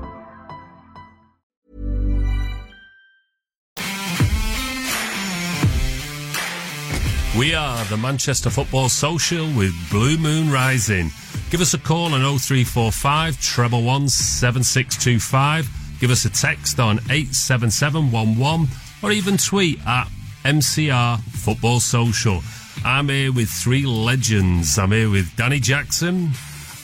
We 7.38 7.54
are 7.54 7.84
the 7.86 7.98
Manchester 7.98 8.50
Football 8.50 8.88
Social 8.88 9.46
with 9.52 9.74
Blue 9.92 10.18
Moon 10.18 10.50
Rising. 10.50 11.12
Give 11.50 11.60
us 11.60 11.74
a 11.74 11.78
call 11.78 12.14
on 12.14 12.22
0345 12.22 13.42
treble 13.42 13.84
one 13.84 14.08
seven 14.08 14.64
six 14.64 14.98
two 14.98 15.20
five. 15.20 15.68
Give 16.00 16.12
us 16.12 16.24
a 16.24 16.30
text 16.30 16.80
on 16.80 17.00
87711 17.10 18.70
or 19.04 19.12
even 19.12 19.36
tweet 19.38 19.86
at 19.86 20.08
MCR 20.46 21.20
Football 21.22 21.80
Social. 21.80 22.44
I'm 22.86 23.10
here 23.10 23.34
with 23.34 23.50
three 23.50 23.84
legends. 23.84 24.78
I'm 24.78 24.92
here 24.92 25.10
with 25.10 25.36
Danny 25.36 25.60
Jackson, 25.60 26.30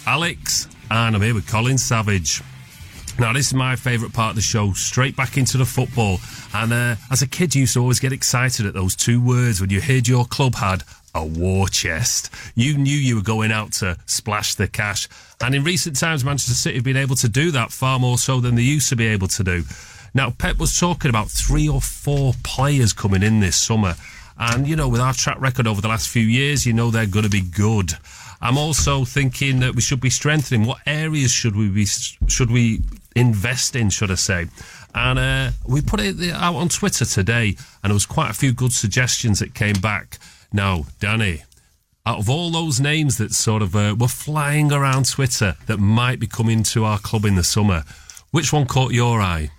Alex, 0.08 0.68
and 0.90 1.16
I'm 1.16 1.22
here 1.22 1.36
with 1.36 1.48
Colin 1.48 1.78
Savage. 1.78 2.42
Now, 3.20 3.34
this 3.34 3.48
is 3.48 3.54
my 3.54 3.76
favourite 3.76 4.16
part 4.16 4.32
of 4.32 4.36
the 4.38 4.42
show, 4.42 4.74
straight 4.74 5.16
back 5.16 5.38
into 5.38 5.60
the 5.60 5.66
football. 5.66 6.18
And 6.56 6.74
uh, 6.74 6.96
as 7.12 7.22
a 7.22 7.28
kid, 7.28 7.54
you 7.54 7.62
used 7.62 7.76
to 7.76 7.82
always 7.82 8.00
get 8.00 8.12
excited 8.12 8.66
at 8.66 8.74
those 8.74 8.96
two 8.96 9.22
words 9.22 9.62
when 9.62 9.70
you 9.70 9.80
heard 9.80 10.08
your 10.08 10.26
club 10.26 10.56
had 10.56 10.84
a 11.14 11.24
war 11.24 11.68
chest. 11.68 12.34
You 12.56 12.80
knew 12.80 12.98
you 12.98 13.18
were 13.18 13.22
going 13.22 13.52
out 13.52 13.74
to 13.74 13.96
splash 14.08 14.56
the 14.56 14.68
cash. 14.68 15.08
And 15.40 15.54
in 15.54 15.64
recent 15.64 15.98
times, 15.98 16.26
Manchester 16.26 16.56
City 16.56 16.78
have 16.78 16.84
been 16.84 16.98
able 16.98 17.16
to 17.18 17.30
do 17.30 17.52
that 17.52 17.72
far 17.72 18.00
more 18.00 18.18
so 18.18 18.40
than 18.40 18.56
they 18.56 18.64
used 18.64 18.90
to 18.90 18.96
be 18.96 19.06
able 19.06 19.28
to 19.28 19.44
do. 19.44 19.64
Now, 20.14 20.32
Pep 20.32 20.58
was 20.58 20.78
talking 20.78 21.10
about 21.10 21.30
three 21.30 21.70
or 21.70 21.82
four 21.82 22.34
players 22.44 22.94
coming 22.94 23.24
in 23.24 23.40
this 23.40 23.56
summer. 23.56 23.96
And, 24.38 24.68
you 24.68 24.76
know, 24.76 24.90
with 24.90 25.02
our 25.02 25.14
track 25.14 25.40
record 25.40 25.68
over 25.68 25.82
the 25.82 25.88
last 25.88 26.10
few 26.10 26.24
years, 26.24 26.66
you 26.66 26.74
know 26.74 26.90
they're 26.90 27.06
going 27.06 27.24
to 27.24 27.30
be 27.30 27.42
good. 27.42 27.94
I'm 28.42 28.58
also 28.58 29.06
thinking 29.06 29.60
that 29.60 29.76
we 29.76 29.82
should 29.82 30.02
be 30.02 30.10
strengthening. 30.10 30.66
What 30.66 30.80
areas 30.86 31.32
should 31.32 31.56
we 31.56 31.70
be, 31.70 31.86
should 31.86 32.50
we 32.50 32.82
invest 33.16 33.76
in, 33.76 33.90
should 33.90 34.10
I 34.12 34.16
say? 34.16 34.48
And 34.96 35.20
uh, 35.20 35.52
we 35.68 35.82
put 35.82 36.00
it 36.00 36.16
out 36.34 36.56
on 36.56 36.70
Twitter 36.70 37.06
today, 37.06 37.56
and 37.84 37.92
there 37.92 37.94
was 37.94 38.06
quite 38.06 38.32
a 38.32 38.34
few 38.34 38.52
good 38.52 38.74
suggestions 38.74 39.40
that 39.40 39.54
came 39.54 39.76
back. 39.76 40.18
Now, 40.52 40.86
Danny, 41.00 41.44
out 42.06 42.18
of 42.18 42.30
all 42.30 42.50
those 42.50 42.80
names 42.80 43.18
that 43.20 43.32
sort 43.32 43.62
of 43.62 43.76
uh, 43.76 43.96
were 43.98 44.08
flying 44.08 44.72
around 44.72 45.08
Twitter 45.08 45.56
that 45.68 45.78
might 45.78 46.20
be 46.20 46.28
coming 46.28 46.64
to 46.64 46.84
our 46.84 46.98
club 46.98 47.26
in 47.26 47.36
the 47.36 47.44
summer, 47.44 47.84
which 48.32 48.52
one 48.52 48.66
caught 48.66 48.92
your 48.92 49.22
eye? 49.22 49.52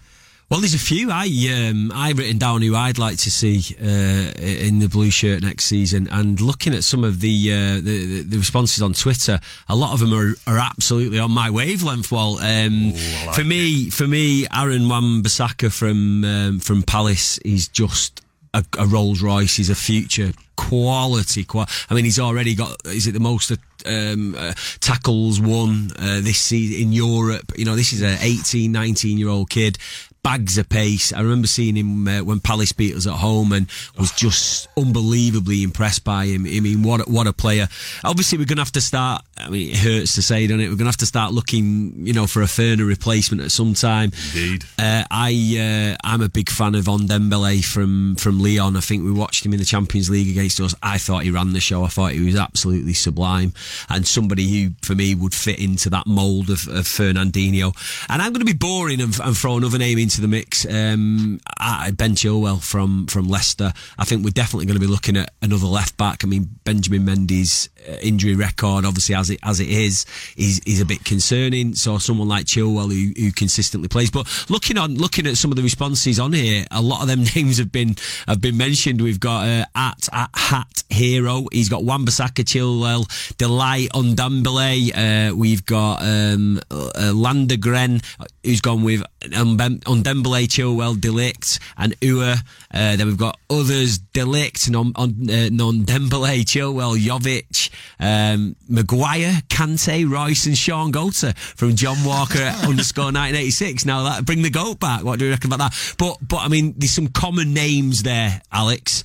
Well, 0.52 0.60
there's 0.60 0.74
a 0.74 0.78
few. 0.78 1.10
I 1.10 1.28
um, 1.70 1.90
I 1.94 2.12
written 2.12 2.36
down 2.36 2.60
who 2.60 2.76
I'd 2.76 2.98
like 2.98 3.16
to 3.16 3.30
see 3.30 3.74
uh, 3.80 4.32
in 4.38 4.80
the 4.80 4.86
blue 4.86 5.10
shirt 5.10 5.40
next 5.40 5.64
season, 5.64 6.08
and 6.10 6.38
looking 6.42 6.74
at 6.74 6.84
some 6.84 7.04
of 7.04 7.20
the, 7.20 7.50
uh, 7.50 7.80
the 7.80 8.22
the 8.22 8.36
responses 8.36 8.82
on 8.82 8.92
Twitter, 8.92 9.40
a 9.70 9.74
lot 9.74 9.94
of 9.94 10.00
them 10.00 10.12
are, 10.12 10.34
are 10.46 10.58
absolutely 10.58 11.18
on 11.18 11.30
my 11.30 11.48
wavelength. 11.48 12.12
Well, 12.12 12.36
um, 12.40 12.88
Ooh, 12.88 13.26
like 13.26 13.34
for 13.34 13.44
me, 13.44 13.88
for 13.88 14.06
me, 14.06 14.46
Aaron 14.54 14.90
Wan-Bissaka 14.90 15.72
from 15.72 16.22
um, 16.22 16.60
from 16.60 16.82
Palace, 16.82 17.38
is 17.38 17.66
just 17.68 18.20
a, 18.52 18.62
a 18.78 18.86
Rolls 18.86 19.22
Royce. 19.22 19.56
He's 19.56 19.70
a 19.70 19.74
future 19.74 20.34
quality. 20.56 21.44
Qua- 21.44 21.64
I 21.88 21.94
mean, 21.94 22.04
he's 22.04 22.20
already 22.20 22.54
got. 22.54 22.76
Is 22.84 23.06
it 23.06 23.12
the 23.12 23.20
most? 23.20 23.52
Um, 23.84 24.36
uh, 24.36 24.52
tackles 24.80 25.40
won 25.40 25.90
uh, 25.98 26.20
this 26.20 26.38
season 26.38 26.82
in 26.82 26.92
Europe. 26.92 27.52
You 27.56 27.64
know, 27.64 27.74
this 27.74 27.92
is 27.92 28.02
a 28.02 28.16
18, 28.20 28.70
19 28.70 29.16
year 29.16 29.28
old 29.28 29.48
kid. 29.48 29.78
Bags 30.24 30.56
of 30.56 30.68
pace. 30.68 31.12
I 31.12 31.20
remember 31.20 31.48
seeing 31.48 31.74
him 31.74 32.06
uh, 32.06 32.22
when 32.22 32.38
Palace 32.38 32.70
beat 32.72 32.94
us 32.94 33.08
at 33.08 33.14
home 33.14 33.52
and 33.52 33.66
was 33.98 34.12
just 34.12 34.68
unbelievably 34.76 35.64
impressed 35.64 36.04
by 36.04 36.26
him. 36.26 36.46
I 36.46 36.60
mean, 36.60 36.84
what 36.84 37.08
what 37.08 37.26
a 37.26 37.32
player. 37.32 37.68
Obviously, 38.04 38.38
we're 38.38 38.44
going 38.44 38.58
to 38.58 38.62
have 38.62 38.72
to 38.72 38.80
start. 38.80 39.24
I 39.44 39.50
mean, 39.50 39.70
it 39.70 39.76
hurts 39.76 40.14
to 40.14 40.22
say, 40.22 40.46
doesn't 40.46 40.60
it? 40.60 40.64
We're 40.64 40.76
going 40.76 40.78
to 40.78 40.84
have 40.86 40.96
to 40.98 41.06
start 41.06 41.32
looking, 41.32 42.06
you 42.06 42.12
know, 42.12 42.26
for 42.26 42.42
a 42.42 42.46
Ferner 42.46 42.86
replacement 42.86 43.42
at 43.42 43.50
some 43.50 43.74
time. 43.74 44.12
Indeed. 44.34 44.64
Uh, 44.78 45.04
I 45.10 45.94
uh, 45.94 46.06
I'm 46.06 46.20
a 46.20 46.28
big 46.28 46.50
fan 46.50 46.74
of 46.74 46.84
Ndombele 46.84 47.64
from 47.64 48.16
from 48.16 48.40
Lyon. 48.40 48.76
I 48.76 48.80
think 48.80 49.04
we 49.04 49.12
watched 49.12 49.44
him 49.44 49.52
in 49.52 49.58
the 49.58 49.64
Champions 49.64 50.10
League 50.10 50.30
against 50.30 50.60
us. 50.60 50.74
I 50.82 50.98
thought 50.98 51.24
he 51.24 51.30
ran 51.30 51.52
the 51.52 51.60
show. 51.60 51.84
I 51.84 51.88
thought 51.88 52.12
he 52.12 52.24
was 52.24 52.36
absolutely 52.36 52.94
sublime 52.94 53.52
and 53.88 54.06
somebody 54.06 54.48
who, 54.48 54.72
for 54.82 54.94
me, 54.94 55.14
would 55.14 55.34
fit 55.34 55.58
into 55.58 55.90
that 55.90 56.06
mould 56.06 56.50
of, 56.50 56.68
of 56.68 56.84
Fernandinho. 56.84 57.74
And 58.08 58.22
I'm 58.22 58.32
going 58.32 58.46
to 58.46 58.52
be 58.52 58.52
boring 58.52 59.00
and, 59.00 59.18
and 59.20 59.36
throw 59.36 59.56
another 59.56 59.78
name 59.78 59.98
into 59.98 60.20
the 60.20 60.28
mix. 60.28 60.66
Um, 60.66 61.40
I, 61.58 61.90
Ben 61.90 62.14
Chilwell 62.14 62.62
from 62.62 63.06
from 63.06 63.28
Leicester. 63.28 63.72
I 63.98 64.04
think 64.04 64.24
we're 64.24 64.30
definitely 64.30 64.66
going 64.66 64.78
to 64.78 64.86
be 64.86 64.86
looking 64.86 65.16
at 65.16 65.32
another 65.42 65.66
left 65.66 65.96
back. 65.96 66.24
I 66.24 66.26
mean, 66.26 66.48
Benjamin 66.64 67.04
Mendy's 67.04 67.68
uh, 67.88 67.96
injury 68.02 68.34
record, 68.34 68.84
obviously 68.84 69.14
as 69.14 69.30
it 69.32 69.40
as 69.42 69.60
it 69.60 69.68
is, 69.68 70.06
is 70.36 70.60
is 70.66 70.80
a 70.80 70.84
bit 70.84 71.04
concerning. 71.04 71.74
So 71.74 71.98
someone 71.98 72.28
like 72.28 72.46
Chilwell 72.46 72.92
who, 72.92 73.20
who 73.20 73.32
consistently 73.32 73.88
plays. 73.88 74.10
But 74.10 74.28
looking 74.48 74.78
on 74.78 74.96
looking 74.96 75.26
at 75.26 75.36
some 75.36 75.50
of 75.50 75.56
the 75.56 75.62
responses 75.62 76.18
on 76.20 76.32
here, 76.32 76.64
a 76.70 76.82
lot 76.82 77.02
of 77.02 77.08
them 77.08 77.24
names 77.34 77.58
have 77.58 77.72
been 77.72 77.96
have 78.26 78.40
been 78.40 78.56
mentioned. 78.56 79.00
We've 79.00 79.20
got 79.20 79.46
uh, 79.46 79.64
at 79.74 80.08
at 80.12 80.30
Hat 80.34 80.84
Hero. 80.90 81.46
He's 81.52 81.68
got 81.68 81.84
Wan-Bissaka, 81.84 82.44
Chilwell, 82.44 83.06
Delight 83.36 83.88
Ndombele. 83.94 85.30
Uh, 85.32 85.34
we've 85.36 85.64
got 85.64 86.02
um, 86.02 86.58
uh, 86.70 87.12
Landegren, 87.12 88.04
who's 88.44 88.60
gone 88.60 88.82
with 88.82 89.02
Ndombele, 89.20 90.46
Chilwell, 90.48 91.00
de 91.00 91.08
Ligt, 91.08 91.58
and 91.76 91.94
Ua. 92.02 92.36
Uh, 92.72 92.96
then 92.96 93.06
we've 93.06 93.16
got 93.16 93.38
others: 93.50 93.98
de 93.98 94.20
Ligt, 94.20 94.70
non, 94.70 94.92
on, 94.96 95.30
uh, 95.30 95.48
Non-Dembele, 95.50 96.44
Chilwell, 96.44 96.96
Jovic, 96.96 97.70
um, 98.00 98.56
Maguire, 98.68 99.11
Kante, 99.48 100.08
Royce, 100.10 100.46
and 100.46 100.56
Shaun 100.56 100.92
Goater 100.92 101.36
from 101.36 101.74
John 101.76 102.02
Walker 102.04 102.38
underscore 102.66 103.06
1986. 103.06 103.84
Now 103.84 104.04
that 104.04 104.24
bring 104.24 104.42
the 104.42 104.50
goat 104.50 104.80
back. 104.80 105.04
What 105.04 105.18
do 105.18 105.26
you 105.26 105.30
reckon 105.30 105.52
about 105.52 105.70
that? 105.70 105.94
But 105.98 106.18
but 106.26 106.38
I 106.38 106.48
mean, 106.48 106.74
there's 106.76 106.92
some 106.92 107.08
common 107.08 107.54
names 107.54 108.02
there, 108.02 108.40
Alex. 108.50 109.04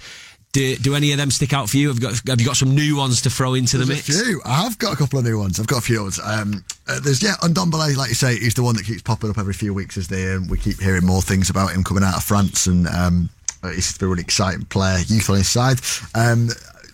Do, 0.54 0.76
do 0.78 0.96
any 0.96 1.12
of 1.12 1.18
them 1.18 1.30
stick 1.30 1.54
out 1.54 1.70
for 1.70 1.78
you? 1.78 1.90
Have 1.90 1.98
you 1.98 2.02
got 2.02 2.28
have 2.28 2.40
you 2.40 2.46
got 2.46 2.56
some 2.56 2.74
new 2.74 2.96
ones 2.96 3.22
to 3.24 3.30
throw 3.30 3.54
into 3.54 3.78
the 3.78 3.86
mix? 3.86 4.10
a 4.10 4.24
few. 4.24 4.42
I've 4.46 4.80
got 4.80 4.94
a 4.94 4.96
couple 4.96 5.20
of 5.20 5.26
new 5.26 5.38
ones. 5.38 5.60
I've 5.60 5.68
got 5.68 5.80
a 5.80 5.82
few 5.82 6.02
ones. 6.02 6.20
Um, 6.24 6.64
uh, 6.88 7.00
there's 7.00 7.22
yeah, 7.22 7.36
Ndombele, 7.42 7.96
like 7.96 8.10
you 8.10 8.16
say, 8.16 8.40
he's 8.40 8.56
the 8.56 8.64
one 8.64 8.76
that 8.76 8.86
keeps 8.86 9.02
popping 9.02 9.30
up 9.30 9.38
every 9.38 9.54
few 9.54 9.74
weeks 9.74 9.98
as 9.98 10.08
they 10.08 10.34
um, 10.34 10.48
we 10.48 10.58
keep 10.58 10.80
hearing 10.80 11.06
more 11.06 11.22
things 11.22 11.50
about 11.50 11.74
him 11.74 11.84
coming 11.84 12.04
out 12.04 12.16
of 12.16 12.24
France, 12.24 12.66
and 12.66 12.88
um, 12.88 13.30
uh, 13.62 13.70
he's 13.70 14.02
a 14.02 14.08
really 14.08 14.22
exciting 14.22 14.66
player, 14.66 15.00
youth 15.06 15.30
on 15.30 15.38
his 15.38 15.50
side. 15.50 15.80
Um, 16.16 16.50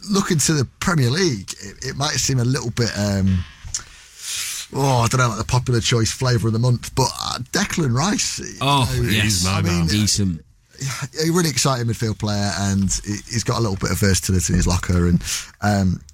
looking 0.10 0.38
to 0.39 0.54
the 0.54 0.66
Premier 0.80 1.10
League, 1.10 1.54
it, 1.62 1.86
it 1.86 1.95
might 1.95 2.14
seem 2.14 2.39
a 2.39 2.45
little 2.45 2.72
bit. 2.72 2.89
Um, 2.97 3.43
Oh, 4.76 5.01
I 5.01 5.08
don't 5.08 5.20
know, 5.20 5.28
like 5.30 5.38
the 5.38 5.43
popular 5.43 5.80
choice 5.80 6.12
flavour 6.12 6.47
of 6.47 6.54
the 6.54 6.58
month, 6.60 6.95
but 6.95 7.08
uh, 7.22 7.38
Declan 7.51 7.95
Rice. 7.95 8.39
you 8.39 8.58
Oh, 8.60 8.91
know, 8.97 9.04
yes, 9.08 9.45
I 9.45 9.62
mean, 9.62 9.86
decent. 9.86 10.43
a 11.24 11.30
really 11.32 11.49
exciting 11.51 11.86
midfield 11.86 12.18
player, 12.18 12.51
and 12.58 12.91
he- 13.06 13.20
he's 13.30 13.43
got 13.43 13.60
a 13.60 13.62
little 13.62 13.76
bit 13.78 13.91
of 13.91 13.99
versatility 13.99 14.54
in 14.54 14.58
his 14.58 14.66
locker. 14.66 15.06
And 15.08 15.22
um, 15.62 16.01
uh, 16.01 16.12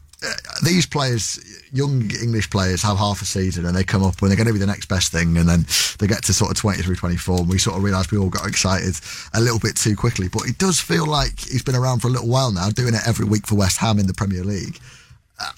these 0.64 0.86
players, 0.86 1.40
young 1.72 2.12
English 2.22 2.50
players, 2.50 2.82
have 2.82 2.98
half 2.98 3.22
a 3.22 3.26
season, 3.26 3.66
and 3.66 3.76
they 3.76 3.84
come 3.84 4.04
up 4.04 4.22
and 4.22 4.30
they're 4.30 4.38
going 4.38 4.48
to 4.48 4.54
be 4.54 4.60
the 4.60 4.66
next 4.66 4.88
best 4.88 5.12
thing, 5.12 5.38
and 5.38 5.48
then 5.48 5.66
they 6.00 6.08
get 6.08 6.24
to 6.24 6.34
sort 6.34 6.52
of 6.52 6.58
23, 6.58 6.96
24, 6.96 7.40
and 7.40 7.50
we 7.50 7.58
sort 7.58 7.78
of 7.78 7.84
realise 7.84 8.12
we 8.12 8.18
all 8.18 8.30
got 8.30 8.48
excited 8.48 8.96
a 9.34 9.40
little 9.40 9.60
bit 9.60 9.76
too 9.78 9.96
quickly. 9.96 10.28
But 10.28 10.44
it 10.48 10.58
does 10.58 10.80
feel 10.80 11.06
like 11.06 11.40
he's 11.40 11.64
been 11.64 11.76
around 11.76 12.00
for 12.00 12.08
a 12.08 12.12
little 12.12 12.28
while 12.28 12.52
now, 12.52 12.70
doing 12.70 12.94
it 12.94 13.02
every 13.08 13.26
week 13.26 13.48
for 13.48 13.56
West 13.56 13.78
Ham 13.78 14.00
in 14.00 14.08
the 14.08 14.14
Premier 14.14 14.44
League. 14.44 14.80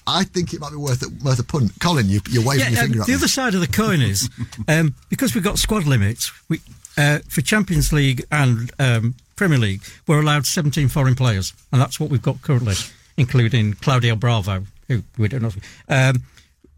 I 0.06 0.24
think 0.24 0.54
it 0.54 0.60
might 0.60 0.70
be 0.70 0.76
worth 0.76 1.02
it, 1.02 1.24
worth 1.24 1.40
a 1.40 1.44
punt. 1.44 1.72
Colin, 1.80 2.08
you, 2.08 2.20
you're 2.30 2.44
waving 2.44 2.72
your 2.72 2.82
um, 2.82 2.86
finger 2.86 3.00
at 3.00 3.06
the 3.06 3.12
me. 3.12 3.16
other 3.16 3.28
side 3.28 3.54
of 3.54 3.60
the 3.60 3.66
coin 3.66 4.00
is 4.00 4.30
um, 4.68 4.94
because 5.08 5.34
we've 5.34 5.42
got 5.44 5.58
squad 5.58 5.86
limits. 5.86 6.30
We 6.48 6.60
uh, 6.96 7.18
for 7.28 7.40
Champions 7.40 7.92
League 7.92 8.24
and 8.30 8.70
um, 8.78 9.14
Premier 9.34 9.58
League, 9.58 9.82
we're 10.06 10.20
allowed 10.20 10.46
17 10.46 10.88
foreign 10.88 11.14
players, 11.14 11.52
and 11.72 11.80
that's 11.80 11.98
what 11.98 12.10
we've 12.10 12.22
got 12.22 12.42
currently, 12.42 12.74
including 13.16 13.74
Claudio 13.74 14.16
Bravo, 14.16 14.64
who 14.88 15.02
we 15.18 15.28
don't 15.28 15.42
know. 15.42 15.50
Um, 15.88 16.22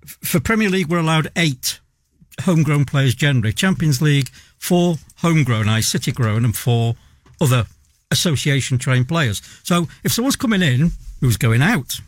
for 0.04 0.40
Premier 0.40 0.68
League, 0.68 0.88
we're 0.88 0.98
allowed 0.98 1.30
eight 1.36 1.80
homegrown 2.42 2.84
players 2.84 3.14
generally. 3.14 3.52
Champions 3.52 4.02
League, 4.02 4.28
four 4.58 4.96
homegrown, 5.18 5.68
I 5.68 5.80
city 5.80 6.12
grown, 6.12 6.44
and 6.44 6.56
four 6.56 6.94
other 7.40 7.66
association 8.10 8.78
trained 8.78 9.08
players. 9.08 9.42
So 9.62 9.88
if 10.02 10.12
someone's 10.12 10.36
coming 10.36 10.62
in, 10.62 10.92
who's 11.20 11.36
going 11.36 11.62
out? 11.62 12.00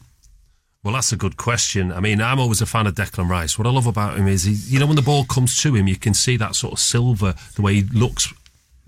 Well, 0.83 0.95
that's 0.95 1.11
a 1.11 1.17
good 1.17 1.37
question. 1.37 1.91
I 1.91 1.99
mean, 1.99 2.21
I'm 2.21 2.39
always 2.39 2.63
a 2.63 2.67
fan 2.67 2.87
of 2.87 2.95
Declan 2.95 3.29
Rice. 3.29 3.59
What 3.59 3.67
I 3.67 3.71
love 3.71 3.89
about 3.89 4.17
him 4.19 4.29
is, 4.29 4.45
he, 4.45 4.53
you 4.73 4.79
know, 4.79 4.87
when 4.87 4.95
the 4.95 5.03
ball 5.03 5.25
comes 5.25 5.61
to 5.63 5.75
him, 5.75 5.89
you 5.89 5.97
can 5.97 6.15
see 6.15 6.37
that 6.37 6.55
sort 6.55 6.75
of 6.75 6.79
Silva, 6.79 7.35
the 7.57 7.63
way 7.63 7.75
he 7.75 7.83
looks 7.83 8.33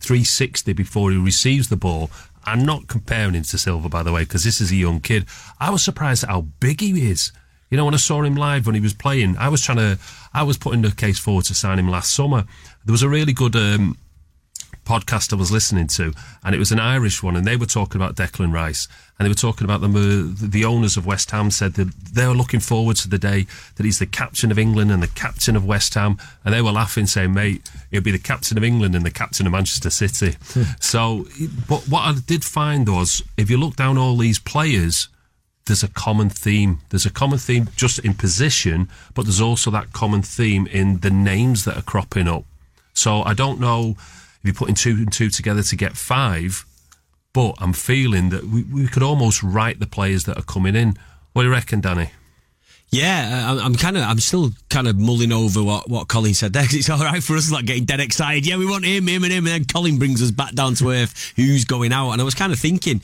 360 0.00 0.72
before 0.74 1.10
he 1.10 1.16
receives 1.16 1.68
the 1.68 1.76
ball. 1.76 2.08
I'm 2.44 2.64
not 2.64 2.88
comparing 2.88 3.34
him 3.34 3.42
to 3.42 3.58
Silva, 3.58 3.88
by 3.88 4.02
the 4.02 4.12
way, 4.12 4.22
because 4.22 4.44
this 4.44 4.60
is 4.60 4.70
a 4.70 4.76
young 4.76 5.00
kid. 5.00 5.26
I 5.60 5.70
was 5.70 5.82
surprised 5.82 6.24
at 6.24 6.30
how 6.30 6.42
big 6.60 6.80
he 6.80 7.10
is. 7.10 7.32
You 7.70 7.76
know, 7.76 7.84
when 7.84 7.94
I 7.94 7.98
saw 7.98 8.22
him 8.22 8.34
live 8.34 8.66
when 8.66 8.74
he 8.74 8.80
was 8.80 8.94
playing, 8.94 9.36
I 9.36 9.48
was 9.48 9.62
trying 9.62 9.78
to, 9.78 9.98
I 10.32 10.42
was 10.42 10.56
putting 10.56 10.82
the 10.82 10.90
case 10.90 11.18
forward 11.18 11.44
to 11.46 11.54
sign 11.54 11.78
him 11.78 11.90
last 11.90 12.12
summer. 12.12 12.44
There 12.84 12.92
was 12.92 13.02
a 13.02 13.08
really 13.08 13.34
good 13.34 13.54
um, 13.56 13.98
podcast 14.88 15.34
I 15.34 15.36
was 15.36 15.52
listening 15.52 15.86
to, 15.88 16.14
and 16.42 16.54
it 16.54 16.58
was 16.58 16.72
an 16.72 16.80
Irish 16.80 17.22
one, 17.22 17.36
and 17.36 17.46
they 17.46 17.56
were 17.56 17.66
talking 17.66 18.00
about 18.00 18.16
Declan 18.16 18.52
Rice, 18.52 18.88
and 19.18 19.26
they 19.26 19.28
were 19.28 19.34
talking 19.34 19.66
about 19.66 19.82
them. 19.82 19.94
Uh, 19.94 20.32
the 20.40 20.64
owners 20.64 20.96
of 20.96 21.04
West 21.04 21.30
Ham 21.30 21.50
said 21.50 21.74
that 21.74 21.92
they 22.12 22.26
were 22.26 22.34
looking 22.34 22.60
forward 22.60 22.96
to 22.96 23.08
the 23.08 23.18
day 23.18 23.46
that 23.76 23.84
he's 23.84 23.98
the 23.98 24.06
captain 24.06 24.50
of 24.50 24.58
England 24.58 24.90
and 24.90 25.02
the 25.02 25.08
captain 25.08 25.56
of 25.56 25.66
West 25.66 25.92
Ham, 25.94 26.16
and 26.42 26.54
they 26.54 26.62
were 26.62 26.72
laughing, 26.72 27.06
saying, 27.06 27.34
"Mate, 27.34 27.70
he'll 27.90 28.00
be 28.00 28.10
the 28.10 28.18
captain 28.18 28.56
of 28.56 28.64
England 28.64 28.94
and 28.94 29.04
the 29.04 29.10
captain 29.10 29.46
of 29.46 29.52
Manchester 29.52 29.90
City." 29.90 30.36
so, 30.80 31.26
but 31.68 31.86
what 31.88 32.02
I 32.04 32.14
did 32.26 32.42
find 32.42 32.88
was, 32.88 33.22
if 33.36 33.50
you 33.50 33.58
look 33.58 33.76
down 33.76 33.98
all 33.98 34.16
these 34.16 34.38
players. 34.38 35.08
There's 35.66 35.82
a 35.82 35.88
common 35.88 36.30
theme. 36.30 36.78
There's 36.88 37.04
a 37.04 37.10
common 37.10 37.38
theme 37.38 37.68
just 37.76 37.98
in 37.98 38.14
position, 38.14 38.88
but 39.12 39.26
there's 39.26 39.42
also 39.42 39.70
that 39.72 39.92
common 39.92 40.22
theme 40.22 40.66
in 40.66 41.00
the 41.00 41.10
names 41.10 41.66
that 41.66 41.76
are 41.76 41.82
cropping 41.82 42.26
up. 42.26 42.44
So 42.94 43.22
I 43.22 43.34
don't 43.34 43.60
know 43.60 43.98
if 44.40 44.44
you're 44.44 44.54
putting 44.54 44.74
two 44.74 44.90
and 44.92 45.12
two 45.12 45.28
together 45.30 45.62
to 45.62 45.76
get 45.76 45.96
five, 45.96 46.64
but 47.32 47.54
I'm 47.58 47.72
feeling 47.72 48.30
that 48.30 48.44
we, 48.44 48.62
we 48.64 48.86
could 48.88 49.02
almost 49.02 49.42
write 49.42 49.80
the 49.80 49.86
players 49.86 50.24
that 50.24 50.38
are 50.38 50.42
coming 50.42 50.74
in. 50.76 50.94
What 51.32 51.42
do 51.42 51.48
you 51.48 51.52
reckon, 51.54 51.80
Danny? 51.80 52.10
Yeah, 52.90 53.52
I- 53.52 53.62
I'm 53.64 53.74
kind 53.74 53.96
of, 53.98 54.04
I'm 54.04 54.18
still 54.18 54.52
kind 54.70 54.88
of 54.88 54.98
mulling 54.98 55.30
over 55.30 55.62
what, 55.62 55.90
what 55.90 56.08
Colin 56.08 56.32
said 56.32 56.54
there 56.54 56.64
'cause 56.64 56.74
it's 56.74 56.88
all 56.88 56.98
right 56.98 57.22
for 57.22 57.36
us 57.36 57.50
not 57.50 57.66
getting 57.66 57.84
dead 57.84 58.00
excited. 58.00 58.46
Yeah, 58.46 58.56
we 58.56 58.64
want 58.64 58.84
him, 58.86 59.06
him, 59.06 59.24
and 59.24 59.32
him, 59.32 59.46
and 59.46 59.54
then 59.54 59.64
Colin 59.66 59.98
brings 59.98 60.22
us 60.22 60.30
back 60.30 60.54
down 60.54 60.74
to 60.76 60.90
earth. 60.90 61.32
Who's 61.36 61.64
going 61.66 61.92
out? 61.92 62.12
And 62.12 62.20
I 62.20 62.24
was 62.24 62.34
kind 62.34 62.52
of 62.52 62.58
thinking, 62.58 63.02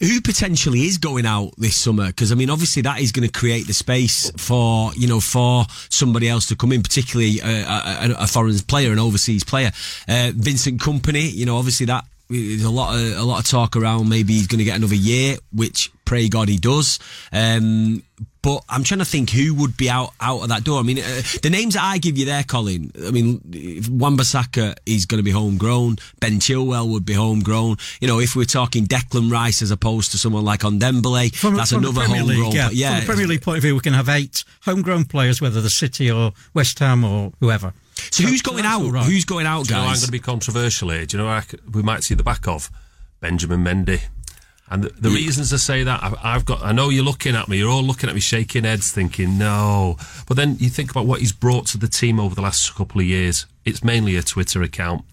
who 0.00 0.20
potentially 0.20 0.82
is 0.82 0.98
going 0.98 1.26
out 1.26 1.52
this 1.58 1.76
summer? 1.76 2.06
Because 2.08 2.32
I 2.32 2.34
mean, 2.34 2.50
obviously 2.50 2.82
that 2.82 3.00
is 3.00 3.12
going 3.12 3.28
to 3.28 3.32
create 3.32 3.66
the 3.66 3.74
space 3.74 4.30
for 4.36 4.92
you 4.94 5.06
know 5.06 5.20
for 5.20 5.66
somebody 5.88 6.28
else 6.28 6.46
to 6.46 6.56
come 6.56 6.72
in, 6.72 6.82
particularly 6.82 7.40
a, 7.40 7.64
a, 7.66 8.16
a 8.20 8.26
foreign 8.26 8.58
player, 8.60 8.92
an 8.92 8.98
overseas 8.98 9.44
player. 9.44 9.70
Uh, 10.08 10.32
Vincent 10.34 10.80
Kompany, 10.80 11.32
you 11.32 11.46
know, 11.46 11.56
obviously 11.56 11.86
that 11.86 12.04
there's 12.30 12.64
a 12.64 12.70
lot 12.70 12.94
of 12.94 13.18
a 13.18 13.22
lot 13.22 13.40
of 13.40 13.46
talk 13.46 13.76
around. 13.76 14.08
Maybe 14.08 14.34
he's 14.34 14.46
going 14.46 14.58
to 14.60 14.64
get 14.64 14.76
another 14.76 14.94
year, 14.94 15.36
which 15.52 15.90
pray 16.04 16.28
God 16.28 16.48
he 16.48 16.58
does. 16.58 16.98
Um, 17.32 18.02
but 18.42 18.62
I'm 18.68 18.84
trying 18.84 19.00
to 19.00 19.04
think 19.04 19.30
who 19.30 19.54
would 19.56 19.76
be 19.76 19.90
out 19.90 20.12
out 20.20 20.42
of 20.42 20.48
that 20.48 20.64
door. 20.64 20.80
I 20.80 20.82
mean, 20.82 20.98
uh, 20.98 21.22
the 21.42 21.50
names 21.50 21.74
that 21.74 21.82
I 21.82 21.98
give 21.98 22.16
you 22.16 22.24
there, 22.24 22.42
Colin. 22.42 22.90
I 23.06 23.10
mean, 23.10 23.40
Wan-Bissaka 23.90 24.76
is 24.86 25.06
going 25.06 25.18
to 25.18 25.22
be 25.22 25.30
homegrown. 25.30 25.96
Ben 26.20 26.38
Chilwell 26.40 26.88
would 26.90 27.04
be 27.04 27.12
homegrown. 27.14 27.76
You 28.00 28.08
know, 28.08 28.18
if 28.18 28.34
we're 28.36 28.44
talking 28.44 28.86
Declan 28.86 29.30
Rice 29.30 29.62
as 29.62 29.70
opposed 29.70 30.12
to 30.12 30.18
someone 30.18 30.44
like 30.44 30.60
Ondembele, 30.60 31.34
From, 31.34 31.54
that's 31.56 31.70
from 31.70 31.80
another 31.84 31.94
the 31.94 32.00
Premier 32.00 32.20
homegrown. 32.22 32.44
League, 32.46 32.54
yeah. 32.54 32.70
yeah, 32.72 32.90
From 32.92 33.00
the 33.00 33.06
Premier 33.06 33.26
League 33.26 33.42
point 33.42 33.58
of 33.58 33.62
view, 33.62 33.74
we 33.74 33.80
can 33.80 33.92
have 33.92 34.08
eight 34.08 34.44
homegrown 34.62 35.04
players, 35.04 35.40
whether 35.40 35.60
the 35.60 35.70
City 35.70 36.10
or 36.10 36.32
West 36.54 36.78
Ham 36.78 37.04
or 37.04 37.32
whoever. 37.40 37.72
So 38.10 38.24
who's 38.24 38.40
going 38.42 38.64
out? 38.64 38.90
Right. 38.90 39.04
Who's 39.04 39.26
going 39.26 39.44
out, 39.46 39.66
Do 39.66 39.74
you 39.74 39.80
know 39.80 39.86
I'm 39.86 39.94
going 39.94 40.06
to 40.06 40.10
be 40.12 40.18
controversial 40.18 40.88
here. 40.90 41.04
Do 41.04 41.18
you 41.18 41.22
know 41.22 41.28
I 41.28 41.42
c- 41.42 41.58
we 41.70 41.82
might 41.82 42.02
see 42.02 42.14
the 42.14 42.22
back 42.22 42.48
of 42.48 42.70
Benjamin 43.20 43.62
Mendy? 43.62 44.00
And 44.70 44.84
the, 44.84 44.88
the 45.00 45.10
reasons 45.10 45.52
I 45.52 45.56
say 45.56 45.82
that, 45.82 46.02
I've, 46.02 46.14
I've 46.22 46.44
got. 46.44 46.62
I 46.62 46.70
know 46.72 46.90
you're 46.90 47.04
looking 47.04 47.34
at 47.34 47.48
me. 47.48 47.58
You're 47.58 47.70
all 47.70 47.82
looking 47.82 48.08
at 48.08 48.14
me, 48.14 48.20
shaking 48.20 48.62
heads, 48.64 48.92
thinking 48.92 49.36
no. 49.36 49.96
But 50.28 50.36
then 50.36 50.56
you 50.60 50.68
think 50.70 50.90
about 50.92 51.06
what 51.06 51.18
he's 51.20 51.32
brought 51.32 51.66
to 51.68 51.78
the 51.78 51.88
team 51.88 52.20
over 52.20 52.34
the 52.36 52.42
last 52.42 52.74
couple 52.76 53.00
of 53.00 53.06
years. 53.06 53.46
It's 53.64 53.82
mainly 53.82 54.14
a 54.16 54.22
Twitter 54.22 54.62
account. 54.62 55.04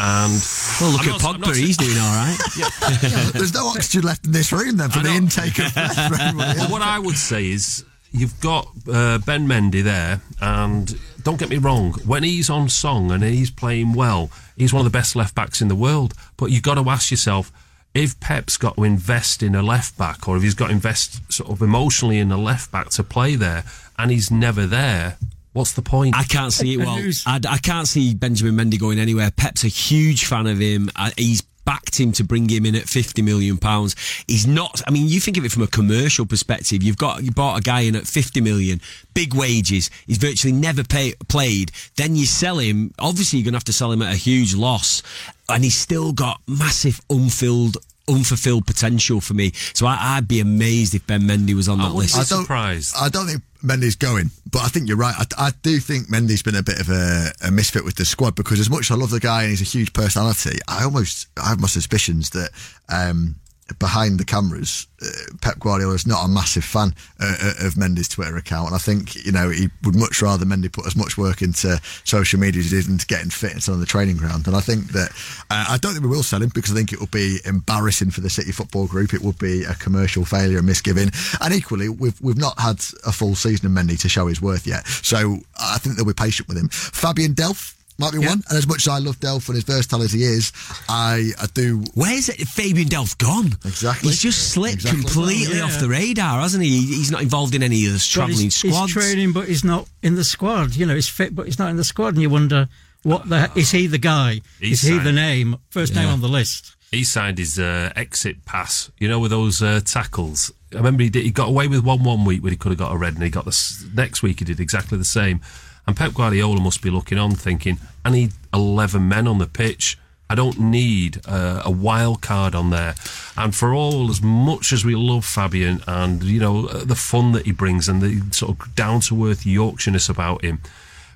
And 0.00 0.42
Well, 0.80 0.90
look 0.92 1.02
I'm 1.06 1.14
at 1.14 1.22
not- 1.22 1.36
Pogba; 1.36 1.46
not, 1.46 1.56
he's 1.56 1.76
doing 1.76 1.96
all 1.96 2.14
right. 2.14 2.38
There's 3.32 3.54
no 3.54 3.68
oxygen 3.68 4.02
left 4.02 4.26
in 4.26 4.32
this 4.32 4.52
room 4.52 4.76
then 4.76 4.90
for 4.90 4.98
I 4.98 5.02
the 5.02 5.08
know. 5.10 5.14
intake 5.16 5.58
of 5.60 5.72
breath 5.74 5.94
for 5.94 6.36
Well, 6.36 6.70
what 6.70 6.82
I 6.82 6.98
would 6.98 7.16
say 7.16 7.50
is 7.50 7.84
you've 8.12 8.38
got 8.40 8.66
uh, 8.92 9.18
Ben 9.18 9.46
Mendy 9.46 9.82
there, 9.82 10.20
and 10.40 10.98
don't 11.22 11.38
get 11.38 11.48
me 11.50 11.56
wrong, 11.58 11.92
when 12.04 12.22
he's 12.22 12.50
on 12.50 12.68
song 12.68 13.10
and 13.12 13.22
he's 13.22 13.50
playing 13.50 13.92
well, 13.94 14.30
he's 14.56 14.72
one 14.72 14.84
of 14.84 14.90
the 14.92 14.96
best 14.96 15.14
left 15.16 15.34
backs 15.34 15.62
in 15.62 15.68
the 15.68 15.74
world. 15.74 16.14
But 16.36 16.50
you've 16.50 16.62
got 16.62 16.74
to 16.74 16.88
ask 16.90 17.10
yourself 17.10 17.50
if 17.98 18.18
Pep's 18.20 18.56
got 18.56 18.76
to 18.76 18.84
invest 18.84 19.42
in 19.42 19.54
a 19.54 19.62
left 19.62 19.98
back, 19.98 20.28
or 20.28 20.36
if 20.36 20.42
he's 20.42 20.54
got 20.54 20.68
to 20.68 20.72
invest 20.72 21.32
sort 21.32 21.50
of 21.50 21.62
emotionally 21.62 22.18
in 22.18 22.30
a 22.30 22.36
left 22.36 22.70
back 22.70 22.90
to 22.90 23.02
play 23.02 23.34
there, 23.34 23.64
and 23.98 24.10
he's 24.10 24.30
never 24.30 24.66
there. 24.66 25.16
What's 25.52 25.72
the 25.72 25.82
point? 25.82 26.14
I 26.16 26.22
can't 26.24 26.52
see 26.52 26.74
it. 26.74 26.78
Well, 26.86 27.02
I, 27.26 27.40
I 27.48 27.58
can't 27.58 27.88
see 27.88 28.14
Benjamin 28.14 28.54
Mendy 28.54 28.78
going 28.78 28.98
anywhere. 29.00 29.30
Pep's 29.32 29.64
a 29.64 29.68
huge 29.68 30.26
fan 30.26 30.46
of 30.46 30.58
him. 30.58 30.90
Uh, 30.94 31.10
he's 31.16 31.42
backed 31.68 32.00
him 32.00 32.12
to 32.12 32.24
bring 32.24 32.48
him 32.48 32.64
in 32.64 32.74
at 32.74 32.84
50 32.84 33.20
million 33.20 33.58
pounds. 33.58 33.94
He's 34.26 34.46
not, 34.46 34.80
I 34.86 34.90
mean, 34.90 35.06
you 35.06 35.20
think 35.20 35.36
of 35.36 35.44
it 35.44 35.52
from 35.52 35.62
a 35.62 35.66
commercial 35.66 36.24
perspective. 36.24 36.82
You've 36.82 36.96
got, 36.96 37.22
you 37.22 37.30
bought 37.30 37.58
a 37.58 37.60
guy 37.60 37.80
in 37.80 37.94
at 37.94 38.06
50 38.06 38.40
million, 38.40 38.80
big 39.12 39.34
wages. 39.34 39.90
He's 40.06 40.16
virtually 40.16 40.54
never 40.54 40.82
pay, 40.82 41.12
played. 41.28 41.70
Then 41.96 42.16
you 42.16 42.24
sell 42.24 42.56
him. 42.56 42.94
Obviously, 42.98 43.38
you're 43.38 43.44
going 43.44 43.52
to 43.52 43.58
have 43.58 43.64
to 43.64 43.74
sell 43.74 43.92
him 43.92 44.00
at 44.00 44.14
a 44.14 44.16
huge 44.16 44.54
loss. 44.54 45.02
And 45.50 45.62
he's 45.62 45.76
still 45.76 46.12
got 46.12 46.40
massive 46.46 47.02
unfilled, 47.10 47.76
unfulfilled 48.08 48.66
potential 48.66 49.20
for 49.20 49.34
me. 49.34 49.52
So 49.74 49.86
I, 49.86 50.16
I'd 50.16 50.26
be 50.26 50.40
amazed 50.40 50.94
if 50.94 51.06
Ben 51.06 51.20
Mendy 51.20 51.52
was 51.52 51.68
on 51.68 51.76
that 51.78 51.92
wouldn't 51.92 52.14
list. 52.14 52.16
I 52.16 52.34
don't, 52.34 52.44
surprised. 52.44 52.94
I 52.98 53.10
don't 53.10 53.26
think 53.26 53.42
Mendy's 53.62 53.96
going, 53.96 54.30
but 54.50 54.60
I 54.60 54.68
think 54.68 54.88
you're 54.88 54.96
right. 54.96 55.14
I, 55.18 55.48
I 55.48 55.50
do 55.62 55.78
think 55.80 56.08
Mendy's 56.08 56.42
been 56.42 56.54
a 56.54 56.62
bit 56.62 56.80
of 56.80 56.88
a, 56.88 57.32
a 57.44 57.50
misfit 57.50 57.84
with 57.84 57.96
the 57.96 58.04
squad 58.04 58.34
because 58.34 58.60
as 58.60 58.70
much 58.70 58.90
as 58.90 58.90
I 58.92 58.94
love 58.94 59.10
the 59.10 59.20
guy 59.20 59.42
and 59.42 59.50
he's 59.50 59.60
a 59.60 59.64
huge 59.64 59.92
personality, 59.92 60.58
I 60.68 60.84
almost 60.84 61.28
I 61.36 61.48
have 61.48 61.60
my 61.60 61.66
suspicions 61.66 62.30
that 62.30 62.50
um, 62.88 63.36
behind 63.78 64.18
the 64.18 64.24
cameras, 64.24 64.86
uh, 65.02 65.06
Pep 65.40 65.58
Guardiola 65.58 65.94
is 65.94 66.06
not 66.06 66.24
a 66.24 66.28
massive 66.28 66.64
fan 66.64 66.94
uh, 67.20 67.36
uh, 67.40 67.66
of 67.66 67.74
Mendy's 67.74 68.08
Twitter 68.08 68.36
account, 68.36 68.68
and 68.68 68.74
I 68.74 68.78
think 68.78 69.14
you 69.24 69.32
know 69.32 69.50
he 69.50 69.68
would 69.84 69.94
much 69.94 70.22
rather 70.22 70.44
Mendy 70.44 70.72
put 70.72 70.86
as 70.86 70.96
much 70.96 71.18
work 71.18 71.42
into 71.42 71.80
social 72.04 72.40
media 72.40 72.60
as 72.60 72.70
he 72.70 72.76
did 72.76 72.88
into 72.88 73.06
getting 73.06 73.30
fit 73.30 73.52
and 73.52 73.68
on 73.68 73.80
the 73.80 73.86
training 73.86 74.16
ground. 74.16 74.46
And 74.46 74.56
I 74.56 74.60
think 74.60 74.92
that 74.92 75.10
uh, 75.50 75.66
I 75.68 75.78
don't 75.78 75.92
think 75.92 76.04
we 76.04 76.10
will 76.10 76.22
sell 76.22 76.42
him 76.42 76.50
because 76.54 76.72
I 76.72 76.74
think 76.74 76.92
it 76.92 77.00
would 77.00 77.10
be 77.10 77.38
embarrassing 77.44 78.10
for 78.10 78.20
the 78.20 78.30
City 78.30 78.52
Football 78.52 78.86
Group. 78.86 79.12
It 79.12 79.22
would 79.22 79.38
be 79.38 79.64
a 79.64 79.74
commercial 79.74 80.24
failure 80.24 80.58
and 80.58 80.66
misgiving. 80.66 81.10
And 81.40 81.54
equally, 81.54 81.88
we've 81.88 82.20
we've 82.20 82.38
not 82.38 82.58
had 82.58 82.78
a 83.04 83.12
full 83.12 83.34
season 83.34 83.66
of 83.66 83.72
Mendy 83.72 83.98
to 84.00 84.08
show 84.08 84.26
his 84.26 84.40
worth 84.40 84.66
yet, 84.66 84.86
so 84.86 85.38
I 85.60 85.78
think 85.78 85.96
they'll 85.96 86.06
be 86.06 86.14
patient 86.14 86.48
with 86.48 86.56
him. 86.56 86.68
Fabian 86.68 87.34
Delph. 87.34 87.74
Might 88.00 88.12
be 88.12 88.18
one, 88.18 88.42
and 88.48 88.56
as 88.56 88.66
much 88.68 88.86
as 88.86 88.88
I 88.88 88.98
love 88.98 89.18
Delph 89.18 89.48
and 89.48 89.58
as 89.58 89.64
versatile 89.64 90.02
as 90.02 90.12
he 90.12 90.22
is, 90.22 90.52
I, 90.88 91.30
I 91.40 91.46
do 91.52 91.82
Where's 91.94 92.28
it, 92.28 92.36
Fabian 92.46 92.88
Delph 92.88 93.18
gone? 93.18 93.46
Exactly. 93.64 94.10
He's 94.10 94.20
just 94.22 94.52
slipped 94.52 94.76
Exactly. 94.76 95.02
completely 95.02 95.48
Well, 95.58 95.68
yeah. 95.68 95.74
off 95.74 95.80
the 95.80 95.88
radar, 95.88 96.40
hasn't 96.40 96.62
he? 96.62 96.70
He's 96.78 97.10
not 97.10 97.22
involved 97.22 97.56
in 97.56 97.62
any 97.64 97.84
of 97.86 97.92
the 97.94 97.98
travelling 97.98 98.38
he's, 98.38 98.54
squads. 98.54 98.94
He's 98.94 99.04
training, 99.04 99.32
but 99.32 99.48
he's 99.48 99.64
not 99.64 99.88
in 100.02 100.14
the 100.14 100.22
squad. 100.22 100.76
You 100.76 100.86
know, 100.86 100.94
he's 100.94 101.08
fit, 101.08 101.34
but 101.34 101.46
he's 101.46 101.58
not 101.58 101.70
in 101.70 101.76
the 101.76 101.82
squad. 101.82 102.14
And 102.14 102.22
you 102.22 102.30
wonder, 102.30 102.68
what 103.02 103.28
the 103.28 103.50
is 103.56 103.72
he 103.72 103.88
the 103.88 103.98
guy? 103.98 104.42
He's 104.60 104.84
is 104.84 104.90
he 104.90 104.98
the 105.00 105.12
name? 105.12 105.56
First 105.70 105.96
name 105.96 106.08
on 106.08 106.20
the 106.20 106.28
list. 106.28 106.76
he 106.92 107.02
signed 107.02 107.38
his 107.38 107.58
uh, 107.58 107.92
exit 107.96 108.44
pass. 108.44 108.92
You 108.98 109.08
know, 109.08 109.18
with 109.18 109.32
those 109.32 109.60
uh, 109.60 109.80
tackles. 109.84 110.52
I 110.72 110.76
remember 110.76 111.02
he, 111.02 111.08
did, 111.10 111.24
he 111.24 111.30
got 111.30 111.48
away 111.48 111.66
with 111.66 111.82
one 111.82 112.04
one 112.04 112.24
week 112.24 112.42
where 112.44 112.50
he 112.52 112.56
could 112.56 112.70
have 112.70 112.78
got 112.78 112.92
a 112.92 112.96
red, 112.96 113.14
and 113.14 113.22
he 113.24 113.30
got 113.30 113.44
the 113.44 113.88
next 113.94 114.22
week 114.22 114.38
he 114.38 114.44
did 114.44 114.60
exactly 114.60 114.98
the 114.98 115.04
same. 115.04 115.40
And 115.88 115.96
Pep 115.96 116.12
Guardiola 116.12 116.60
must 116.60 116.82
be 116.82 116.90
looking 116.90 117.16
on, 117.16 117.30
thinking, 117.30 117.78
"I 118.04 118.10
need 118.10 118.34
eleven 118.52 119.08
men 119.08 119.26
on 119.26 119.38
the 119.38 119.46
pitch. 119.46 119.96
I 120.28 120.34
don't 120.34 120.60
need 120.60 121.22
uh, 121.26 121.62
a 121.64 121.70
wild 121.70 122.20
card 122.20 122.54
on 122.54 122.68
there." 122.68 122.94
And 123.38 123.54
for 123.54 123.72
all 123.72 124.10
as 124.10 124.20
much 124.20 124.70
as 124.70 124.84
we 124.84 124.94
love 124.94 125.24
Fabian 125.24 125.80
and 125.86 126.22
you 126.22 126.40
know 126.40 126.66
uh, 126.66 126.84
the 126.84 126.94
fun 126.94 127.32
that 127.32 127.46
he 127.46 127.52
brings 127.52 127.88
and 127.88 128.02
the 128.02 128.20
sort 128.32 128.50
of 128.50 128.74
down 128.74 129.00
to 129.00 129.28
earth 129.28 129.44
Yorkshireness 129.46 130.10
about 130.10 130.44
him, 130.44 130.60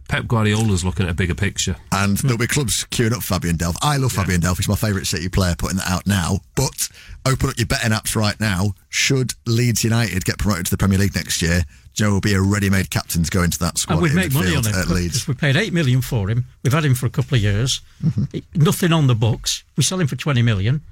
Pep 0.09 0.27
Guardiola's 0.27 0.85
looking 0.85 1.07
at 1.07 1.11
a 1.13 1.15
bigger 1.15 1.35
picture. 1.35 1.77
and 1.93 2.19
there'll 2.19 2.39
be 2.39 2.47
clubs 2.47 2.85
queuing 2.91 3.13
up 3.13 3.23
Fabian 3.23 3.57
Delph. 3.57 3.77
I 3.83 3.97
love 3.97 4.13
Fabian 4.13 4.41
Delph. 4.41 4.59
He's 4.59 4.69
my 4.69 4.75
favourite 4.75 5.07
City 5.07 5.29
player. 5.29 5.55
Putting 5.57 5.79
that 5.79 5.89
out 5.91 6.07
now, 6.07 6.41
but 6.55 6.89
open 7.27 7.49
up 7.51 7.57
your 7.59 7.67
betting 7.67 7.93
apps 7.93 8.15
right 8.15 8.39
now. 8.41 8.75
Should 8.91 9.33
Leeds 9.47 9.85
United 9.85 10.25
get 10.25 10.39
promoted 10.39 10.67
to 10.67 10.71
the 10.71 10.77
Premier 10.77 10.99
League 10.99 11.15
next 11.15 11.41
year, 11.41 11.63
Joe 11.95 12.11
will 12.11 12.21
be 12.21 12.35
a 12.35 12.41
ready-made 12.41 12.91
captain 12.91 13.23
to 13.23 13.31
go 13.31 13.43
into 13.43 13.59
that 13.61 13.79
squad. 13.79 13.95
And 13.95 14.03
we'd 14.03 14.11
in 14.11 14.17
make 14.17 14.33
money 14.33 14.55
on 14.55 14.65
him 14.65 14.75
at 14.75 14.89
Leeds. 14.89 15.25
because 15.25 15.29
we 15.29 15.35
paid 15.35 15.57
eight 15.57 15.73
million 15.73 16.01
for 16.03 16.29
him. 16.31 16.47
We've 16.63 16.73
had 16.73 16.85
him 16.85 16.95
for 16.95 17.07
a 17.07 17.11
couple 17.11 17.37
of 17.37 17.43
years. 17.43 17.81
Mm-hmm. 18.05 18.63
Nothing 18.63 18.93
on 18.93 19.07
the 19.07 19.15
books. 19.15 19.65
We 19.77 19.83
sell 19.83 20.01
him 20.01 20.07
for 20.09 20.17
twenty 20.17 20.43
million. 20.43 20.83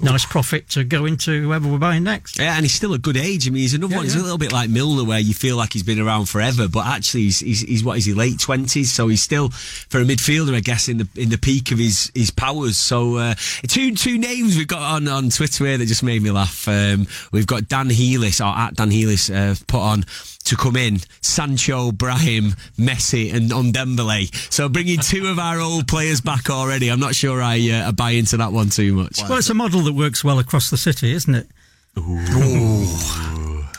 Nice 0.00 0.24
profit 0.24 0.68
to 0.70 0.82
go 0.82 1.04
into 1.04 1.40
whoever 1.40 1.68
we're 1.70 1.78
buying 1.78 2.02
next. 2.02 2.36
Yeah, 2.40 2.56
and 2.56 2.64
he's 2.64 2.74
still 2.74 2.94
a 2.94 2.98
good 2.98 3.16
age. 3.16 3.46
I 3.46 3.52
mean, 3.52 3.62
he's 3.62 3.74
another 3.74 3.92
Yeah, 3.92 3.98
one. 3.98 4.06
He's 4.06 4.16
a 4.16 4.22
little 4.22 4.38
bit 4.38 4.52
like 4.52 4.68
Milner, 4.68 5.04
where 5.04 5.20
you 5.20 5.34
feel 5.34 5.56
like 5.56 5.72
he's 5.72 5.84
been 5.84 6.00
around 6.00 6.28
forever, 6.28 6.66
but 6.66 6.84
actually, 6.84 7.22
he's, 7.22 7.38
he's, 7.38 7.60
he's 7.60 7.84
what 7.84 7.96
is 7.96 8.04
he 8.04 8.12
late 8.12 8.40
twenties? 8.40 8.90
So 8.92 9.06
he's 9.06 9.22
still 9.22 9.50
for 9.50 10.00
a 10.00 10.04
midfielder, 10.04 10.52
I 10.52 10.60
guess, 10.60 10.88
in 10.88 10.98
the 10.98 11.08
in 11.14 11.28
the 11.28 11.38
peak 11.38 11.70
of 11.70 11.78
his 11.78 12.10
his 12.12 12.32
powers. 12.32 12.76
So 12.76 13.18
uh, 13.18 13.34
two 13.68 13.94
two 13.94 14.18
names 14.18 14.56
we've 14.56 14.66
got 14.66 14.82
on 14.82 15.06
on 15.06 15.30
Twitter 15.30 15.64
here 15.64 15.78
that 15.78 15.86
just 15.86 16.02
made 16.02 16.22
me 16.22 16.32
laugh. 16.32 16.66
Um, 16.66 17.06
we've 17.30 17.46
got 17.46 17.68
Dan 17.68 17.88
Healis 17.88 18.40
or 18.40 18.56
at 18.58 18.74
Dan 18.74 18.90
Healis 18.90 19.32
uh, 19.32 19.54
put 19.68 19.80
on 19.80 20.04
to 20.44 20.56
come 20.56 20.76
in 20.76 21.00
Sancho, 21.20 21.92
Brahim, 21.92 22.54
Messi, 22.78 23.32
and 23.32 23.50
Ndombele. 23.50 24.34
So 24.52 24.68
bringing 24.68 25.00
two 25.00 25.26
of 25.26 25.38
our 25.38 25.60
old 25.60 25.88
players 25.88 26.20
back 26.20 26.50
already. 26.50 26.90
I'm 26.90 27.00
not 27.00 27.14
sure 27.14 27.42
I, 27.42 27.56
uh, 27.70 27.88
I 27.88 27.90
buy 27.90 28.10
into 28.10 28.36
that 28.36 28.52
one 28.52 28.70
too 28.70 28.94
much. 28.94 29.20
Well, 29.22 29.38
it's 29.38 29.50
a 29.50 29.54
model 29.54 29.80
that 29.82 29.94
works 29.94 30.22
well 30.22 30.38
across 30.38 30.70
the 30.70 30.76
city, 30.76 31.12
isn't 31.12 31.34
it? 31.34 31.48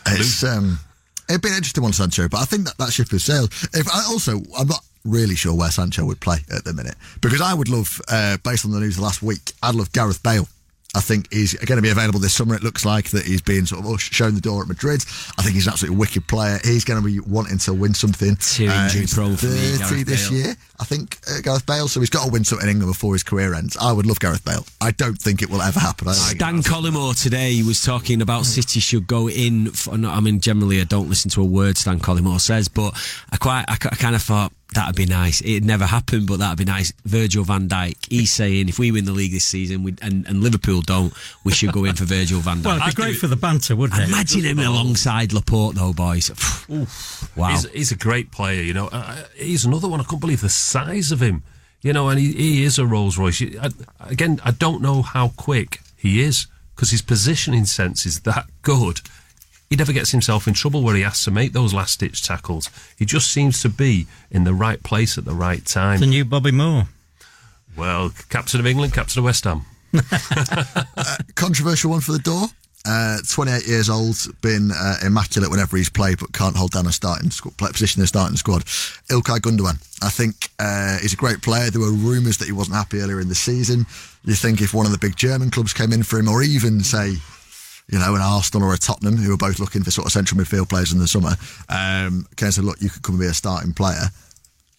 It's 0.08 0.44
um, 0.44 0.80
it'd 1.30 1.42
be 1.42 1.50
an 1.50 1.56
interesting 1.56 1.84
one, 1.84 1.94
Sancho, 1.94 2.30
but 2.30 2.40
I 2.40 2.46
think 2.46 2.66
that 2.66 2.78
that 2.78 2.92
ship 2.94 3.10
has 3.10 3.24
sailed. 3.24 3.52
If 3.74 3.88
I 3.94 4.06
also, 4.08 4.42
I'm 4.58 4.68
not 4.68 4.84
really 5.04 5.36
sure 5.36 5.54
where 5.54 5.70
Sancho 5.72 6.06
would 6.06 6.20
play 6.20 6.38
at 6.52 6.64
the 6.64 6.74
minute 6.74 6.96
because 7.22 7.42
I 7.42 7.54
would 7.54 7.70
love, 7.70 8.02
uh, 8.08 8.38
based 8.44 8.66
on 8.66 8.72
the 8.72 8.80
news 8.80 8.98
of 8.98 9.04
last 9.04 9.22
week, 9.22 9.54
I'd 9.62 9.76
love 9.76 9.92
Gareth 9.92 10.24
Bale. 10.24 10.48
I 10.96 11.02
think 11.02 11.32
he's 11.32 11.54
going 11.54 11.78
to 11.78 11.82
be 11.82 11.90
available 11.90 12.20
this 12.20 12.34
summer. 12.34 12.56
It 12.56 12.64
looks 12.64 12.86
like 12.86 13.10
that 13.10 13.26
he's 13.26 13.42
being 13.42 13.66
sort 13.66 13.86
of 13.86 14.02
shown 14.02 14.34
the 14.34 14.42
door 14.42 14.62
at 14.62 14.68
Madrid. 14.68 15.04
I 15.38 15.42
think 15.42 15.56
he's 15.56 15.68
an 15.68 15.74
absolutely 15.74 15.98
wicked 15.98 16.28
player. 16.28 16.60
He's 16.64 16.86
going 16.86 17.02
to 17.02 17.06
be 17.06 17.20
wanting 17.20 17.58
to 17.60 17.74
win 17.74 17.94
something. 17.94 18.38
Two 18.38 18.66
injury 18.66 19.02
he's 19.02 19.14
prone 19.14 19.36
for 19.36 19.48
me, 19.48 19.76
30 19.78 20.04
this 20.04 20.30
Bale. 20.30 20.40
year, 20.40 20.56
I 20.80 20.86
think, 20.86 21.18
uh, 21.30 21.42
Gareth 21.42 21.66
Bale. 21.66 21.88
So 21.88 22.00
he's 22.00 22.10
got 22.10 22.26
to 22.26 22.32
win 22.32 22.46
something 22.46 22.68
in 22.68 22.72
England 22.72 22.92
before 22.94 23.14
his 23.14 23.24
career 23.24 23.54
ends. 23.54 23.76
I 23.78 23.92
would 23.92 24.06
love 24.06 24.20
Gareth 24.20 24.46
Bale. 24.46 24.66
I 24.80 24.92
don't 24.92 25.18
think 25.18 25.42
it 25.42 25.50
will 25.50 25.62
ever 25.62 25.80
happen. 25.80 26.08
I 26.08 26.34
don't 26.38 26.64
Stan 26.64 26.74
Collymore 26.74 27.22
today 27.22 27.62
was 27.64 27.84
talking 27.84 28.22
about 28.22 28.46
City 28.46 28.80
should 28.80 29.08
go 29.08 29.30
in. 29.30 29.72
For, 29.72 29.94
I 29.94 30.20
mean, 30.22 30.40
generally, 30.40 30.80
I 30.80 30.86
don't 30.86 31.10
listen 31.10 31.30
to 31.32 31.42
a 31.42 31.46
word 31.46 31.78
Stan 31.78 32.00
Collymore 32.00 32.40
says, 32.40 32.68
but 32.70 32.94
I 33.32 33.38
quite, 33.38 33.66
I, 33.68 33.74
I 33.74 33.96
kind 33.96 34.16
of 34.16 34.22
thought 34.22 34.54
that'd 34.76 34.96
be 34.96 35.06
nice. 35.06 35.42
It'd 35.42 35.66
never 35.66 35.86
happen, 35.86 36.26
but 36.26 36.40
that'd 36.40 36.58
be 36.58 36.66
nice. 36.66 36.94
Virgil 37.06 37.44
van 37.44 37.68
Dijk, 37.68 37.96
he's 38.10 38.32
saying 38.32 38.70
if 38.70 38.78
we 38.78 38.92
win 38.92 39.06
the 39.06 39.12
league 39.12 39.32
this 39.32 39.46
season 39.46 39.84
we, 39.84 39.96
and, 40.02 40.28
and 40.28 40.44
Liverpool 40.44 40.82
don't, 40.82 41.14
we 41.44 41.52
should 41.52 41.72
go 41.72 41.86
in 41.86 41.96
for 41.96 42.04
Virgil 42.06 42.42
van 42.42 42.60
Dijk. 42.60 42.66
Well, 42.66 42.78
it'd 42.78 42.96
be 42.96 43.02
great 43.02 43.16
for 43.16 43.28
the 43.28 43.36
banter, 43.36 43.76
wouldn't 43.76 44.00
it? 44.00 44.10
Imagine 44.10 44.44
him 44.44 44.60
alongside 44.60 45.34
Laporte, 45.34 45.76
though, 45.76 45.94
boys. 45.94 46.30
wow. 47.36 47.50
He's, 47.50 47.70
he's 47.72 47.92
a 47.92 47.98
great 47.98 48.32
player, 48.32 48.62
you 48.62 48.74
know. 48.74 48.88
Uh, 48.92 49.24
he's 49.36 49.66
another 49.66 49.88
one. 49.88 50.00
I 50.00 50.04
couldn't 50.04 50.20
believe 50.20 50.42
the 50.42 50.50
size 50.50 51.12
of 51.12 51.22
him, 51.22 51.44
you 51.82 51.94
know. 51.94 52.10
And 52.10 52.20
he, 52.20 52.34
he 52.34 52.64
is 52.64 52.78
a 52.78 52.86
Rolls 52.86 53.18
Royce. 53.18 53.42
I, 53.42 53.70
again, 54.02 54.40
I 54.44 54.52
don't 54.52 54.82
know 54.82 55.02
how 55.02 55.30
quick 55.30 55.80
he 55.96 56.22
is 56.22 56.48
because 56.76 56.92
his 56.92 57.02
positioning 57.02 57.66
sense 57.66 58.06
is 58.06 58.22
that 58.22 58.46
good. 58.62 59.02
He 59.70 59.76
never 59.76 59.94
gets 59.94 60.12
himself 60.12 60.48
in 60.48 60.54
trouble 60.54 60.84
where 60.84 60.96
he 60.96 61.02
has 61.02 61.24
to 61.24 61.32
make 61.32 61.54
those 61.54 61.74
last 61.74 62.00
ditch 62.00 62.24
tackles. 62.24 62.70
He 62.98 63.06
just 63.06 63.32
seems 63.32 63.62
to 63.62 63.70
be 63.70 64.06
in 64.30 64.44
the 64.44 64.54
right 64.54 64.82
place 64.84 65.18
at 65.18 65.26
the 65.26 65.34
right 65.34 65.66
time. 65.66 66.00
The 66.00 66.06
new 66.06 66.24
Bobby 66.24 66.52
Moore. 66.52 66.88
Well, 67.76 68.12
captain 68.30 68.60
of 68.60 68.68
England, 68.68 68.94
captain 68.94 69.20
of 69.20 69.26
West 69.26 69.44
Ham. 69.44 69.66
controversial 71.36 71.92
one 71.92 72.02
for 72.02 72.12
the 72.12 72.20
door. 72.20 72.48
Uh, 72.88 73.18
28 73.28 73.68
years 73.68 73.90
old, 73.90 74.16
been 74.42 74.70
uh, 74.72 74.98
immaculate 75.04 75.50
whenever 75.50 75.76
he's 75.76 75.90
played, 75.90 76.20
but 76.20 76.32
can't 76.34 76.56
hold 76.56 76.72
down 76.72 76.86
a 76.86 76.92
starting 76.92 77.32
squad, 77.32 77.58
play 77.58 77.72
position 77.72 78.00
in 78.00 78.04
the 78.04 78.08
starting 78.08 78.38
squad. 78.38 78.64
Ilkay 79.10 79.40
Gundogan, 79.40 79.82
I 80.04 80.10
think 80.10 80.52
uh, 80.60 81.00
he's 81.00 81.14
a 81.14 81.18
great 81.18 81.42
player. 81.42 81.72
There 81.72 81.82
were 81.82 81.92
rumours 81.92 82.38
that 82.38 82.46
he 82.46 82.52
wasn't 82.52 82.78
happy 82.78 83.00
earlier 83.00 83.20
in 83.20 83.28
the 83.28 83.36
season. 83.36 83.88
You 84.24 84.36
think 84.36 84.62
if 84.62 84.76
one 84.76 84.86
of 84.86 84.92
the 84.92 85.00
big 85.00 85.16
German 85.16 85.50
clubs 85.50 85.74
came 85.74 85.92
in 85.92 86.04
for 86.04 86.20
him, 86.20 86.30
or 86.30 86.44
even 86.44 86.82
say, 86.82 87.16
you 87.90 88.00
know, 88.00 88.16
an 88.16 88.22
Arsenal 88.22 88.68
or 88.68 88.74
a 88.74 88.78
Tottenham, 88.78 89.18
who 89.18 89.34
are 89.34 89.38
both 89.38 89.60
looking 89.60 89.84
for 89.84 89.92
sort 89.92 90.08
of 90.08 90.12
central 90.12 90.40
midfield 90.42 90.70
players 90.70 90.92
in 90.92 91.00
the 91.00 91.08
summer, 91.08 91.36
um, 91.70 92.26
came 92.36 92.48
and 92.48 92.54
said, 92.54 92.64
look, 92.64 92.82
you 92.82 92.90
could 92.90 93.04
come 93.04 93.16
and 93.16 93.22
be 93.22 93.28
a 93.28 93.34
starting 93.34 93.74
player. 93.74 94.10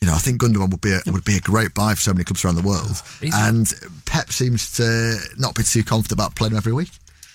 You 0.01 0.07
you 0.07 0.09
know, 0.09 0.15
I 0.15 0.19
think 0.19 0.41
Gundogan 0.43 0.71
would 0.71 0.81
be 0.81 0.93
a, 0.93 1.01
would 1.11 1.25
be 1.25 1.37
a 1.37 1.41
great 1.41 1.73
buy 1.75 1.95
for 1.95 2.01
so 2.01 2.13
many 2.13 2.25
clubs 2.25 2.45
around 2.45 2.57
the 2.57 2.63
world. 2.63 3.01
He's- 3.21 3.33
and 3.35 3.73
Pep 4.05 4.31
seems 4.31 4.73
to 4.77 5.17
not 5.39 5.55
be 5.55 5.63
too 5.63 5.83
confident 5.85 6.13
about 6.21 6.35
playing 6.37 6.53
him 6.53 6.59
every 6.59 6.73
week. 6.75 6.91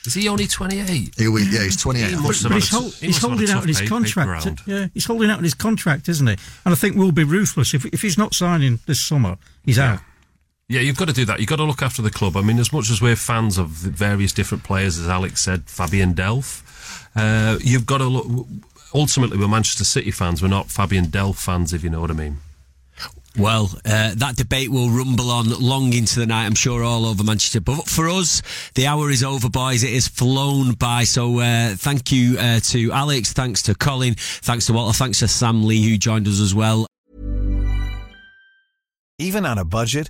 Is 0.06 0.14
he 0.16 0.28
only 0.30 0.48
28? 0.48 1.14
He, 1.18 1.28
will- 1.28 1.40
yeah, 1.44 1.64
he's 1.64 1.78
28. 1.78 2.08
He 2.10 2.16
I 2.16 2.20
must 2.20 2.42
think. 2.42 2.44
have 2.44 2.52
But 2.52 2.56
he's, 2.62 2.72
a 2.74 2.76
hol- 2.76 2.90
t- 2.90 2.98
he 3.00 3.06
he's 3.08 3.16
must 3.16 3.22
have 3.22 3.32
had 3.40 3.50
a 3.50 3.52
holding 3.52 3.56
out 3.56 3.62
on 3.62 3.68
his 3.68 3.82
pa- 3.82 3.88
contract. 3.88 4.44
paper. 4.46 4.62
Yeah, 4.68 4.88
he's 4.94 5.06
holding 5.06 5.30
out 5.32 5.38
on 5.40 5.44
his 5.44 5.54
contract, 5.54 6.10
isn't 6.10 6.28
he? 6.28 6.34
And 6.66 6.72
I 6.74 6.76
think 6.76 6.96
we'll 6.96 7.12
be 7.12 7.24
ruthless 7.24 7.74
if 7.74 7.86
if 7.88 8.02
he's 8.02 8.18
not 8.18 8.34
signing 8.36 8.80
this 8.86 9.00
summer. 9.00 9.38
He's 9.66 9.80
out. 9.80 10.00
Yeah, 10.72 10.80
you've 10.80 10.96
got 10.96 11.10
to 11.10 11.14
do 11.14 11.26
that. 11.26 11.42
You've 11.42 11.50
got 11.50 11.58
to 11.58 11.66
look 11.66 11.82
after 11.82 12.02
the 12.02 12.10
club. 12.10 12.38
I 12.38 12.42
mean, 12.42 12.58
as 12.58 12.72
much 12.72 12.90
as 12.90 13.02
we're 13.02 13.18
fans 13.18 13.58
of 13.58 13.84
the 13.84 13.90
various 13.90 14.32
different 14.32 14.64
players, 14.64 14.98
as 14.98 15.10
Alex 15.10 15.42
said, 15.42 15.64
Fabian 15.66 16.14
Delph, 16.14 16.64
uh, 17.14 17.60
you've 17.62 17.86
got 17.86 17.98
to 17.98 18.06
look. 18.06 18.48
Ultimately, 18.94 19.38
we're 19.38 19.50
Manchester 19.50 19.84
City 19.84 20.12
fans. 20.12 20.42
We're 20.42 20.48
not 20.48 20.68
Fabian 20.68 21.08
Delph 21.08 21.36
fans, 21.36 21.74
if 21.74 21.84
you 21.84 21.90
know 21.90 22.00
what 22.00 22.10
I 22.10 22.14
mean. 22.14 22.38
Well, 23.38 23.70
uh, 23.86 24.14
that 24.16 24.38
debate 24.38 24.72
will 24.72 24.90
rumble 24.90 25.30
on 25.30 25.50
long 25.50 25.92
into 25.92 26.22
the 26.22 26.26
night, 26.26 26.46
I'm 26.46 26.56
sure, 26.56 26.86
all 26.86 27.06
over 27.06 27.22
Manchester. 27.22 27.60
But 27.60 27.90
for 27.90 28.08
us, 28.08 28.42
the 28.76 28.88
hour 28.88 29.10
is 29.10 29.26
over, 29.26 29.50
boys. 29.50 29.84
It 29.84 29.94
has 29.94 30.08
flown 30.08 30.72
by. 30.76 31.04
So 31.04 31.40
uh, 31.40 31.76
thank 31.76 32.14
you 32.14 32.38
uh, 32.40 32.62
to 32.62 32.94
Alex. 32.94 33.34
Thanks 33.34 33.62
to 33.64 33.76
Colin. 33.76 34.16
Thanks 34.16 34.68
to 34.68 34.74
Walter. 34.74 34.98
Thanks 34.98 35.20
to 35.20 35.28
Sam 35.28 35.66
Lee, 35.66 35.84
who 35.84 35.98
joined 35.98 36.30
us 36.30 36.40
as 36.40 36.56
well. 36.56 36.88
Even 39.20 39.46
on 39.46 39.58
a 39.58 39.66
budget, 39.66 40.10